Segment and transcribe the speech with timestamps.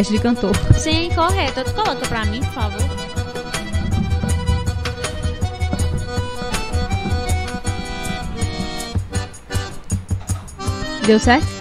[0.00, 0.56] Teste de cantor.
[0.78, 1.62] Sim, correto.
[1.62, 2.80] Tu coloca pra mim, por favor.
[11.06, 11.59] Deu certo?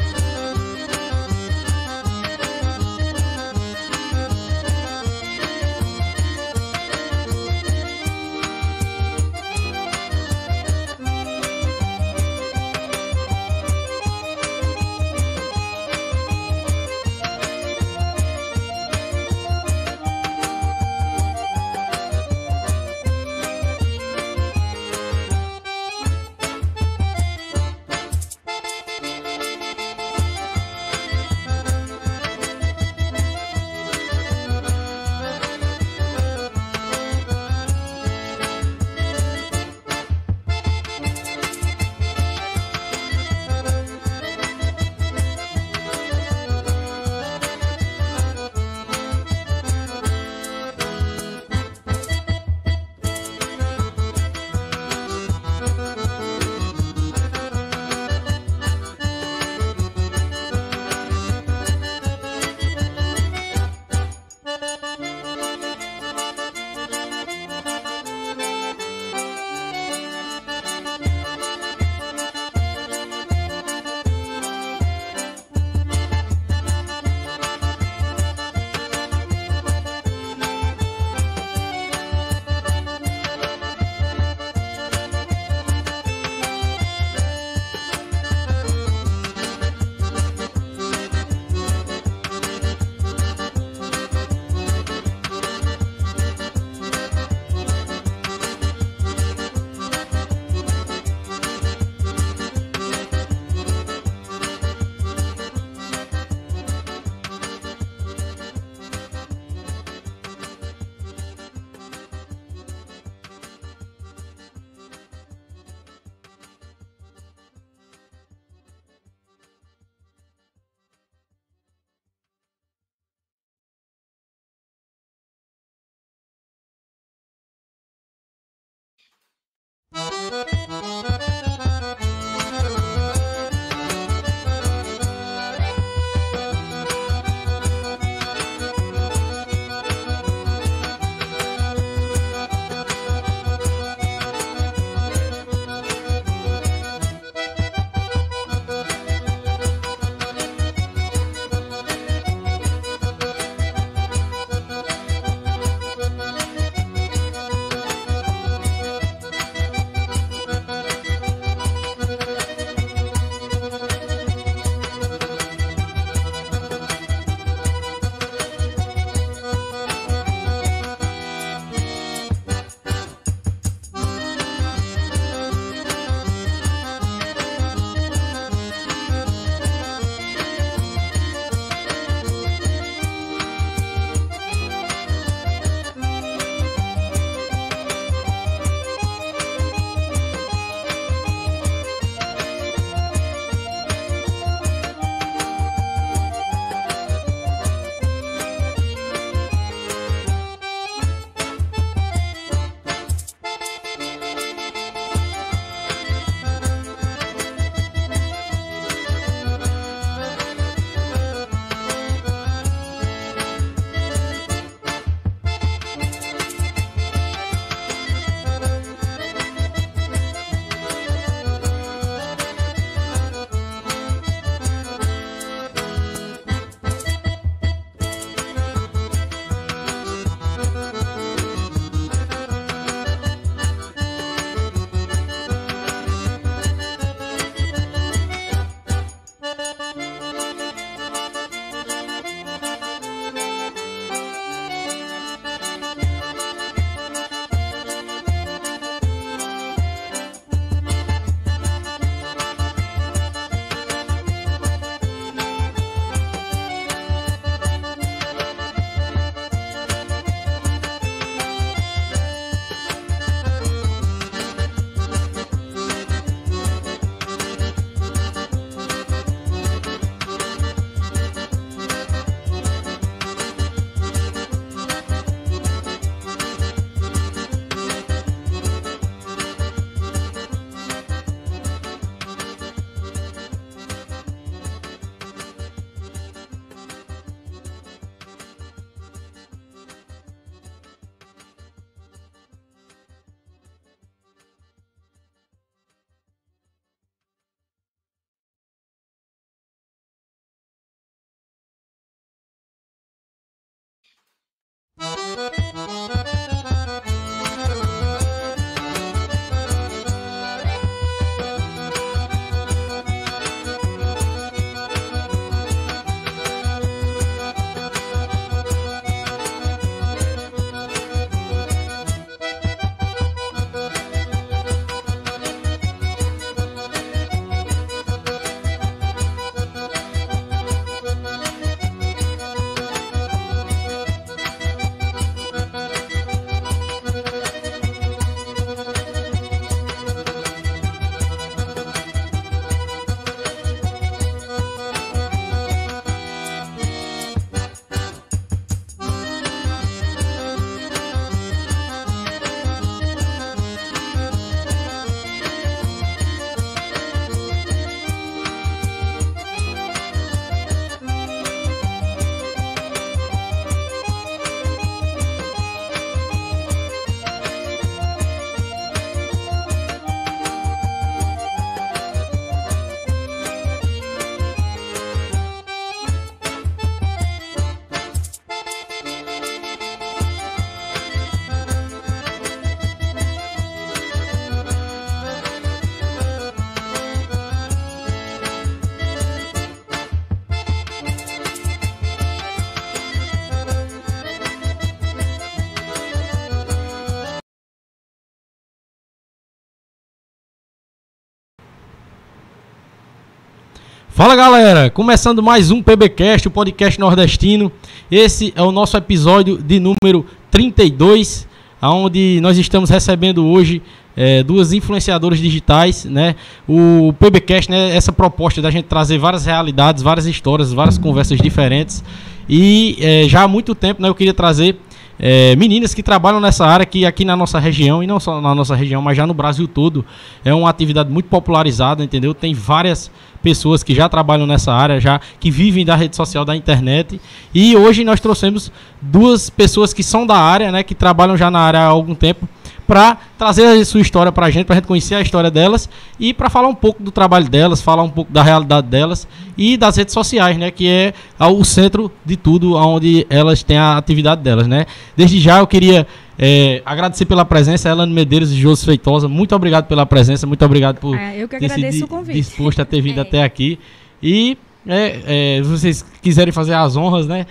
[404.20, 407.72] Fala galera, começando mais um PBcast, o podcast nordestino.
[408.12, 411.48] Esse é o nosso episódio de número 32,
[411.82, 413.82] onde nós estamos recebendo hoje
[414.18, 416.36] é, duas influenciadoras digitais, né?
[416.68, 417.96] O PBcast, né?
[417.96, 422.04] Essa proposta da gente trazer várias realidades, várias histórias, várias conversas diferentes.
[422.50, 424.10] E é, já há muito tempo, né?
[424.10, 424.76] Eu queria trazer
[425.20, 428.56] é, meninas que trabalham nessa área que aqui na nossa região, e não só na
[428.56, 430.06] nossa região, mas já no Brasil todo,
[430.46, 432.34] é uma atividade muito popularizada, entendeu?
[432.34, 433.12] Tem várias
[433.44, 437.20] pessoas que já trabalham nessa área, já que vivem da rede social da internet.
[437.54, 441.60] E hoje nós trouxemos duas pessoas que são da área, né, que trabalham já na
[441.60, 442.48] área há algum tempo,
[442.90, 445.88] para trazer a sua história para a gente, para a gente conhecer a história delas
[446.20, 449.78] e para falar um pouco do trabalho delas, falar um pouco da realidade delas e
[449.78, 454.42] das redes sociais, né, que é o centro de tudo, onde elas têm a atividade
[454.42, 454.88] delas, né.
[455.16, 456.08] Desde já eu queria
[456.40, 459.28] é, agradecer pela presença, Elane Medeiros e Josi Feitosa.
[459.28, 461.60] Muito obrigado pela presença, muito obrigado por é, eu que
[462.08, 462.42] convite.
[462.42, 463.22] disposto a ter vindo é.
[463.22, 463.78] até aqui.
[464.24, 467.46] E é, é, se vocês quiserem fazer as honras, né?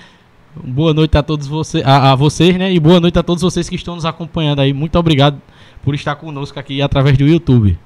[0.65, 2.73] Boa noite a todos vocês, a, a, vocês, né?
[2.73, 4.73] E boa noite a todos vocês que estão nos acompanhando aí.
[4.73, 5.41] Muito obrigado
[5.83, 7.79] por estar conosco aqui através do YouTube.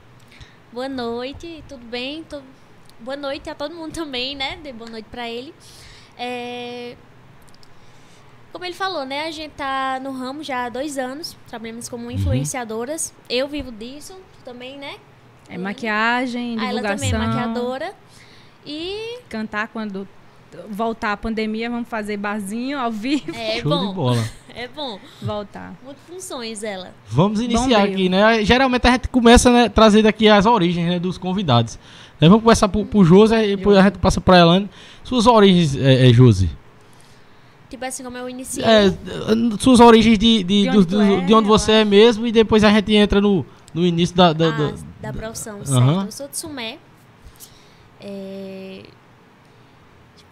[0.72, 2.24] Boa noite, tudo bem?
[2.24, 2.40] Tô...
[3.00, 4.56] Boa noite a todo mundo também, né?
[4.62, 5.52] De boa noite para ele.
[6.16, 6.96] É...
[8.52, 9.26] Como ele falou, né?
[9.26, 12.10] A gente tá no ramo já há dois anos, trabalhamos como uhum.
[12.10, 13.10] influenciadoras.
[13.10, 13.24] Uhum.
[13.28, 14.94] Eu vivo disso também, né?
[15.48, 16.66] É maquiagem, divulgação.
[16.66, 17.94] Ah, ela também é maquiadora.
[18.64, 20.08] E cantar quando
[20.68, 23.34] voltar a pandemia, vamos fazer barzinho ao vivo.
[23.34, 23.88] É Show bom.
[23.88, 24.24] De bola.
[24.54, 25.00] É bom.
[25.22, 25.74] Voltar.
[25.82, 26.92] Muitas funções ela.
[27.08, 28.44] Vamos iniciar aqui, né?
[28.44, 31.78] Geralmente a gente começa né, trazendo aqui as origens né, dos convidados.
[32.20, 34.68] Né, vamos começar por, por José e depois a gente passa para Elane.
[35.02, 36.50] Suas origens, é, é, Josi?
[37.70, 38.62] Tipo assim, como eu iniciei.
[38.62, 38.92] É,
[39.58, 42.62] suas origens de, de, de, onde, do, é, de onde você é mesmo e depois
[42.62, 44.34] a gente entra no, no início da...
[44.34, 45.82] Da, ah, da, da profissão, certo.
[45.82, 46.04] Uhum.
[46.04, 46.76] Eu sou de Sumé.
[47.98, 48.82] É...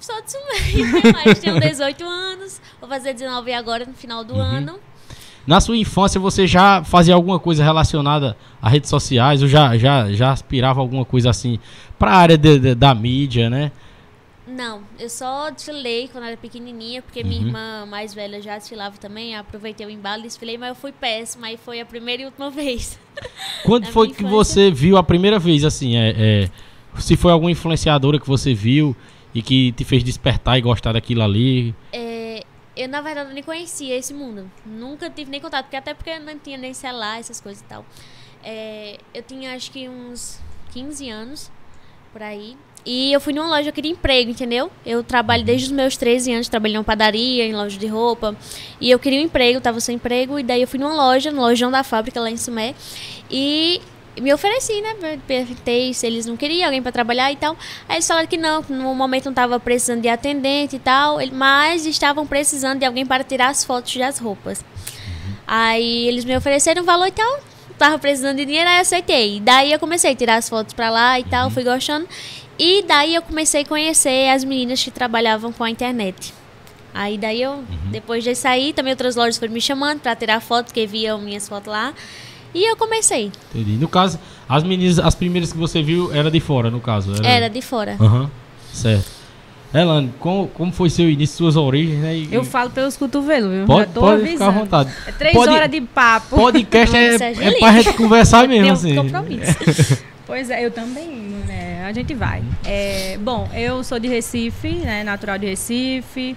[0.01, 1.13] Sou de Sumé, né?
[1.13, 2.61] mas tenho 18 anos.
[2.81, 4.41] Vou fazer 19 agora no final do uhum.
[4.41, 4.81] ano.
[5.47, 10.11] Na sua infância você já fazia alguma coisa relacionada a redes sociais ou já, já,
[10.11, 11.59] já aspirava alguma coisa assim
[11.99, 13.71] para a área de, de, da mídia, né?
[14.47, 17.29] Não, eu só desfilei quando era pequenininha, porque uhum.
[17.29, 19.37] minha irmã mais velha já desfilava também.
[19.37, 21.47] Aproveitei o embalo e desfilei, mas eu fui péssima.
[21.47, 22.99] Aí foi a primeira e última vez.
[23.65, 25.97] Quando foi que você viu a primeira vez, assim?
[25.97, 26.51] É, é,
[26.99, 28.97] se foi alguma influenciadora que você viu
[29.35, 31.75] e que te fez despertar e gostar daquilo ali?
[31.93, 32.45] É,
[32.77, 34.51] eu, na verdade, nem conhecia esse mundo.
[34.65, 37.85] Nunca tive nem contato, porque até porque não tinha nem celular, essas coisas e tal.
[38.43, 40.41] É, eu tinha acho que uns
[40.73, 41.51] 15 anos
[42.13, 42.57] por aí.
[42.85, 44.71] E eu fui numa loja, eu queria emprego, entendeu?
[44.87, 48.35] Eu trabalho desde os meus 13 anos, trabalhei em padaria, em loja de roupa.
[48.81, 50.39] E eu queria um emprego, tava sem emprego.
[50.39, 52.75] E daí eu fui numa loja, no lojão da fábrica lá em Sumé.
[53.31, 53.83] E
[54.19, 55.19] me ofereci, né?
[55.27, 57.57] Perguntei se eles não queriam alguém para trabalhar e tal.
[57.89, 61.87] Aí eles falaram que não, no momento não tava precisando de atendente e tal, mas
[61.87, 64.65] estavam precisando de alguém para tirar as fotos das roupas.
[65.47, 67.41] Aí eles me ofereceram um valor e tal,
[67.79, 69.41] tava precisando de dinheiro, aí eu aceitei.
[69.41, 72.09] Daí eu comecei a tirar as fotos para lá e tal, fui gostando.
[72.59, 76.35] E daí eu comecei a conhecer as meninas que trabalhavam com a internet.
[76.93, 77.67] Aí daí eu, uhum.
[77.91, 81.49] depois de sair, também outras lojas foram me chamando para tirar fotos, que viam minhas
[81.49, 81.95] fotos lá.
[82.55, 83.31] E eu comecei.
[83.55, 83.73] Entendi.
[83.73, 87.15] No caso, as meninas, as primeiras que você viu, era de fora, no caso?
[87.15, 87.97] Era, era de fora.
[88.01, 88.31] Aham, uhum.
[88.73, 89.21] certo.
[89.73, 92.17] Elane, como, como foi seu início, suas origens, né?
[92.17, 93.67] E, eu falo pelos cotovelos, viu?
[93.67, 94.91] Pode, pode ficar à vontade.
[95.07, 96.35] É três pode, horas de papo.
[96.35, 98.97] Podcast é, é, é pra gente conversar mesmo, Tem assim.
[98.97, 100.03] compromisso.
[100.27, 101.09] pois é, eu também,
[101.47, 101.71] né?
[101.91, 102.43] a gente vai.
[102.65, 106.37] É, bom, eu sou de Recife, né, natural de Recife,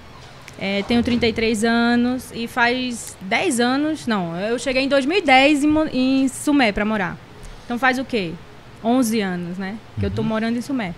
[0.59, 6.27] é, tenho 33 anos e faz 10 anos, não, eu cheguei em 2010 em, em
[6.27, 7.17] Sumé para morar.
[7.65, 8.33] Então faz o quê?
[8.83, 10.11] 11 anos, né, que uhum.
[10.11, 10.27] eu tô uhum.
[10.27, 10.93] morando em Sumé.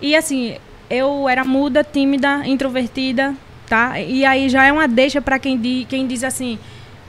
[0.00, 0.56] E assim,
[0.88, 3.34] eu era muda, tímida, introvertida,
[3.68, 4.00] tá?
[4.00, 6.58] E aí já é uma deixa para quem, di, quem diz assim,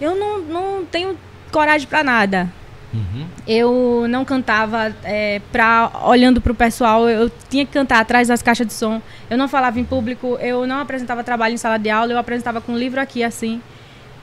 [0.02, 1.18] eu não, não tenho
[1.52, 2.52] coragem para nada.
[2.94, 3.28] Uhum.
[3.48, 8.42] Eu não cantava é, pra, olhando para o pessoal, eu tinha que cantar atrás das
[8.42, 9.02] caixas de som.
[9.30, 12.60] Eu não falava em público, eu não apresentava trabalho em sala de aula, eu apresentava
[12.62, 13.62] com um livro aqui assim.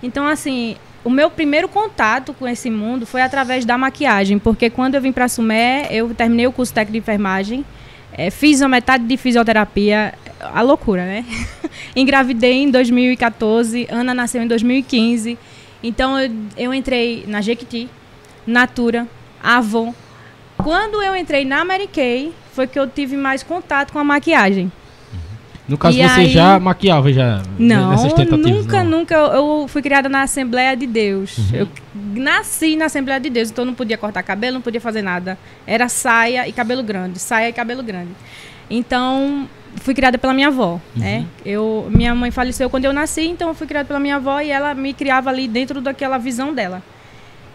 [0.02, 4.96] Então, assim, o meu primeiro contato com esse mundo foi através da maquiagem, porque quando
[4.96, 7.64] eu vim para Sumé, eu terminei o curso técnico de enfermagem,
[8.12, 11.24] é, fiz a metade de fisioterapia, a loucura, né?
[11.94, 15.38] Engravidei em 2014, Ana nasceu em 2015.
[15.82, 17.88] Então eu, eu entrei na Jequiti,
[18.46, 19.06] Natura,
[19.42, 19.94] Avon.
[20.56, 24.70] Quando eu entrei na Mary Kay, foi que eu tive mais contato com a maquiagem.
[25.68, 26.28] No caso, e você aí...
[26.28, 28.50] já maquiava já não, nessas tentativas?
[28.50, 28.98] Nunca, não.
[28.98, 29.14] nunca.
[29.14, 31.36] Eu fui criada na Assembleia de Deus.
[31.38, 31.44] Uhum.
[31.52, 31.68] Eu
[32.14, 35.36] nasci na Assembleia de Deus, então eu não podia cortar cabelo, não podia fazer nada.
[35.66, 38.10] Era saia e cabelo grande, saia e cabelo grande.
[38.70, 41.26] Então, fui criada pela minha avó, né?
[41.44, 44.50] Eu, minha mãe faleceu quando eu nasci, então eu fui criada pela minha avó e
[44.50, 46.82] ela me criava ali dentro daquela visão dela.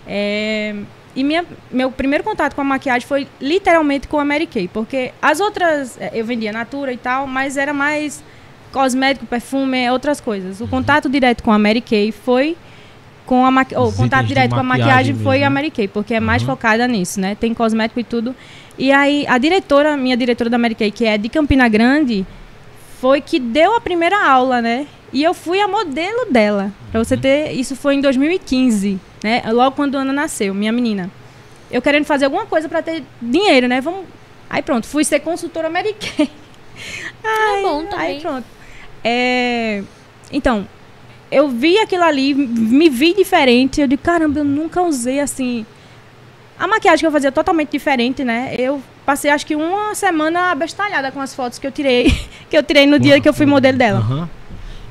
[0.08, 0.76] É,
[1.16, 5.12] e minha, meu primeiro contato com a maquiagem foi literalmente com a Mary Kay, porque
[5.22, 8.24] as outras eh, eu vendia Natura e tal, mas era mais
[8.72, 10.62] cosmético, perfume, outras coisas.
[10.62, 12.56] O contato direto com a Mary Kay foi
[13.26, 13.76] com a maqui...
[13.76, 15.54] o Os contato direto com a maquiagem maquiagem foi mesmo, a né?
[15.54, 16.50] Mary Kay, porque é mais Uhum.
[16.50, 17.36] focada nisso, né?
[17.36, 18.34] Tem cosmético e tudo.
[18.78, 22.26] E aí a diretora, minha diretora da Mary Kay, que é de Campina Grande,
[23.02, 24.88] foi que deu a primeira aula, né?
[25.14, 26.72] E eu fui a modelo dela.
[26.92, 29.44] Pra você ter, isso foi em 2015, né?
[29.52, 31.10] Logo quando a Ana nasceu, minha menina.
[31.70, 33.82] Eu querendo fazer alguma coisa pra ter dinheiro, né?
[33.82, 34.06] Vamos.
[34.50, 36.30] Aí pronto, fui ser consultora Mary Kay.
[37.24, 38.08] É bom também.
[38.08, 38.46] Aí pronto.
[39.04, 39.84] É,
[40.32, 40.68] Então,
[41.32, 43.80] eu vi aquilo ali, me vi diferente.
[43.82, 45.66] Eu digo, caramba, eu nunca usei assim.
[46.60, 48.54] A maquiagem que eu fazia totalmente diferente, né?
[48.58, 52.14] Eu passei acho que uma semana abestalhada com as fotos que eu tirei,
[52.50, 54.00] que eu tirei no dia que eu fui modelo dela.
[54.00, 54.30] Aham.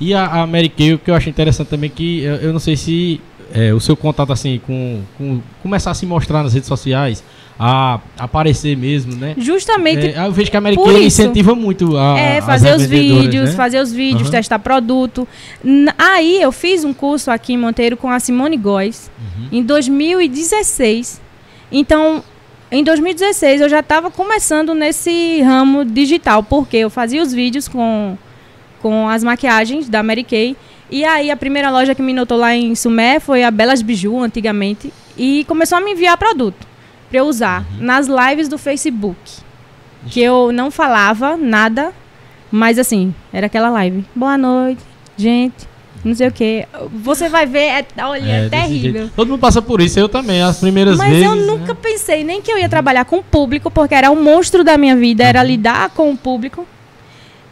[0.00, 2.52] E a, a Mary Kay, o que eu acho interessante também é que eu, eu
[2.52, 3.20] não sei se
[3.52, 7.22] é, o seu contato assim com, com começar a se mostrar nas redes sociais,
[7.62, 9.34] a aparecer mesmo, né?
[9.36, 12.86] Justamente É, eu vejo que a Mary Kay incentiva muito a É, as fazer os
[12.86, 13.54] vídeos, né?
[13.56, 15.28] fazer os vídeos, testar produto.
[15.98, 19.48] Aí eu fiz um curso aqui em Monteiro com a Simone Góes Uhum.
[19.58, 21.20] em 2016.
[21.70, 22.22] Então,
[22.72, 28.16] em 2016 eu já estava começando nesse ramo digital, porque eu fazia os vídeos com,
[28.80, 30.56] com as maquiagens da Mary Kay.
[30.90, 34.18] E aí a primeira loja que me notou lá em Sumé foi a Belas Biju,
[34.20, 36.66] antigamente, e começou a me enviar produto
[37.08, 37.84] para eu usar Uhum.
[37.86, 39.18] nas lives do Facebook.
[40.08, 41.92] Que eu não falava nada,
[42.50, 44.04] mas assim, era aquela live.
[44.14, 44.80] Boa noite,
[45.16, 45.68] gente.
[46.02, 46.66] Não sei o que.
[47.02, 49.00] Você vai ver, é, olha, é, desse terrível.
[49.02, 49.12] jeito.
[49.14, 51.24] Todo mundo passa por isso, eu também, as primeiras Mas vezes.
[51.26, 51.42] eu né?
[51.44, 54.78] nunca pensei nem que eu ia trabalhar com o público, porque era o monstro da
[54.78, 55.28] minha vida, Uhum.
[55.28, 56.66] era lidar com o público.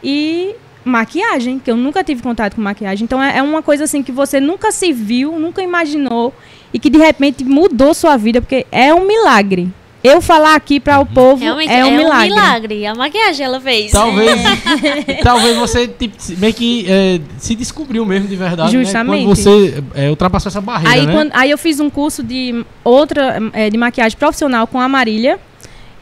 [0.03, 0.55] E
[0.89, 3.05] maquiagem, que eu nunca tive contato com maquiagem.
[3.05, 6.35] Então é, é uma coisa assim que você nunca se viu, nunca imaginou
[6.73, 9.69] e que de repente mudou sua vida, porque é um milagre.
[10.03, 11.07] Eu falar aqui para o Uhum.
[11.07, 12.87] povo Realmente é um milagre.
[12.87, 13.91] A maquiagem ela fez.
[13.91, 14.31] Talvez,
[15.25, 18.71] talvez você tipo, meio que é, se descobriu mesmo de verdade.
[18.73, 19.21] Justamente.
[19.21, 19.25] Né?
[19.27, 21.13] Quando você é, ultrapassou essa barreira, Aí, né?
[21.13, 25.39] quando- aí eu fiz um curso de outra eh, de maquiagem profissional com a Marília.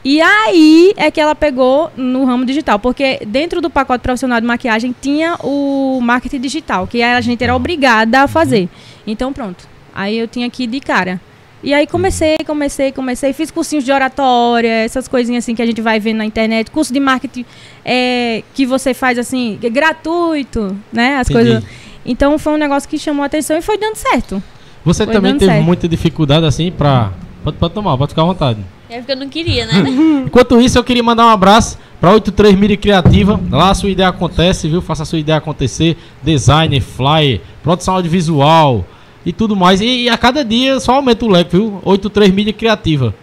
[0.08, 4.46] E aí é que ela pegou no ramo digital, porque dentro do pacote profissional de
[4.46, 8.68] maquiagem tinha o marketing digital, que a gente era obrigada a fazer.
[9.04, 9.66] Então pronto.
[9.92, 11.20] Aí eu tinha que ir de cara.
[11.60, 15.80] E aí comecei, comecei, comecei, fiz cursinhos de oratória, essas coisinhas assim que a gente
[15.80, 17.44] vai vendo na internet, curso de marketing
[17.84, 21.16] eh, que você faz assim, é gratuito, né?
[21.16, 21.50] As Entendi.
[21.50, 21.64] coisas.
[22.04, 24.40] Então foi um negócio que chamou a atenção e foi dando certo.
[24.84, 25.64] Você Foi também teve certo.
[25.64, 27.10] muita dificuldade assim pra.
[27.42, 28.60] Pode, pode tomar, pode ficar à vontade.
[28.88, 29.72] É porque eu não queria, né?
[30.26, 33.40] Enquanto isso, eu queria mandar um abraço para 83 Mídia Criativa.
[33.50, 34.80] Lá a sua ideia acontece, viu?
[34.80, 35.96] Faça a sua ideia acontecer.
[36.22, 38.84] Design, flyer, produção audiovisual
[39.24, 39.80] e tudo mais.
[39.80, 41.80] E, e a cada dia só aumenta o leque, viu?
[41.84, 43.14] 83 Mídia Criativa.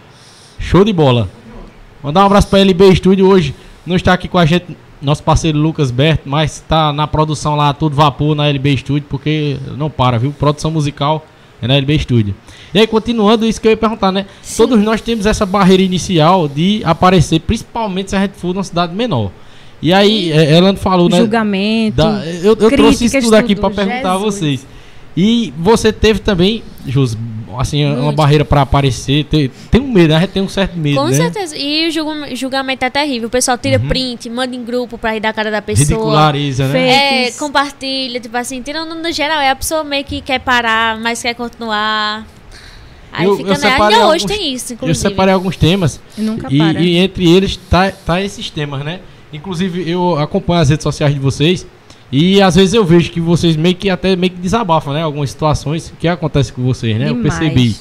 [0.58, 1.28] Show de bola.
[2.02, 3.54] Mandar um abraço para LB Studio hoje.
[3.86, 7.72] Não está aqui com a gente nosso parceiro Lucas Bert, mas está na produção lá,
[7.74, 10.32] todo vapor na LB Studio, porque não para, viu?
[10.32, 11.26] Produção musical
[11.60, 12.34] é na LB Studio.
[12.74, 14.26] E aí, continuando isso que eu ia perguntar, né?
[14.42, 14.56] Sim.
[14.56, 18.92] Todos nós temos essa barreira inicial de aparecer, principalmente se a gente for numa cidade
[18.94, 19.30] menor.
[19.80, 21.18] E aí, é, ela falou, né?
[21.18, 21.96] Julgamento.
[21.96, 24.34] da- eu eu trouxe isso tudo aqui para perguntar a Jesus.
[24.34, 24.66] vocês.
[25.16, 27.16] E você teve também, Jus,
[27.56, 28.16] assim, uma Muito.
[28.16, 29.24] barreira para aparecer.
[29.26, 30.16] Tem, tem um medo, né?
[30.16, 31.12] A gente tem um certo medo, Com né?
[31.12, 31.56] certeza.
[31.56, 33.28] E o julga- julgamento é terrível.
[33.28, 35.86] O pessoal tira print, manda em grupo pra rir da cara da pessoa.
[35.86, 37.26] Ridiculariza, né?
[37.26, 41.22] É, compartilha, tipo assim, tirando no geral, é a pessoa meio que quer parar, mas
[41.22, 42.26] quer continuar.
[43.16, 43.58] Aí Eu- fica, eu né?
[43.60, 44.98] separei Ainda hoje alguns- tem isso, Eu inclusive.
[45.08, 46.80] separei alguns temas E nunca e, para.
[46.80, 49.00] e entre eles tá, tá esses temas, né?
[49.32, 51.66] Inclusive eu acompanho as redes sociais de vocês
[52.12, 55.02] e às vezes eu vejo que vocês meio que até meio que desabafam, né?
[55.02, 57.08] Algumas situações que acontecem com vocês, né?
[57.08, 57.38] Eu Demais.
[57.38, 57.76] percebi.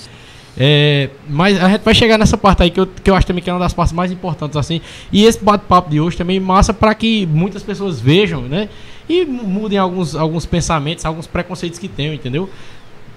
[0.56, 3.44] É, mas a gente vai chegar nessa parte aí que eu, que eu acho também
[3.44, 4.82] que é uma das partes mais importantes, assim.
[5.12, 8.70] E esse bate-papo de hoje também massa para que muitas pessoas vejam, né?
[9.10, 12.48] E mu- mudem alguns, alguns pensamentos, alguns preconceitos que tenham, entendeu?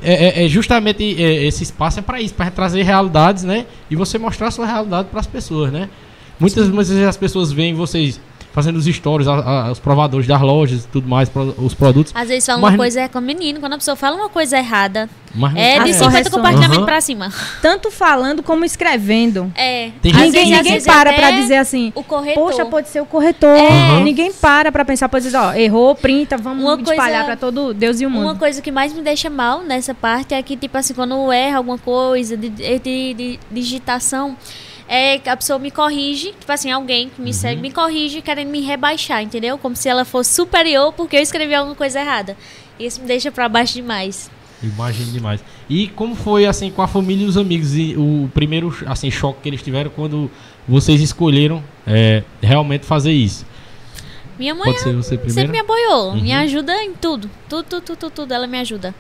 [0.03, 3.65] É, é- é justamente é, esse espaço é para isso, para trazer realidades, né?
[3.91, 5.89] E você mostrar sua realidade para as pessoas, né?
[6.39, 8.21] Muitas, muitas vezes as pessoas veem vocês
[8.57, 9.35] fazendo os stories, a-
[9.66, 12.11] a- os provadores das lojas e tudo mais, pro- os produtos.
[12.16, 14.31] Às vezes fala Mas- uma coisa é com o menino, quando a pessoa fala uma
[14.31, 16.29] coisa errada, Mas não- é de As 50 correções.
[16.35, 16.87] compartilhamento Aham.
[16.87, 17.31] pra cima.
[17.61, 19.53] Tanto falando como escrevendo.
[19.55, 19.90] É.
[20.01, 21.92] Tem Às ninguém vezes- ninguém para pra dizer assim.
[21.95, 22.42] O corretor.
[22.42, 23.55] Poxa, pode ser o corretor.
[23.55, 24.01] É.
[24.03, 27.75] Ninguém para pra pensar, pode dizer, ó, errou, printa, vamos Uma espalhar coisa- pra todo
[27.75, 28.23] Deus e o mundo.
[28.23, 31.59] Uma coisa que mais me deixa mal nessa parte é que, tipo assim, quando erra
[31.59, 32.79] alguma coisa de, de-
[33.14, 34.35] de digitação,
[34.88, 37.33] é a pessoa me corrige, tipo assim, alguém que me Uhum.
[37.33, 39.59] segue me corrige querendo me rebaixar, entendeu?
[39.59, 42.37] Como se ela fosse superior porque eu escrevi alguma coisa errada.
[42.79, 44.31] Isso me deixa pra baixo demais.
[44.62, 45.44] Imagino demais.
[45.68, 49.40] E como foi assim com a família e os amigos e o primeiro assim choque
[49.42, 50.31] que eles tiveram quando
[50.66, 53.44] vocês escolheram é, realmente fazer isso?
[54.38, 55.33] Minha mãe Pode ser você primeiro?
[55.35, 56.20] sempre me apoiou, Uhum.
[56.22, 56.92] me ajuda em.
[56.94, 58.94] Tudo, tudo, tudo, tudo, tudo, ela me ajuda.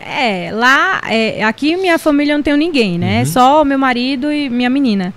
[0.00, 3.20] É, lá, é, aqui minha família eu não tenho ninguém, né?
[3.20, 3.26] Uhum.
[3.26, 5.12] Só meu marido e minha menina.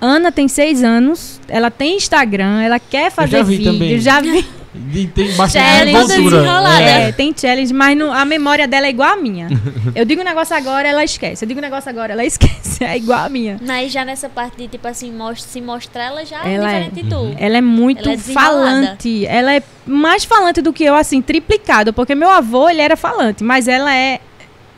[0.00, 3.98] Ana tem seis anos, ela tem Instagram, ela quer fazer já vi vídeo, também.
[3.98, 4.46] já vi.
[4.72, 6.36] E tem bastante desenvoltura.
[6.38, 6.82] desenrolada.
[6.82, 7.08] É.
[7.08, 9.48] É, tem challenge, mas não- a memória dela é igual a minha.
[9.96, 11.44] Eu digo um negócio agora, ela esquece.
[11.44, 12.84] Eu digo um negócio agora, ela esquece.
[12.84, 13.58] É igual a minha.
[13.66, 16.80] Mas já nessa parte de, tipo assim, mostra, se mostrar, ela já Ela é é.
[16.84, 17.36] diferente de tu.
[17.38, 19.26] Ela é muito Ela é falante.
[19.26, 21.92] Ela é mais falante do que eu, assim, triplicado.
[21.92, 24.20] Porque meu avô, ele era falante, mas ela é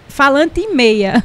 [0.08, 1.22] falante e meia.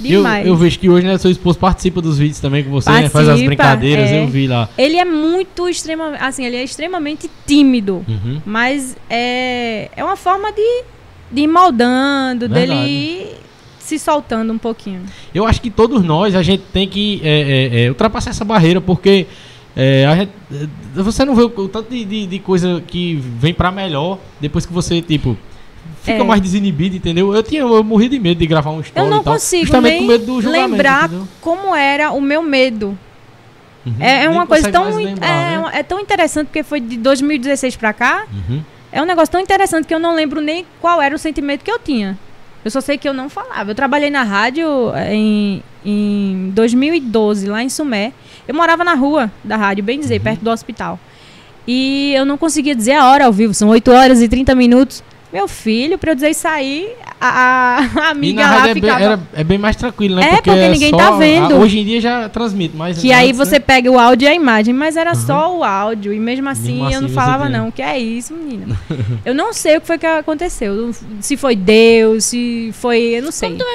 [0.00, 0.46] Eu, Demais.
[0.46, 3.26] eu vejo que hoje né, seu esposo participa dos vídeos também com você, né, faz
[3.28, 4.22] as Participa, brincadeiras, é.
[4.22, 4.68] eu vi lá.
[4.78, 8.04] Ele é muito extremamente, assim, ele é extremamente tímido.
[8.08, 8.40] Uhum.
[8.46, 10.84] Mas é, é uma forma de,
[11.32, 12.66] de ir moldando, Verdade.
[12.68, 13.26] dele ir
[13.80, 15.02] se soltando um pouquinho.
[15.34, 18.80] Eu acho que todos nós a gente tem que é, é, é, ultrapassar essa barreira,
[18.80, 19.26] porque
[19.74, 20.32] é, gente-
[20.96, 24.18] é, você não vê o, o tanto de, de, de coisa que vem pra melhor
[24.40, 25.36] depois que você, tipo,
[26.08, 26.26] fica É.
[26.26, 27.34] mais desinibido, entendeu?
[27.34, 29.62] Eu tinha eu morri de medo de gravar um story Eu não e tal, consigo
[29.64, 31.28] justamente nem lembrar entendeu?
[31.40, 32.98] como era o meu medo.
[33.86, 33.94] Uhum.
[34.00, 35.70] É, é uma coisa tão, lembrar, é, né?
[35.74, 38.26] é tão interessante porque foi de 2016 pra cá.
[38.32, 38.62] Uhum.
[38.92, 41.70] É um negócio tão interessante que eu não lembro nem qual era o sentimento que
[41.70, 42.18] eu tinha.
[42.64, 43.70] Eu só sei que eu não falava.
[43.70, 48.12] Eu trabalhei na rádio eh, em, em 2012, lá em Sumé.
[48.46, 50.02] Eu morava na rua da rádio, bem Uhum.
[50.02, 50.98] dizer, perto do hospital.
[51.66, 55.02] E eu não conseguia dizer a hora ao vivo, são 8 horas e 30 minutos.
[55.30, 58.72] Meu filho, pra eu dizer isso aí, a, a- a E amiga na lá é
[58.72, 59.00] bem, ficava.
[59.04, 60.22] era, é bem mais tranquilo, né?
[60.22, 61.54] É, porque ninguém tá vendo.
[61.54, 63.60] a- hoje em dia já transmite, mas Que aí antes, você né?
[63.60, 66.14] pega o áudio e a imagem, mas era só o áudio.
[66.14, 67.58] E mesmo assim Mesmo eu não assim, falava, tinha.
[67.58, 67.70] não.
[67.70, 68.74] Que é isso, menina?
[69.22, 70.92] eu não sei o que foi que aconteceu.
[71.20, 72.98] Se foi Deus, se foi.
[73.18, 73.50] Eu não sei.
[73.50, 73.66] Como tu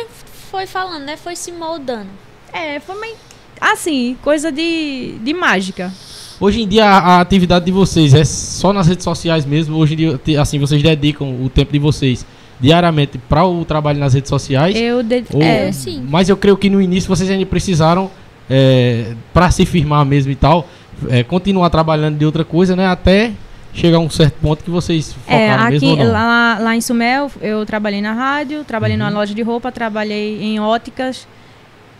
[0.49, 1.17] foi falando, né?
[1.17, 2.09] Foi se moldando.
[2.51, 3.15] É, foi meio.
[3.61, 5.91] Assim, coisa de, de mágica.
[6.39, 9.77] Hoje em dia a, a atividade de vocês é só nas redes sociais mesmo.
[9.77, 12.25] Hoje em dia, assim, vocês dedicam o tempo de vocês
[12.59, 14.75] diariamente para o trabalho nas redes sociais.
[14.75, 15.03] Eu.
[15.03, 15.23] De...
[15.33, 16.05] Ou- É, sim.
[16.09, 18.09] Mas eu creio que no início vocês ainda precisaram,
[19.33, 20.67] para se firmar mesmo e tal,
[21.09, 22.87] é, continuar trabalhando de outra coisa, né?
[22.87, 23.31] Até
[23.73, 26.11] chegar a um certo ponto que vocês focaram É, mesmo ou aqui, não.
[26.11, 29.03] lá, lá em Sumé, eu- eu trabalhei na rádio, trabalhei Uhum.
[29.03, 31.27] numa loja de roupa, trabalhei em óticas.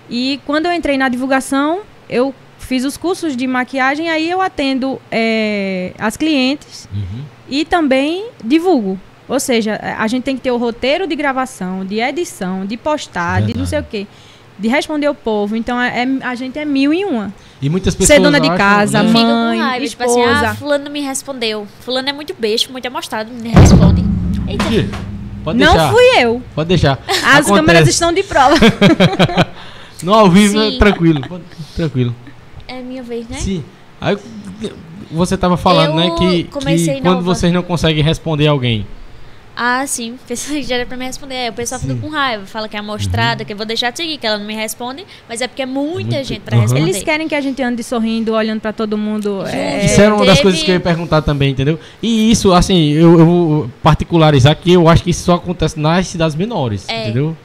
[0.10, 5.00] E quando eu entrei na divulgação, eu fiz os cursos de maquiagem, aí eu atendo
[5.12, 7.24] é, as clientes Uhum.
[7.50, 9.00] e também divulgo.
[9.28, 13.36] Ou seja, a gente tem que ter o roteiro de gravação, de edição, de postar,
[13.42, 13.70] de não Verdade.
[13.70, 14.08] sei o quê.
[14.60, 15.56] De responder o povo.
[15.56, 17.34] Então, é, é- a gente é mil e uma.
[17.62, 19.10] E muitas pessoas Ser dona de acham, casa, né?
[19.12, 20.50] Mãe, com raiva, tipo assim, esposa.
[20.50, 21.66] ah, fulano me respondeu.
[21.80, 24.04] Fulano é muito beijo, muito amostrado, me responde.
[24.48, 24.64] Eita,
[25.44, 25.92] Pode não deixar.
[25.92, 26.42] fui eu.
[26.54, 27.00] Pode deixar.
[27.08, 27.52] As Acontece.
[27.54, 28.56] câmeras estão de prova.
[30.04, 30.60] No ao vivo?
[30.60, 30.78] Sim.
[30.78, 31.22] tranquilo.
[31.78, 32.14] Tranquilo.
[32.68, 33.38] É minha vez, né?
[33.38, 33.64] Sim.
[34.02, 34.18] Aí
[35.12, 38.86] você tava falando, Eu né, que, que quando vocês não conseguem responder alguém.
[39.56, 40.14] Ah, sim.
[40.24, 41.36] O pessoal já era pra me responder.
[41.36, 41.90] Aí o pessoal Sim.
[41.90, 41.96] Uhum.
[41.98, 44.40] fica com raiva, fala que é amostrada, que eu vou deixar de seguir, que ela
[44.40, 46.62] não me responde, mas é porque é muita Muito- gente pra Uhum.
[46.64, 46.82] responder.
[46.90, 49.46] Eles querem que a gente ande sorrindo, olhando pra todo mundo.
[49.46, 51.80] é, Isso era uma das teve- coisas que eu ia perguntar também, entendeu?
[52.02, 56.08] E isso, assim, eu, eu vou particularizar que eu acho que isso só acontece nas
[56.08, 57.04] cidades menores, É.
[57.04, 57.38] entendeu?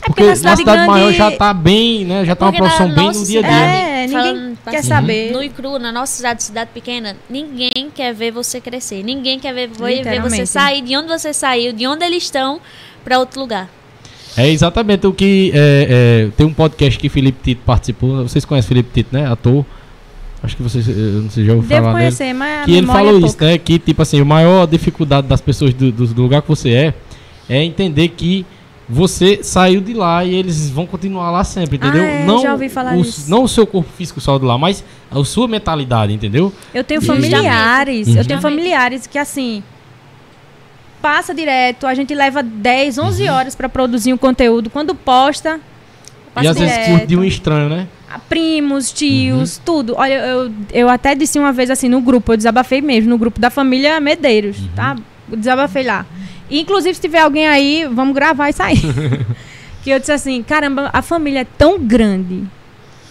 [0.00, 2.24] Porque Porque na cidade cidade, maior grande- já tá bem, né?
[2.24, 3.50] Já tá uma profissão bem nossa no dia a dia.
[3.52, 5.32] É, ninguém falando quer assim, saber.
[5.32, 9.02] Nu e cru, na nossa cidade, cidade pequena, ninguém quer ver você crescer.
[9.02, 12.60] Ninguém quer ver, ver você sair de onde você saiu, de onde eles estão,
[13.04, 13.68] pra outro lugar.
[14.36, 15.50] É exatamente o que.
[15.54, 18.22] é, é, tem um podcast que Felipe Tito participou.
[18.28, 19.26] Vocês conhecem Felipe Tito, né?
[19.30, 19.64] Ator.
[20.42, 20.86] Acho que vocês.
[20.86, 23.44] Não sei, já ouviu Devo falar conhecer, mas a Que ele falou é isso, pouca.
[23.46, 23.58] né?
[23.58, 26.94] Que, tipo assim, a maior dificuldade das pessoas do- do lugar que você é
[27.48, 28.46] é entender que
[28.92, 32.02] você saiu de lá e eles vão continuar lá sempre, entendeu?
[32.02, 33.30] Ah, é, não, já ouvi falar o, isso.
[33.30, 36.52] não o seu corpo físico saiu de lá, mas a sua mentalidade, entendeu?
[36.74, 38.16] Eu tenho familiares, Uhum.
[38.16, 39.62] eu tenho familiares que assim
[41.00, 43.32] passa direto, a gente leva 10, 11 Uhum.
[43.34, 45.58] horas pra produzir um conteúdo, quando posta
[46.34, 46.90] passa e às vezes direto.
[46.90, 47.86] curte de um estranho, né?
[48.12, 49.62] Ah, primos, tios, Uhum.
[49.64, 49.94] tudo.
[49.96, 53.40] Olha, eu, eu até disse uma vez assim no grupo, eu desabafei mesmo, no grupo
[53.40, 54.68] da família Medeiros, Uhum.
[54.74, 54.96] tá?
[55.30, 56.04] Eu desabafei lá.
[56.50, 58.76] E, inclusive, se tiver alguém aí, vamos gravar isso aí.
[59.82, 62.44] que eu disse assim, caramba, a família é tão grande.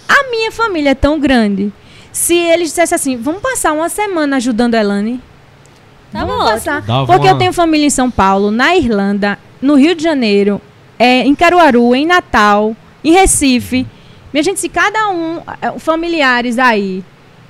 [0.08, 1.72] A minha família é tão grande.
[2.12, 5.22] Se eles dissessem assim, vamos passar uma semana ajudando a Elane.
[6.12, 6.82] Tá vamos bom, passar.
[6.82, 10.60] Dava Porque uma- eu tenho família em São Paulo, na Irlanda, no Rio de Janeiro,
[10.98, 13.86] é, em Caruaru, em Natal, em Recife.
[14.34, 17.04] Minha gente, se cada um, eh, familiares aí,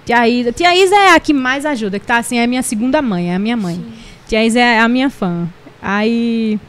[0.05, 2.61] tia Isa, tia Isa é a que mais ajuda, que tá assim, é a minha
[2.63, 3.81] segunda mãe, é a minha mãe.
[4.27, 5.47] Tia Isa é a minha fã.
[5.81, 6.59] Aí,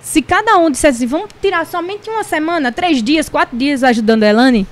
[0.00, 4.22] se cada um dissesse assim, vamos tirar somente uma semana, três dias, quatro dias ajudando
[4.22, 4.66] a Elane,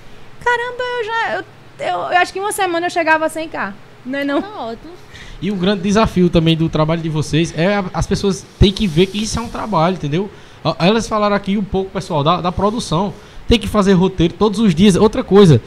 [0.45, 1.45] caramba, eu já, eu,
[1.87, 3.73] eu, eu acho que em uma semana eu chegava a 100k.
[4.07, 4.41] Não é não?
[4.41, 4.93] Tá ótimo.
[5.43, 8.87] E um grande desafio também do trabalho de vocês é a- as pessoas têm que
[8.87, 10.31] ver que isso é um trabalho, entendeu?
[10.63, 13.13] Ó, Elas falaram aqui um pouco, pessoal, da, da produção.
[13.49, 14.97] Tem que fazer roteiro todos os dias.
[14.97, 15.61] Outra coisa,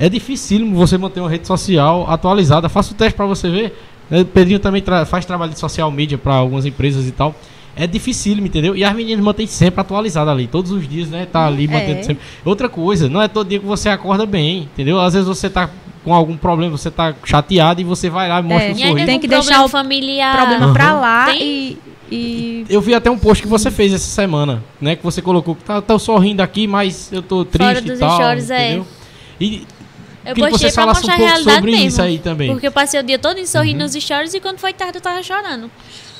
[0.00, 2.68] é dificílimo você manter uma rede social atualizada.
[2.68, 3.78] Faça o teste pra você ver.
[4.10, 4.24] né?
[4.24, 7.34] Pedrinho também tra- faz trabalho de social media pra algumas empresas e tal.
[7.76, 8.74] É dificílimo, entendeu?
[8.74, 10.46] E as meninas mantêm sempre atualizada ali.
[10.48, 11.26] Todos os dias, né?
[11.30, 12.02] Tá ali mantendo É.
[12.02, 12.22] sempre.
[12.44, 14.98] Outra coisa, não é todo dia que você acorda bem, entendeu?
[15.00, 15.70] Às vezes você tá
[16.04, 18.72] com algum problema, você tá chateado e você vai lá e mostra É.
[18.72, 19.06] um E sorriso.
[19.06, 20.36] Tem que deixar o familiar.
[20.36, 21.00] Problema pra Aham.
[21.00, 21.78] lá Tem- e,
[22.10, 24.96] e Eu vi até um post que você fez essa semana, né?
[24.96, 27.98] Que você colocou que tá, tá sorrindo aqui, mas eu tô triste Fora e dos
[28.00, 28.66] tal, stories, é.
[28.68, 28.86] entendeu?
[29.40, 29.66] E
[30.26, 31.86] Eu queria que pra falassem mostrar um pouco sobre mesmo.
[31.86, 32.50] isso aí também.
[32.50, 33.84] Porque eu passei o dia todo sorrindo Uhum.
[33.84, 35.70] nos stories e quando foi tarde eu tava chorando.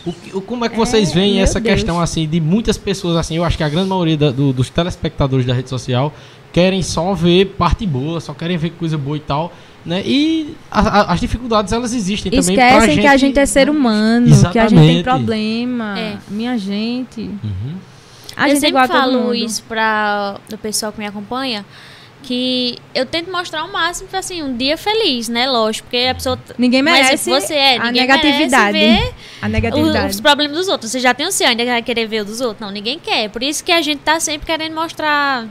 [0.09, 1.75] O que- o- como é que vocês É, veem essa Deus.
[1.75, 4.71] questão, assim, de muitas pessoas, assim, eu acho que a grande maioria da- do- dos
[4.71, 6.13] telespectadores da rede social
[6.53, 9.53] querem só ver parte boa, só querem ver coisa boa e tal,
[9.85, 10.03] né?
[10.05, 13.67] E a- a- as dificuldades, elas existem também pra esquecem que a gente é ser
[13.67, 13.71] né?
[13.73, 14.47] humano, que a gente
[14.79, 14.95] Exatamente.
[14.95, 15.99] tem problema.
[15.99, 16.17] É.
[16.31, 17.21] Minha gente.
[17.21, 17.75] Uhum.
[18.37, 19.35] A eu gente é sempre igual a todo falo mundo.
[19.35, 21.65] isso para o pessoal que me acompanha,
[22.23, 25.47] que eu tento mostrar o máximo, assim, um dia feliz, né?
[25.47, 26.39] Lógico, porque a pessoa...
[26.59, 28.73] Ninguém Mas merece você é, a ninguém negatividade.
[28.79, 30.11] merece ver A o- negatividade.
[30.15, 30.91] os problemas dos outros.
[30.91, 32.61] Você já tem o seu, ainda vai querer ver o dos outros?
[32.61, 33.31] Não, ninguém quer.
[33.31, 35.47] Por isso que a gente tá sempre querendo mostrar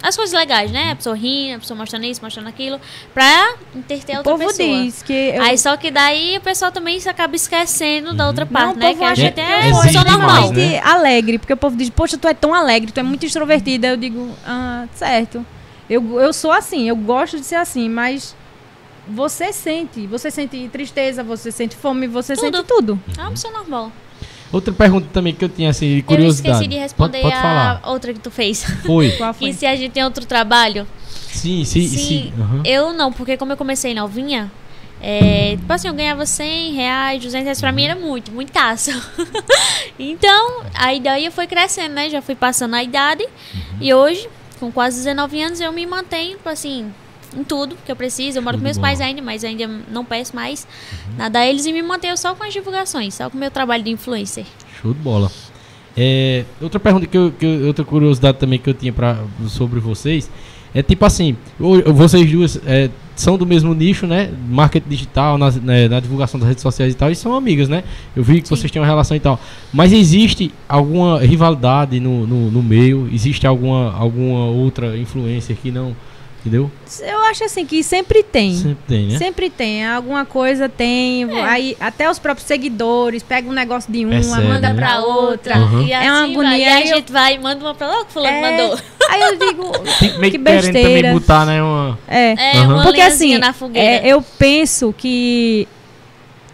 [0.00, 0.92] as coisas legais, né?
[0.92, 2.80] A pessoa rindo, a pessoa mostrando isso, mostrando aquilo,
[3.12, 4.82] pra interter a o outra povo pessoa.
[4.84, 8.44] diz que eu, Aí só que daí o pessoal também se acaba esquecendo da outra
[8.44, 8.94] Não, parte, o né?
[8.94, 10.80] Que a acha gente que é exige demais, normalmente né?
[10.84, 13.88] alegre, porque o povo diz, poxa, tu é tão alegre, tu é muito extrovertida.
[13.88, 15.44] Eu digo, ah, certo.
[15.88, 18.34] Eu, eu sou assim, eu gosto de ser assim, mas
[19.08, 22.56] você sente, você sente tristeza, você sente fome, você Tudo.
[22.56, 23.00] sente tudo.
[23.16, 23.90] É uma pessoa normal.
[24.52, 26.54] Outra pergunta também que eu tinha, assim, de Eu curiosidade.
[26.56, 27.80] esqueci de responder pode, pode falar.
[27.82, 28.64] a outra que tu fez.
[28.86, 29.10] Foi.
[29.16, 29.48] Qual foi?
[29.48, 30.86] que se a gente tem outro trabalho.
[31.30, 31.98] Sim, sim, sim.
[31.98, 32.62] Sim, Aham.
[32.64, 34.50] eu não, porque como eu comecei novinha,
[35.02, 38.90] é, tipo assim, eu ganhava 100 reais, 200 reais, pra mim era muito, muito taça.
[39.98, 40.62] então,
[41.02, 42.08] daí eu fui crescendo, né?
[42.08, 43.24] Já fui passando a idade.
[43.80, 44.28] E hoje,
[44.58, 46.90] com quase 19 anos, eu me mantenho, tipo assim,
[47.36, 48.38] em tudo que eu preciso.
[48.38, 48.82] Eu moro Tudo com meus bom.
[48.82, 50.66] pais ainda, mas ainda não peço mais
[51.16, 53.82] nada a eles e me mantenho só com as divulgações, só com o meu trabalho
[53.82, 54.44] de influencer.
[54.80, 55.30] Show de bola.
[55.96, 59.80] É, outra pergunta que, eu, que eu- outra curiosidade também que eu tinha pra, sobre
[59.80, 60.30] vocês
[60.74, 61.36] é tipo assim,
[61.92, 62.88] vocês duas é,
[63.20, 64.30] são do mesmo nicho, né?
[64.48, 67.82] Marketing digital, nas- né, na divulgação das redes sociais e tal, e são amigas, né?
[68.14, 68.56] Eu vi que Sim.
[68.56, 69.40] vocês têm uma relação e tal.
[69.72, 73.08] Mas existe alguma rivalidade no, no, no meio?
[73.12, 75.94] Existe alguma, alguma outra influencer que não.
[76.40, 76.70] Entendeu?
[77.00, 78.54] Eu acho assim que sempre tem.
[78.54, 79.18] Sempre tem, né?
[79.18, 81.24] Sempre tem, alguma coisa tem.
[81.30, 81.42] É.
[81.42, 84.74] Aí até os próprios seguidores pegam um negócio de uma, Percebe, manda né?
[84.74, 85.58] pra outra.
[85.58, 85.82] Uhum.
[85.86, 86.46] E É uma assim vai.
[86.46, 88.78] agonia, E a gente vai e manda uma pra lá, que fulano É, mandou.
[89.10, 91.12] Aí eu digo, Tem meio Que querendo também besteira.
[91.12, 91.60] botar, né?
[91.62, 91.98] Uma...
[92.06, 92.74] é, É, Aham.
[92.74, 94.06] uma Porque assim, na fogueira.
[94.06, 95.66] é, eu penso que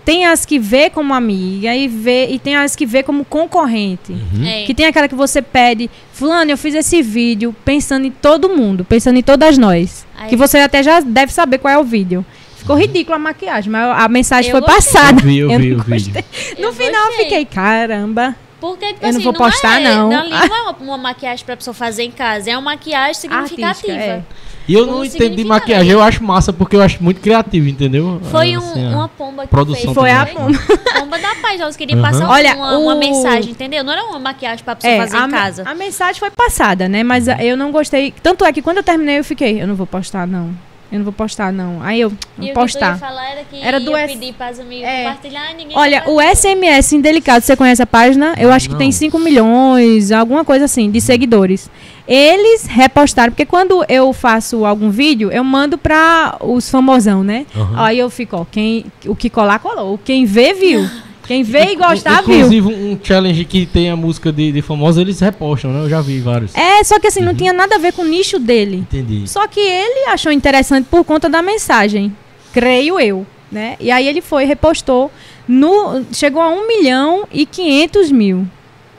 [0.05, 4.13] tem as que vê como amiga e, vê, e tem as que vê como concorrente.
[4.13, 4.47] Uhum.
[4.47, 4.65] É.
[4.65, 8.85] Que tem aquela que você pede, fulano, eu fiz esse vídeo pensando em todo mundo,
[8.85, 10.07] pensando em todas nós.
[10.19, 12.25] Aí- Que você até já deve saber qual é o vídeo.
[12.57, 14.93] Ficou ridículo a maquiagem, mas a mensagem Eu foi gostei.
[14.95, 15.21] passada.
[15.21, 16.13] Eu vi, eu Eu vi não o vídeo.
[16.15, 16.25] gostei.
[16.57, 17.25] Eu No final eu gostei.
[17.25, 18.35] fiquei, caramba.
[18.61, 20.11] Porque, tipo Eu não assim, vou postar, é, não.
[20.19, 23.67] ali não é uma, uma maquiagem pra pessoa fazer em casa, é uma maquiagem significativa.
[23.69, 24.23] Artística, é.
[24.67, 25.49] E eu não entendo de significado.
[25.49, 28.21] maquiagem, eu acho massa porque eu acho muito criativo, entendeu?
[28.31, 29.95] Foi um- Assim, uma pomba que produção fez.
[29.95, 30.57] Foi a também.
[30.99, 31.61] pomba da paz.
[31.61, 32.11] Elas queriam Aham.
[32.11, 33.85] passar Olha, uma, uma o- mensagem, entendeu?
[33.85, 35.63] Não era uma maquiagem pra pessoa É, fazer a, em casa.
[35.67, 37.03] a mensagem foi passada, né?
[37.03, 38.13] Mas a- eu não gostei.
[38.23, 40.51] Tanto é que quando eu terminei, eu fiquei, eu não vou postar, não.
[40.93, 41.83] Eu não vou postar, não.
[41.83, 42.99] Aí eu, E vou o que tu ia postar.
[42.99, 44.13] falar era que Era do ia S-
[44.85, 45.03] É.
[45.05, 46.21] compartilhar e ninguém Olha, o.
[46.21, 48.35] SMS Indelicado, você conhece a página?
[48.39, 48.79] Eu acho que Não.
[48.79, 51.69] tem 5 milhões, alguma coisa assim, de seguidores.
[52.07, 57.47] Eles repostaram, porque quando eu faço algum vídeo, eu mando pra os famosão, né?
[57.57, 57.75] Aham.
[57.77, 59.99] Aí eu fico, ó, quem, o que colar, colou.
[60.05, 60.89] Quem vê, viu.
[61.27, 62.37] Quem vê e gostar, viu.
[62.37, 65.81] Inclusive, um challenge que tem a música de, de famosa, eles repostam, né?
[65.85, 66.55] Eu já vi vários.
[66.55, 68.77] É, só que assim, não tinha nada a ver com o nicho dele.
[68.77, 69.27] Entendi.
[69.27, 72.15] Só que ele achou interessante por conta da mensagem.
[72.53, 73.77] Creio eu, né?
[73.81, 75.11] E aí ele foi, repostou.
[75.49, 78.47] No, chegou a 1 milhão e 500 mil.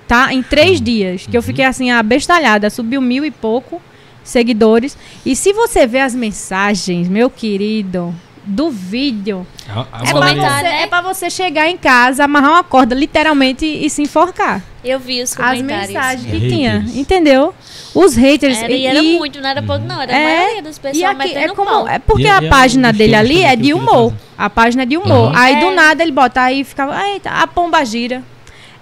[0.08, 0.34] Tá?
[0.34, 1.26] Em três dias.
[1.26, 2.70] Que eu fiquei assim, abestalhada.
[2.70, 3.82] Subiu mil e pouco
[4.24, 4.98] seguidores.
[5.26, 9.46] E se você vê as mensagens, meu querido, do vídeo.
[9.68, 10.82] A, a É pra, você, né?
[10.84, 14.62] é pra você chegar em casa, amarrar uma corda literalmente e se enforcar.
[14.84, 15.88] Eu vi os As comentários.
[15.94, 16.54] mensagens que Haters.
[16.54, 17.56] tinha, entendeu?
[17.96, 18.62] Os haters.
[18.62, 20.00] Era, e era muito, não era pouco, não.
[20.00, 21.70] Era a É, maioria dos E pessoal aqui metendo é como.
[21.72, 21.88] pau.
[21.88, 24.14] É porque E- a e é página dele ali é de humor.
[24.38, 25.32] A página é de humor.
[25.36, 25.60] Aí É.
[25.62, 27.04] do nada ele bota aí e ficava.
[27.08, 28.22] Eita, a pomba gira.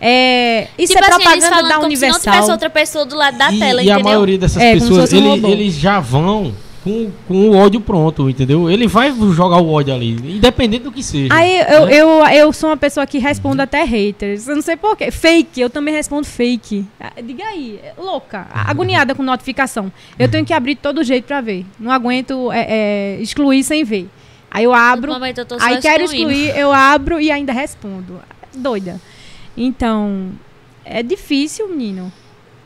[0.05, 2.33] É, isso tipo é assim, eles propaganda da como se não Universal.
[2.33, 4.03] tivesse outra pessoa do lado da e, tela, e a entendeu?
[4.11, 8.69] maioria dessas É, pessoas, um ele- eles já vão com, com o ódio pronto, entendeu?
[8.69, 11.33] Ele vai jogar o ódio ali, independente do que seja.
[11.33, 11.95] Aí eu, né?
[11.95, 12.09] eu,
[12.45, 14.49] eu sou uma pessoa que responde até haters.
[14.49, 15.09] Eu não sei porquê.
[15.09, 16.85] Fake, eu também respondo fake.
[16.99, 19.89] Ah, Diga aí, é louca, agoniada com notificação.
[20.19, 21.65] Eu tenho que abrir de todo jeito pra ver.
[21.79, 24.09] Não aguento é, é, excluir sem ver.
[24.51, 25.23] Aí eu abro, eu
[25.61, 28.19] aí quero excluir, eu abro e ainda respondo.
[28.53, 28.99] Doida.
[29.55, 30.31] Então,
[30.83, 32.11] é difícil, menino.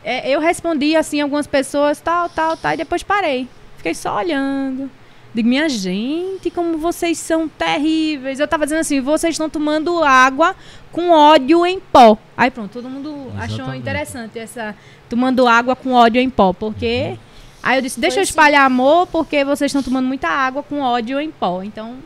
[0.04, 3.48] É, eu respondi assim algumas pessoas, tal, tal, tal, e depois parei.
[3.76, 4.90] Fiquei só olhando.
[5.34, 8.40] Digo, minha gente, como vocês são terríveis.
[8.40, 10.56] Eu tava dizendo assim, vocês estão tomando água
[10.92, 12.18] com ódio em pó.
[12.36, 13.82] Aí pronto, todo mundo achou Exatamente.
[13.82, 14.74] interessante essa
[15.10, 17.18] tomando água com ódio em pó, porque Uhum.
[17.62, 18.32] aí eu disse, deixa eu Pois sim.
[18.32, 21.62] espalhar amor, porque vocês estão tomando muita água com ódio em pó.
[21.62, 21.98] Então,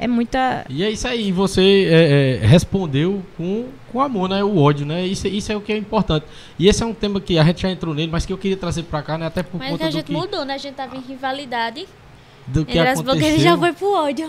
[0.00, 4.42] é muita E é isso aí, você é, é, respondeu com, com amor, né?
[4.42, 5.06] O ódio, né?
[5.06, 6.24] Isso, isso é o que é importante.
[6.58, 8.56] E esse é um tema que a gente já entrou nele, mas que eu queria
[8.56, 9.26] trazer pra cá, né?
[9.26, 10.54] Até por Mas que conta a do gente que, mudou, né?
[10.54, 11.86] A gente tava em rivalidade.
[12.46, 13.52] do que Entre as blogueiras aconteceu.
[13.52, 14.28] já foi pro ódio.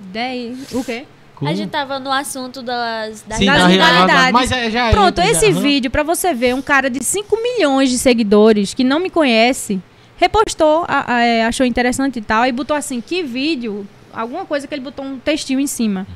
[0.00, 1.04] Daí, o quê?
[1.36, 3.70] com- A gente tava no assunto das, das Sim, das rivalidades.
[4.00, 4.32] rivalidade.
[4.32, 7.36] Mas é, já Pronto, entra, esse já, vídeo, pra você ver, um cara de 5
[7.40, 9.80] milhões de seguidores que não me conhece,
[10.16, 14.66] repostou, a- a- é, achou interessante e tal, e botou assim, que vídeo, alguma coisa
[14.66, 16.06] que ele botou um textinho em cima.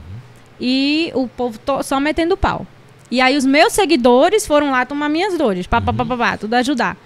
[0.60, 2.66] E o povo to- só metendo pau.
[3.10, 6.36] E aí os meus seguidores foram lá tomar minhas dores, pá, pá, pá, pá, pá,
[6.36, 6.96] tudo ajudar.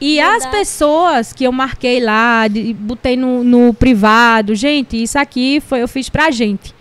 [0.00, 0.56] E as Verdade.
[0.56, 5.88] pessoas que eu marquei lá, de- botei no, no privado, gente, isso aqui foi eu
[5.88, 6.74] fiz pra gente.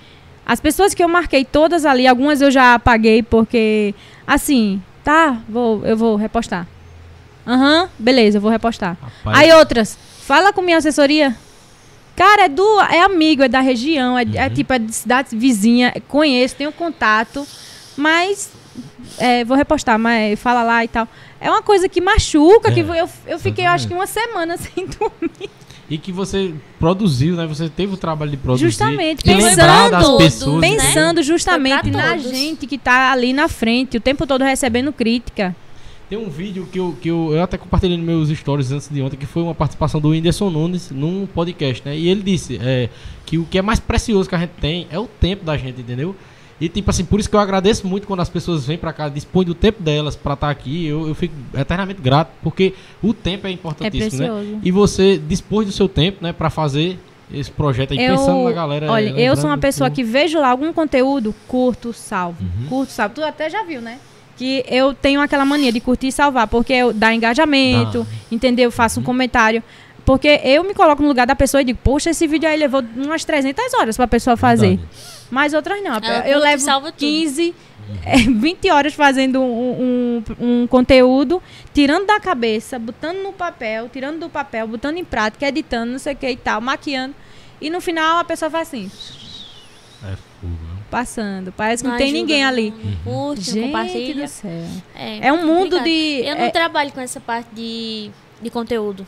[0.46, 3.94] As pessoas que eu marquei todas ali, algumas eu já apaguei porque,
[4.26, 6.68] assim, tá, vou, eu vou repostar.
[7.46, 8.98] Aham, beleza, eu vou repostar.
[9.02, 11.36] Rapaz, Aí outras, fala com minha assessoria.
[12.22, 14.53] Cara, é do, é amigo, é da região, é, é Uhum.
[14.53, 17.45] tipo, é de cidade vizinha, conheço, tenho contato,
[17.97, 18.51] mas
[19.17, 21.07] é, vou repostar, mas fala lá e tal.
[21.39, 24.55] É uma coisa que machuca, É, que eu, eu fiquei, eu acho que uma semana
[24.61, 25.49] sem dormir.
[25.89, 27.45] E que você produziu, né?
[27.47, 28.65] Você teve o trabalho de produzir.
[28.65, 30.61] Justamente, pensando- pessoas.
[30.61, 30.69] né?
[30.69, 34.93] Pensando justamente Foi pra na gente que tá ali na frente, o tempo todo recebendo
[34.93, 35.53] crítica.
[36.12, 39.01] Tem um vídeo que eu, que eu, eu até compartilhei nos meus stories antes de
[39.01, 41.97] ontem, que foi uma participação do Whindersson Nunes num podcast, né?
[41.97, 42.89] E ele disse é,
[43.26, 45.80] que o que é mais precioso que a gente tem é o tempo da gente,
[45.80, 46.14] entendeu?
[46.59, 49.07] E tipo assim, por isso que eu agradeço muito quando as pessoas vêm pra cá,
[49.07, 50.86] dispõem do tempo delas pra estar aqui.
[50.86, 54.28] Eu, eu fico eternamente grato, porque o tempo é É importantíssimo, né?
[54.28, 54.59] precioso.
[54.64, 56.99] E você dispôs do seu tempo, né, pra fazer
[57.34, 58.91] esse projeto aí, Eu, pensando na galera.
[58.91, 62.43] olha, eu lembrando sou uma pessoa que vejo lá algum conteúdo, curto, salvo.
[62.43, 62.68] Uhum.
[62.68, 63.16] Curto, salvo.
[63.16, 63.97] Tu até já viu, né?
[64.38, 68.66] Que eu tenho aquela mania de curtir e salvar, porque eu dá engajamento, entendeu?
[68.66, 69.04] Eu faço Uhum.
[69.04, 69.64] um comentário.
[70.04, 72.84] Porque eu me coloco no lugar da pessoa e digo, poxa, esse vídeo aí levou
[72.96, 74.78] umas 300 horas pra pessoa fazer.
[74.78, 74.90] Verdade.
[75.30, 75.94] Mas outras não.
[75.96, 76.98] Eu curte e levo salva tudo.
[77.00, 77.54] 15,
[78.04, 84.20] é, 20 horas fazendo um, um- um conteúdo, tirando da cabeça, botando no papel, tirando
[84.20, 87.14] do papel, botando em prática, editando, não sei o que e tal, maquiando.
[87.62, 88.90] E no final a pessoa faz assim,
[90.04, 90.58] É fogo?
[90.92, 91.52] Passando.
[91.52, 92.70] Parece que não, Não tem ajuda, ninguém não- ali.
[92.72, 94.26] Não curte, não Gente compartilha.
[94.26, 94.52] do céu.
[94.94, 95.84] É, É um mundo complicado.
[95.86, 96.22] de.
[96.26, 98.12] Eu não é- trabalho com essa parte de,
[98.42, 99.08] de conteúdo.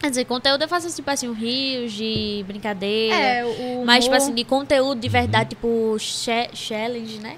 [0.00, 3.14] Quer dizer, conteúdo eu faço tipo assim, um rios de brincadeira.
[3.16, 7.36] é, o mas, tipo assim, de conteúdo de verdade, tipo cha- challenge, né?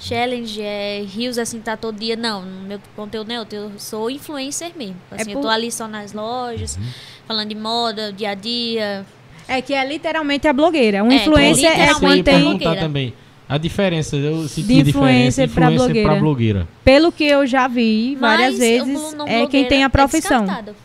[0.00, 2.16] Challenge, é, rios assim, tá todo dia.
[2.16, 3.56] Não, meu conteúdo não é outro.
[3.56, 4.96] Eu sou influencer mesmo.
[5.10, 6.78] Assim, É eu tô por- ali só nas lojas,
[7.26, 9.06] falando de moda, dia a dia.
[9.48, 11.02] É que é literalmente a blogueira.
[11.02, 12.22] Um É, influencer que é Eu ia tem.
[12.24, 12.80] perguntar blogueira.
[12.80, 13.14] também.
[13.48, 16.14] A diferença, eu senti De influencer pra blogueira.
[16.16, 16.68] blogueira.
[16.84, 20.40] Pelo que eu já vi várias Mas o vezes, é quem blogueira tem a profissão.
[20.44, 20.76] descartado.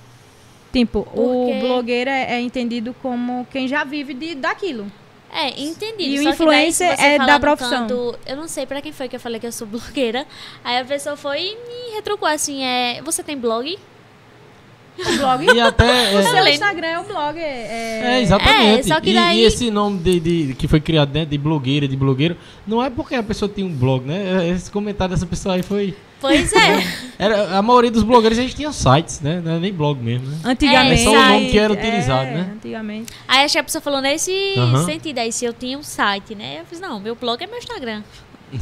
[0.74, 1.06] tipo, o
[1.48, 4.86] Porque- blogueiro é, é entendido como quem já vive de, daquilo.
[5.34, 6.04] É, entendi.
[6.04, 7.88] E o influencer é da profissão.
[7.88, 10.26] canto- eu não sei pra quem foi que eu falei que eu sou blogueira.
[10.64, 13.78] Aí a pessoa foi e me retrucou assim: é, você tem blog?
[15.00, 15.46] O blog.
[15.56, 15.86] E até.
[16.16, 17.38] o é- seu Além- Instagram é o blog.
[17.40, 18.80] É, É, exatamente.
[18.80, 21.38] É, só que E- daí- e, esse nome de, de- que foi criado dentro de
[21.38, 22.36] blogueira, de blogueiro,
[22.66, 24.48] não é porque a pessoa tem um blog, né?
[24.50, 25.96] Esse comentário dessa pessoa aí foi.
[26.20, 26.84] Pois é.
[27.20, 29.40] Era, a maioria dos blogueiros a gente tinha sites, né?
[29.44, 30.38] Não era nem blog mesmo, né?
[30.44, 31.02] Antigamente.
[31.02, 32.50] É só o nome que era utilizado, é, né?
[32.56, 33.14] Antigamente.
[33.28, 34.84] Aí a pessoa falou nesse Aham.
[34.86, 36.62] sentido aí, se eu tinha um site, né?
[36.62, 38.02] Eu fiz, não, meu blog é meu Instagram.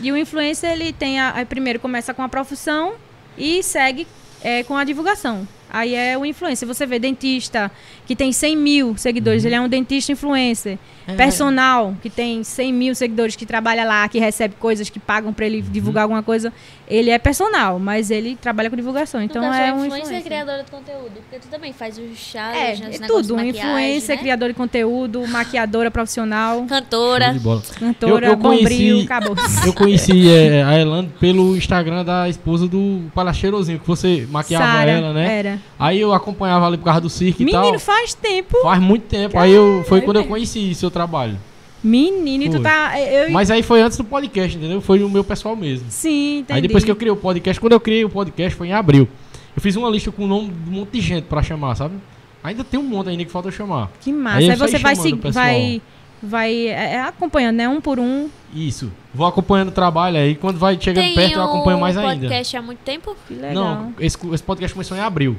[0.00, 2.92] E o influencer, ele tem a, aí primeiro começa com a profissão
[3.36, 4.06] e segue
[4.42, 5.46] é, com a divulgação.
[5.70, 6.66] Aí é o influencer.
[6.66, 7.70] Você vê dentista
[8.06, 9.48] que tem 100 mil seguidores, Uhum.
[9.48, 10.78] ele é um dentista influencer.
[11.06, 11.14] É.
[11.14, 15.46] Personal que tem 100 mil seguidores, que trabalha lá, que recebe coisas, que pagam pra
[15.46, 15.70] ele Uhum.
[15.70, 16.52] divulgar alguma coisa.
[16.86, 19.20] Ele é personal, mas ele trabalha com divulgação.
[19.22, 20.24] Então no caso, é é um influencer influencer.
[20.24, 21.12] criadora de conteúdo.
[21.28, 23.36] Porque tu também faz o É, challenge, é os negócios tudo.
[23.36, 24.22] Um influencer, né?
[24.22, 27.34] criador de conteúdo, maquiadora profissional, Cantora.
[27.78, 29.36] Cantora, Eu- eu bombril, conheci- acabou.
[29.66, 34.90] Eu conheci é, a Elane pelo Instagram da esposa do Palacheirozinho, que você maquiava Sara,
[34.90, 35.38] ela, né?
[35.38, 35.57] Era.
[35.78, 37.62] Aí eu acompanhava ali por causa do circo e tal.
[37.62, 38.56] Menino, faz tempo.
[38.62, 39.38] Faz muito tempo.
[39.38, 41.38] Aí eu, foi quando eu conheci seu trabalho.
[41.82, 42.62] Menino, e tu Foi.
[42.62, 43.00] tá.
[43.00, 44.80] Eu, Mas aí foi antes do podcast, entendeu?
[44.80, 45.86] Foi o meu pessoal mesmo.
[45.90, 46.56] Sim, entendi.
[46.56, 49.08] Aí depois que eu criei o podcast, quando eu criei o podcast foi em abril.
[49.54, 51.94] Eu fiz uma lista com o nome de um monte de gente pra chamar, sabe?
[52.42, 53.90] Ainda tem um monte ainda que falta eu chamar.
[54.00, 54.38] Que massa.
[54.38, 55.82] Aí Aí, você vai, se, vai,
[56.22, 57.68] vai é, é, acompanhando, né?
[57.68, 58.28] Um por um.
[58.54, 58.90] Isso.
[59.14, 60.34] Vou acompanhando o trabalho aí.
[60.34, 62.08] Quando vai chegando Tem perto, eu acompanho mais ainda.
[62.12, 63.16] podcast há muito tempo?
[63.26, 63.54] Que legal.
[63.54, 65.36] Não, esse, esse podcast começou em abril.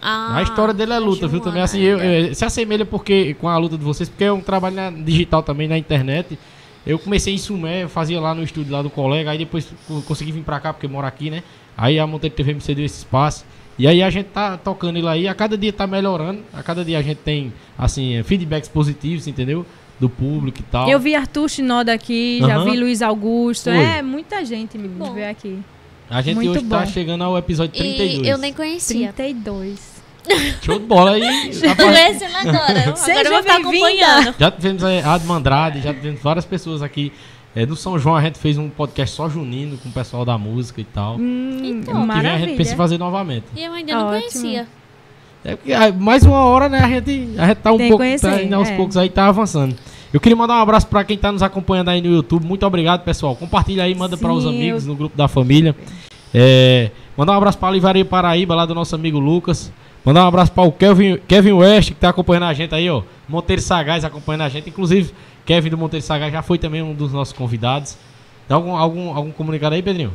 [0.00, 1.38] Ah, a história dele é luta, viu?
[1.40, 2.30] Também assim, eu, ainda.
[2.30, 5.42] eh, se assemelha porque com a luta de vocês, porque é um trabalho na- digital
[5.42, 6.36] também na internet.
[6.84, 10.02] Eu comecei em Sumé, eu fazia lá no estúdio lá do colega, aí depois co-
[10.02, 11.44] consegui vir pra cá porque moro aqui, né?
[11.76, 13.44] Aí a Monteiro TV me cedeu esse espaço.
[13.78, 16.84] E aí a gente tá tocando ele aí, a cada dia tá melhorando, a cada
[16.84, 19.64] dia a gente tem assim, eh, feedbacks positivos, entendeu?
[20.02, 20.88] Do público e tal.
[20.88, 22.64] Eu vi Arthur Shinoda aqui, já Aham.
[22.72, 23.70] vi Luiz Augusto.
[23.70, 23.78] Foi.
[23.84, 25.12] É, muita gente me Bom.
[25.14, 25.60] vê aqui.
[26.10, 26.86] A gente muito hoje tá bom.
[26.86, 28.26] chegando ao episódio 32.
[28.26, 29.12] E eu nem conhecia.
[29.12, 30.02] 32.
[30.60, 31.22] Show de bola aí.
[31.76, 32.96] Conhecendo agora.
[32.96, 33.86] Seja agora eu vou ficar bem-vinda.
[33.86, 34.34] acompanhando.
[34.40, 37.12] Já tivemos a Adma Andrade, já tivemos várias pessoas aqui.
[37.54, 40.36] Eh, no São João a gente fez um podcast só junino com o pessoal da
[40.36, 41.16] música e tal.
[41.16, 42.02] Hum, Então.
[42.02, 43.44] Ano que vem a gente pensa em fazer novamente.
[43.56, 44.20] E eu ainda não Ótimo.
[44.20, 44.66] conhecia.
[45.44, 46.78] É porque ah, mais uma hora, né?
[46.80, 48.02] A gente, a gente tá um Tem pouco.
[48.04, 48.76] conhecer, tá aos é.
[48.76, 49.74] poucos aí, tá avançando.
[50.12, 52.44] Eu queria mandar um abraço pra quem tá nos acompanhando aí no YouTube.
[52.46, 53.34] Muito obrigado, pessoal.
[53.34, 55.74] Compartilha aí, manda para os amigos eu- no grupo da família.
[56.34, 59.72] É, mandar um abraço pra Livaria Paraíba, lá do nosso amigo Lucas.
[60.04, 63.02] Mandar um abraço para o Kevin, Kevin West, que tá acompanhando a gente aí, ó.
[63.28, 64.68] Monteiro Sagaz acompanhando a gente.
[64.68, 65.12] Inclusive,
[65.46, 67.96] Kevin do Monteiro Sagaz já foi também um dos nossos convidados.
[68.48, 70.12] Tem algum, algum, algum comunicado aí, Pedrinho?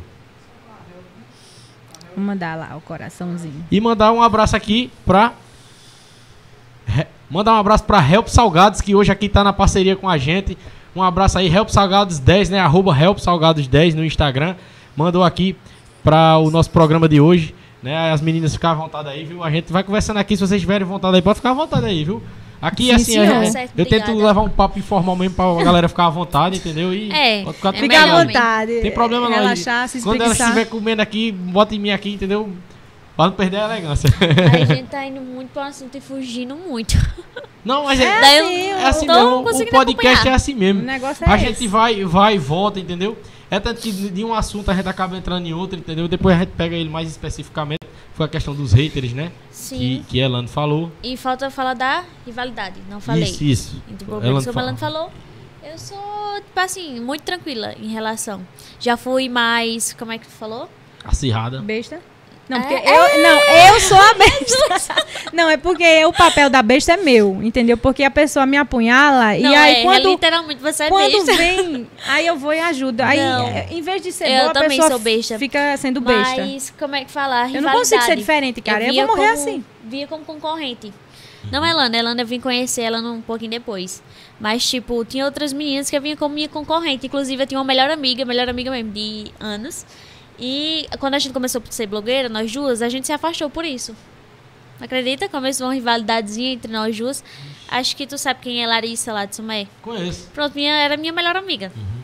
[2.14, 3.64] Vou mandar lá o coraçãozinho.
[3.70, 5.32] E mandar um abraço aqui pra.
[7.30, 10.56] Mandar um abraço pra Help Salgados, que hoje aqui tá na parceria com a gente.
[10.96, 12.58] Um abraço aí, Help Salgados 10, né?
[12.58, 14.54] Arroba Help Salgados 10 no Instagram.
[14.96, 15.54] Mandou aqui
[16.02, 17.54] pra o nosso programa de hoje.
[17.82, 18.10] Né?
[18.10, 19.44] As meninas ficar à vontade aí, viu?
[19.44, 20.36] A gente vai conversando aqui.
[20.36, 22.20] Se vocês tiverem vontade aí, pode ficar à vontade aí, viu?
[22.60, 23.26] Aqui, Sim, assim, senhor.
[23.26, 24.26] é- é- Certo, eu tento obrigada.
[24.26, 26.92] levar um papo informal mesmo pra galera ficar à vontade, entendeu?
[26.92, 28.80] E É, pode ficar é Fica à vontade.
[28.80, 29.36] Tem problema não.
[29.36, 32.50] Relaxar, se Quando ela estiver comendo aqui, bota em mim aqui, entendeu?
[33.18, 34.08] Pra não perder a elegância.
[34.52, 36.94] Aí a gente tá indo muito pro assunto e fugindo muito.
[37.64, 39.40] Não, mas é, É assim, é assim mesmo.
[39.40, 40.26] O podcast acompanhar.
[40.28, 40.82] é assim O mesmo.
[40.82, 41.46] negócio é A esse.
[41.46, 43.18] gente vai, vai e volta, entendeu?
[43.50, 46.06] É tanto que de um assunto a gente acaba entrando em outro, entendeu?
[46.06, 47.80] Depois a gente pega ele mais especificamente.
[48.14, 49.32] Foi a questão dos haters, né?
[49.50, 49.78] Sim.
[49.78, 50.92] Que, que Elano falou.
[51.02, 52.78] E falta falar da rivalidade.
[52.88, 53.24] Não falei.
[53.24, 53.82] Isso, isso.
[53.90, 54.66] Então, o Elano que o fala.
[54.66, 55.10] Melano falou.
[55.64, 55.98] Eu sou,
[56.36, 58.46] tipo assim, muito tranquila em relação.
[58.78, 59.92] Já fui mais.
[59.92, 60.68] Como é que tu falou?
[61.04, 61.60] Acirrada.
[61.60, 62.00] Besta?
[62.48, 63.40] Não, É, porque eu, não,
[63.74, 65.06] eu sou a besta.
[65.34, 67.76] não, é porque o papel da besta é meu, entendeu?
[67.76, 71.12] Porque a pessoa me apunhala e não, aí é, é quando, literalmente você é quando
[71.26, 71.34] besta.
[71.34, 73.02] vem, aí eu vou e ajudo.
[73.02, 73.46] Aí, Não.
[73.48, 75.38] é, em vez de ser Eu boa, a pessoa sou besta.
[75.38, 76.36] fica sendo besta.
[76.42, 77.42] Mas, como é que fala?
[77.44, 78.84] A eu não consigo ser diferente, cara.
[78.84, 79.64] Eu, via vou morrer como- assim.
[79.84, 80.92] Via como concorrente.
[81.52, 84.02] Não é Lana, Elana eu vim conhecer ela um pouquinho depois.
[84.40, 87.06] Mas, tipo, tinha outras meninas que eu vinha como minha concorrente.
[87.06, 89.84] Inclusive, eu tinha uma melhor amiga, melhor amiga mesmo, de anos.
[90.38, 93.64] E quando a gente começou a ser blogueira, nós duas, a gente se afastou por
[93.64, 93.94] isso.
[94.80, 95.28] Acredita?
[95.28, 97.24] Começou uma rivalidadezinha entre nós duas.
[97.68, 99.66] Acho que tu sabe quem é Larissa lá de Sumé.
[99.82, 100.28] Conheço.
[100.32, 101.72] Pronto, minha, era minha melhor amiga.
[101.76, 101.98] Uhum.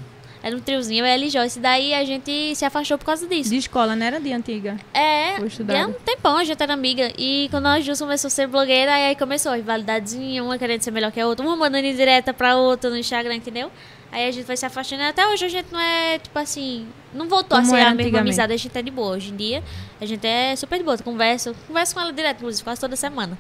[0.45, 1.59] Era um triozinho, eu e ela e Joyce.
[1.59, 3.49] Daí a gente se afastou por causa disso.
[3.49, 4.77] De escola, não era de antiga.
[4.93, 7.11] É, é um tempão, a gente era amiga.
[7.17, 10.91] E quando nós duas começou a ser blogueira, aí, começou a rivalidadezinha, uma querendo ser
[10.91, 13.73] melhor que a outra, uma mandando em direta pra outra no Instagram, entendeu?
[14.15, 15.03] Aí a gente foi se afastando.
[15.03, 18.21] Até hoje a gente não é, tipo assim, não voltou Como a ser a mesma
[18.21, 19.17] amizade, a gente é de boa.
[19.17, 19.61] Hoje em dia,
[20.01, 20.97] a gente é super de boa.
[20.99, 23.37] Converso, converso com ela direto, inclusive, quase toda semana.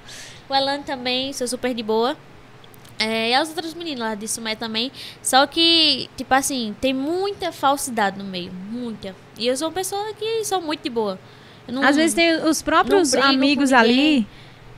[0.49, 2.17] O Elan também, sou super de boa.
[2.99, 4.91] É, e as outras meninas lá de Sumé também.
[5.23, 8.51] Só que, tipo assim, tem muita falsidade no meio.
[8.53, 9.15] Muita.
[9.39, 11.19] E eu sou uma pessoa que sou muito de boa.
[11.69, 14.27] Não- Às vezes tem os próprios amigos ali,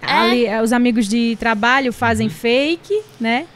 [0.03, 0.13] É.
[0.13, 3.47] ali, eh, os amigos de trabalho fazem fake, né?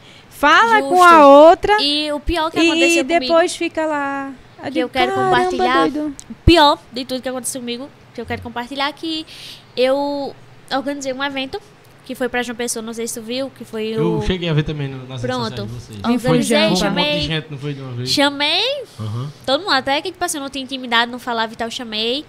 [0.41, 0.89] Fala Justo.
[0.89, 3.19] com a outra E o pior que e aconteceu comigo.
[3.19, 4.33] depois fica lá.
[4.73, 5.89] Que eu quero compartilhar.
[5.89, 6.15] Doido.
[6.29, 9.25] O pior de tudo que aconteceu comigo, que eu quero compartilhar, é que
[9.77, 10.35] eu
[10.75, 11.61] organizei um evento
[12.05, 14.21] que foi pra João Pessoa, não sei se tu viu, que foi Eu o.
[14.23, 15.49] cheguei a ver também no, nas redes Pronto.
[15.49, 15.99] sociais de vocês.
[16.25, 16.65] Organizei, Fujão.
[16.65, 17.19] um monte chamei.
[17.19, 18.09] de gente, não foi de uma vez?
[18.09, 19.31] Chamei Aham.
[19.45, 22.25] todo mundo, até que, tipo assim, eu não tinha intimidade, não falava e tal, chamei.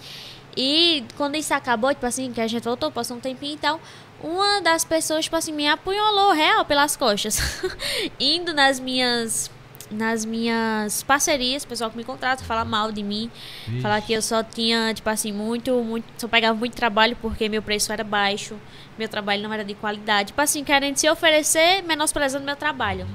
[0.55, 3.81] E quando isso acabou, tipo assim, que a gente voltou, passou um tempinho e tal,
[4.23, 7.39] uma das pessoas, tipo assim, me apunhalou real pelas costas.
[8.21, 9.51] Indo nas minhas
[9.91, 13.31] nas minhas parcerias, pessoal que me contrata, fala mal de mim,
[13.67, 13.83] Vixe.
[13.83, 17.61] falar que eu só tinha, tipo assim, muito, muito, só pegava muito trabalho porque meu
[17.61, 18.57] preço era baixo,
[18.99, 20.29] meu trabalho não era de qualidade.
[20.29, 23.07] Tipo assim, querendo se oferecer, menosprezando meu trabalho.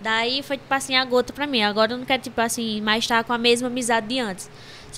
[0.00, 1.62] Daí foi, tipo assim, a gota pra mim.
[1.62, 4.50] Agora eu não quero, tipo assim, mais estar com a mesma amizade de antes.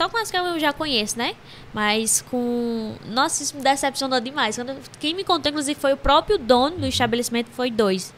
[0.02, 1.34] Só com as que eu já conheço, né?
[1.72, 2.94] Mas com.
[3.08, 4.56] Nossa, isso me decepcionou demais.
[4.56, 4.74] Quando...
[4.98, 8.12] Quem me contou, inclusive, foi o próprio dono do estabelecimento, foi dois.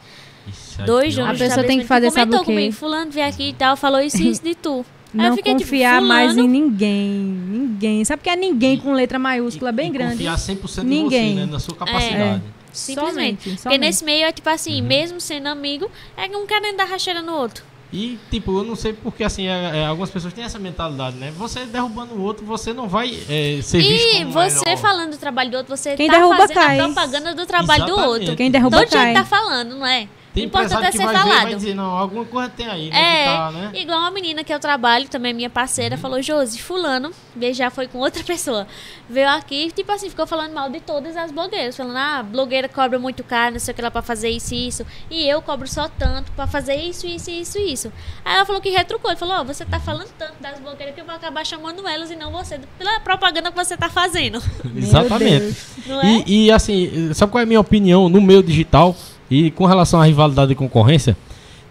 [0.47, 1.13] Isso é Dois.
[1.13, 3.77] A donos do pessoa tem que fazer, sabe comentou comigo, fulano veio aqui e tal,
[3.77, 4.83] falou isso e isso de tu.
[5.13, 7.07] Eu Não fiquei, tipo, confiar mais em ninguém.
[7.11, 8.03] Ninguém.
[8.03, 10.13] Sabe que é ninguém com letra maiúscula bem e grande?
[10.13, 11.31] Confiar 100% Ninguém.
[11.31, 11.51] em você, né?
[11.51, 12.41] Na sua capacidade.
[12.73, 13.13] Simplesmente.
[13.13, 13.79] Somente, Porque somente.
[13.79, 14.87] nesse meio é tipo assim, Uhum.
[14.87, 17.63] mesmo sendo amigo, é um querendo dar racheira no outro.
[17.95, 21.31] E, tipo, eu não sei porque, assim, é- é, algumas pessoas têm essa mentalidade, né?
[21.37, 24.77] Você derrubando o outro, você não vai é, ser visto E como você melhor.
[24.81, 26.79] falando do trabalho do outro, você Quem tá derruba, fazendo cai.
[26.79, 28.19] a propaganda do trabalho do Exatamente.
[28.21, 28.35] outro.
[28.35, 29.03] Quem derruba Todo cai.
[29.05, 30.09] jeito tá falando, não é?
[30.35, 31.55] Tem o importante empresário é que ser vai ver e vai falado.
[31.55, 33.23] dizer, não, alguma coisa tem aí, né?
[33.23, 33.71] É, tá, né?
[33.73, 37.11] igual uma menina que eu trabalho, também minha parceira, falou, Josi, fulano,
[37.53, 38.67] já foi com outra pessoa,
[39.09, 42.99] veio aqui, tipo assim, ficou falando mal de todas as blogueiras, falando, ah, blogueira cobra
[42.99, 45.67] muito caro, não sei o que lá pra fazer isso e isso, e eu cobro
[45.67, 47.93] só tanto pra fazer isso, isso, isso e isso.
[48.25, 50.99] Aí ela falou que retrucou, ele falou, ó, você tá falando tanto das blogueiras que
[50.99, 54.43] eu vou acabar chamando elas e não você, pela propaganda que você tá fazendo,
[54.75, 55.55] Exatamente.
[55.87, 56.05] É?
[56.05, 58.95] E, e, assim, sabe qual é a minha opinião no meio digital
[59.29, 61.15] e com relação à rivalidade e concorrência?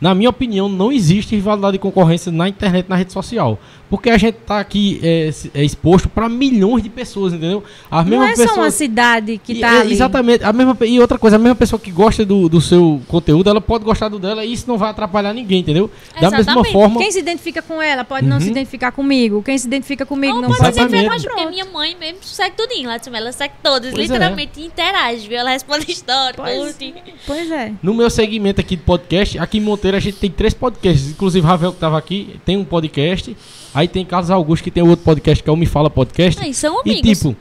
[0.01, 3.59] Na minha opinião, não existe rivalidade e concorrência na internet, na rede social.
[3.89, 7.63] Porque a gente tá aqui é, se- é exposto para milhões de pessoas, entendeu?
[7.91, 8.75] As Não é só uma pessoas.
[8.75, 9.93] cidade que E, tá é, ali.
[9.93, 10.43] Exatamente.
[10.43, 13.61] A mesma, e outra coisa, a mesma pessoa que gosta do, do seu conteúdo, ela
[13.61, 15.89] pode gostar do dela e isso não vai atrapalhar ninguém, entendeu?
[16.15, 16.73] Da mesma Exatamente.
[16.73, 16.99] forma.
[17.01, 18.43] Quem se identifica com ela pode não Uhum.
[18.43, 19.43] se identificar comigo.
[19.43, 21.01] Quem se identifica comigo Ou não pode ser Exatamente.
[21.03, 23.17] verdade, porque minha mãe mesmo segue tudinho lá de cima.
[23.19, 24.13] Ela segue todas, Pois é.
[24.13, 25.39] literalmente interage, viu?
[25.39, 26.95] Ela responde história, Pois- curte.
[27.27, 27.73] Pois é.
[27.83, 29.61] No meu segmento aqui de podcast, aqui em
[29.93, 31.11] A gente tem três podcasts.
[31.11, 33.37] Inclusive, Ravel que tava aqui tem um podcast.
[33.75, 36.41] Aí tem Carlos Augusto que tem outro podcast que é o Me Fala Podcast.
[36.43, 37.19] Aí, são E amigos.
[37.19, 37.37] tipo,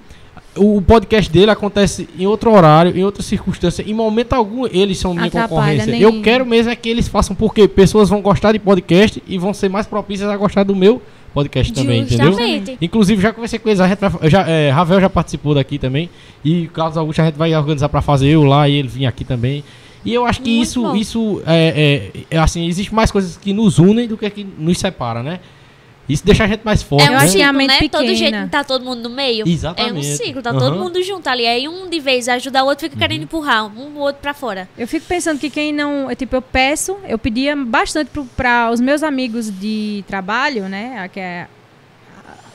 [0.55, 3.83] o podcast dele acontece em outro horário, em outra circunstância.
[3.87, 5.85] Em momento algum, eles são minha Atrapalha, concorrência.
[5.91, 9.37] nem- Eu quero mesmo é que eles façam, porque pessoas vão gostar de podcast e
[9.37, 11.01] vão ser mais propícias a gostar do meu
[11.33, 12.31] podcast também, entendeu?
[12.81, 16.07] Inclusive, já conversei com eles, a gente vai- já, é, Ravel já participou daqui também.
[16.45, 19.05] E o Carlos Augusto a gente vai organizar pra fazer eu lá e ele vir
[19.07, 19.63] aqui também.
[20.05, 20.95] E eu acho que Muito isso, bom.
[20.95, 24.77] isso é, é, é, assim, existe mais coisas que nos unem do que que nos
[24.77, 25.39] separa, né?
[26.09, 27.23] Isso deixa a gente mais forte, É um Eu né?
[27.25, 27.87] acho que a ciclo, mente né?
[27.89, 29.47] Todo jeito tá todo mundo no meio.
[29.47, 29.95] Exatamente.
[29.95, 30.59] É um ciclo, tá Aham.
[30.59, 31.47] todo mundo junto ali.
[31.47, 32.99] Aí um de vez ajuda o outro, fica Uhum.
[32.99, 34.67] querendo empurrar um o outro pra fora.
[34.77, 36.09] Eu fico pensando que quem não.
[36.11, 41.09] é, Tipo, eu peço, eu pedia bastante para os meus amigos de trabalho, né?
[41.13, 41.47] Que é,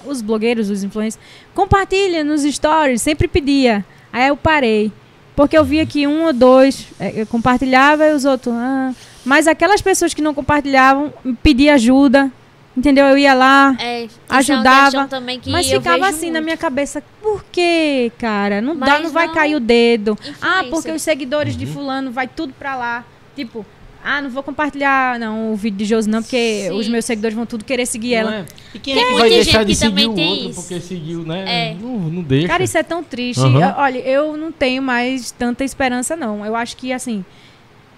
[0.05, 1.19] os blogueiros, os influencers,
[1.55, 3.83] compartilha nos stories, sempre pedia.
[4.13, 4.93] Aí eu parei.
[5.39, 8.53] Porque eu via que um ou dois é, compartilhava e os outros.
[8.57, 8.93] Ah.
[9.25, 11.13] Mas aquelas pessoas que não compartilhavam
[11.45, 12.29] pediam ajuda.
[12.77, 13.07] Entendeu?
[13.07, 13.77] Eu ia lá.
[13.79, 16.45] É, Ajudava, É que Mas eu ficava vejo assim na muito.
[16.47, 18.61] minha cabeça, por quê, cara?
[18.61, 20.19] Não dá, Mas não vai não- cair o dedo.
[20.21, 20.29] Ah,
[20.63, 20.71] Influência.
[20.71, 21.73] porque os seguidores de Uhum.
[21.73, 23.05] fulano vai tudo pra lá.
[23.37, 23.65] Tipo,
[24.05, 26.71] ah, não vou compartilhar não o vídeo de Josi não, porque Sim.
[26.73, 28.35] os meus seguidores vão tudo querer seguir Não ela.
[28.37, 28.45] é?
[28.75, 30.61] E quem Tem é que vai deixar de que seguir o outro isso.
[30.63, 31.45] porque seguiu, né?
[31.47, 31.75] É.
[31.81, 32.49] Não, não deixa.
[32.49, 33.41] Cara, isso é tão triste.
[33.41, 33.61] Aham.
[33.61, 36.45] Eu- olha, eu não tenho mais tanta esperança não.
[36.47, 37.25] Eu acho que assim,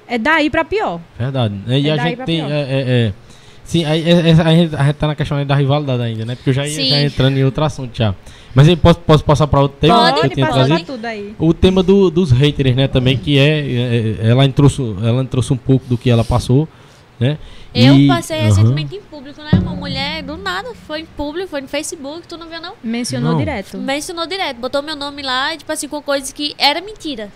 [0.09, 1.01] é daí pra pior.
[1.18, 1.55] Verdade.
[1.68, 2.36] E É a daí gente pra tem.
[2.38, 2.51] pior.
[2.51, 3.12] É, é, é.
[3.70, 6.24] Sim, aí, é, é, a, gente, a gente tá na questão aí da rivalidade ainda,
[6.24, 6.34] né?
[6.34, 8.12] Porque eu já ia já entrando em outro assunto já.
[8.52, 10.86] Mas aí posso, posso passar pra outro tema Pode, que eu Pode tinha passar trazido?
[10.92, 11.34] tudo aí.
[11.38, 12.88] O tema do- dos haters, né?
[12.88, 13.60] Também, que é.
[13.60, 16.68] é, ela, trouxe, ela trouxe um pouco do que ela passou,
[17.20, 17.38] né?
[17.72, 18.46] Eu E- passei Aham.
[18.48, 19.50] recentemente em público, né?
[19.62, 22.72] Uma mulher, do nada, foi em público, foi no Facebook, tu não viu não?
[22.82, 23.38] Mencionou Não.
[23.38, 23.78] direto.
[23.78, 27.28] Mencionou direto, botou meu nome lá, e, tipo assim, com coisas que era mentira.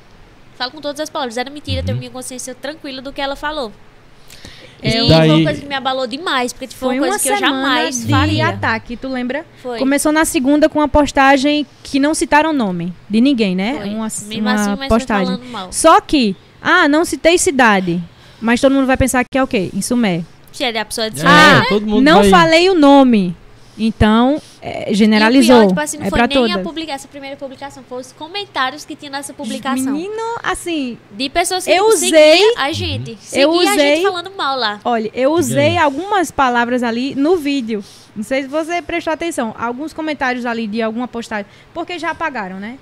[0.58, 1.86] Falo com todas as palavras, era mentira, Uhum.
[1.86, 3.70] tenho minha consciência tranquila do que ela falou.
[4.84, 7.06] É, e daí- foi uma coisa que me abalou demais, porque tipo, foi Foi uma
[7.06, 8.48] uma coisa que eu jamais de faria.
[8.48, 9.44] ataque, tu lembra?
[9.62, 9.78] Foi.
[9.78, 13.74] Começou na segunda com uma postagem que não citaram nome de ninguém, né?
[13.78, 13.88] Foi.
[13.90, 15.40] Uma, Mesmo uma assim, postagem.
[15.70, 18.00] Só que, ah, não citei cidade.
[18.40, 19.70] Mas todo mundo vai pensar que é o quê?
[19.74, 20.22] Em Sumé.
[20.52, 23.34] Se é a pessoa de É, Ah, todo mundo não vai- falei o nome.
[23.76, 25.56] Então, é, E o generalizou.
[25.58, 26.62] pior, tipo assim, não é foi nem a todas.
[26.62, 29.92] publicação, essa primeira publicação, foi os comentários que tinha nessa publicação.
[29.92, 33.16] Menino, assim, De pessoas que Eu usei- a gente.
[33.20, 34.80] Seguia eu a usei- gente falando mal lá.
[34.84, 37.82] olha, eu usei algumas palavras ali no vídeo.
[38.14, 39.52] Não sei se você prestou atenção.
[39.58, 41.46] Alguns comentários ali de alguma postagem.
[41.72, 42.78] Porque já apagaram, né?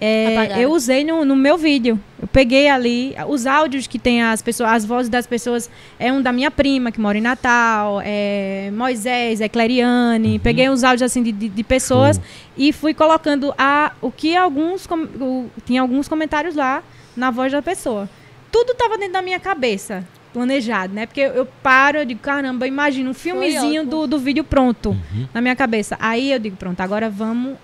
[0.00, 1.98] É, eu usei no, no meu vídeo.
[2.20, 5.68] Eu peguei ali os áudios que tem as pessoas, as vozes das pessoas.
[5.98, 10.38] É um da minha prima, que mora em Natal, é Moisés, é Clariane.
[10.38, 12.24] Peguei uns áudios assim de, de, de pessoas Show.
[12.56, 14.86] e fui colocando a, o que alguns.
[14.86, 16.82] com- o- tinha alguns comentários lá
[17.16, 18.08] na voz da pessoa.
[18.50, 20.04] Tudo tava dentro da minha cabeça.
[20.32, 21.06] Planejado, né?
[21.06, 25.26] Porque eu, eu paro, eu digo, caramba, imagina um filmezinho do, do vídeo pronto Uhum.
[25.32, 25.96] na minha cabeça.
[25.98, 27.56] Aí eu digo, pronto, agora vamos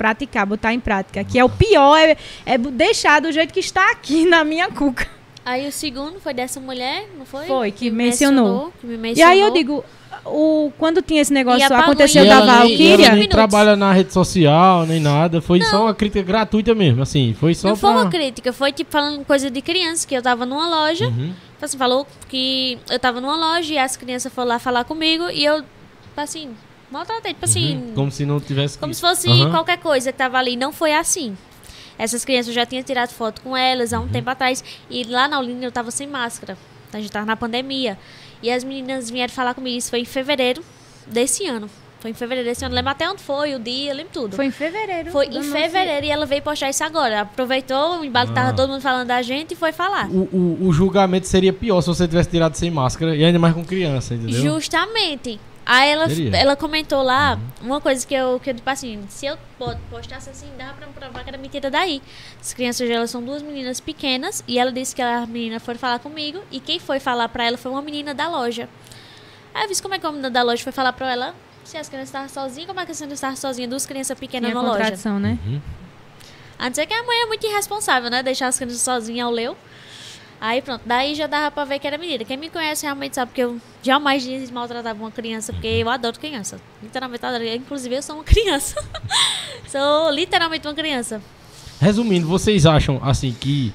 [0.00, 1.22] praticar, botar em prática.
[1.22, 5.06] Que é o pior, é, é deixar do jeito que está aqui na minha cuca.
[5.44, 7.46] Aí o segundo foi dessa mulher, não foi?
[7.46, 8.72] Foi, que mencionou.
[8.80, 9.30] que me E mencionou.
[9.32, 9.84] aí eu digo,
[10.24, 13.06] o, quando tinha esse negócio, E apagou aconteceu da e Valkyria.
[13.08, 15.40] ela nem trabalha na rede social, nem nada.
[15.42, 17.34] Foi só uma crítica gratuita mesmo, assim.
[17.38, 18.00] Foi só Não foi pra...
[18.02, 21.32] uma crítica, foi tipo falando coisa de criança, que eu tava numa loja, Uhum.
[21.60, 25.44] assim, falou que eu tava numa loja e as crianças foram lá falar comigo e
[25.44, 25.62] eu,
[26.16, 26.50] assim,
[26.90, 27.92] maltratei, tipo assim, Uhum.
[27.94, 28.78] Como se não tivesse...
[28.78, 29.50] como que- se fosse Aham.
[29.50, 30.56] qualquer coisa que tava ali.
[30.56, 31.36] Não foi assim.
[31.98, 34.06] Essas crianças eu já tinha tirado foto com elas há Uhum.
[34.06, 34.64] um tempo atrás.
[34.88, 36.56] E lá na Olinda eu tava sem máscara.
[36.92, 37.98] A gente tava na pandemia.
[38.42, 39.76] E as meninas vieram falar comigo.
[39.76, 40.62] Isso foi em fevereiro
[41.06, 41.68] desse ano.
[42.00, 42.74] Foi em fevereiro desse ano.
[42.74, 44.34] Lembro até onde foi, o dia, lembro tudo.
[44.34, 45.10] Foi em fevereiro.
[45.10, 47.20] Foi em fevereiro e ela veio postar isso agora.
[47.20, 48.42] Aproveitou o embalo que Ah.
[48.44, 50.08] tava todo mundo falando da gente e foi falar.
[50.08, 53.54] O, o, o julgamento seria pior se você tivesse tirado sem máscara e ainda mais
[53.54, 54.40] com criança, entendeu?
[54.40, 55.38] Justamente.
[55.72, 56.36] Aí ela, Seria.
[56.36, 60.28] ela comentou lá uma coisa que eu, que eu tipo assim, se eu po- postasse
[60.28, 62.02] assim, dava pra provar que era mentira daí.
[62.40, 66.00] As crianças elas são duas meninas pequenas e ela disse que a menina foi falar
[66.00, 68.68] comigo e quem foi falar pra ela foi uma menina da loja.
[69.54, 71.76] Aí eu disse como é que a menina da loja foi falar pra ela se
[71.76, 74.60] as crianças estavam sozinhas, como é que as crianças estavam sozinhas, duas crianças pequenas na
[74.72, 74.78] loja.
[75.20, 75.38] né?
[75.46, 75.60] Uhum.
[76.58, 78.24] A não ser que a mãe é muito irresponsável, né?
[78.24, 79.56] Deixar as crianças sozinhas ao leu.
[80.40, 82.24] Aí pronto, daí já dava pra ver que era menina.
[82.24, 86.58] Quem me conhece realmente sabe que eu jamais maltratava uma criança, porque eu adoro criança.
[86.82, 87.44] Literalmente adoro.
[87.46, 88.82] Inclusive eu sou uma criança.
[89.68, 91.20] sou literalmente uma criança.
[91.80, 93.72] Resumindo, vocês acham, assim, que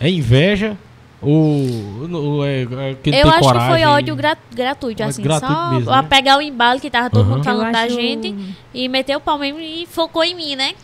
[0.00, 0.76] é inveja
[1.20, 1.60] ou,
[2.12, 3.68] ou é, é que eu acho coragem?
[3.68, 5.22] que foi ódio gra- gratuito, Ódio assim.
[5.22, 6.08] gratuito só mesmo, a né?
[6.08, 7.32] pegar o embalo que tava todo Uhum.
[7.36, 8.34] mundo falando da gente
[8.74, 10.74] e meter o pau mesmo e focou em mim, né?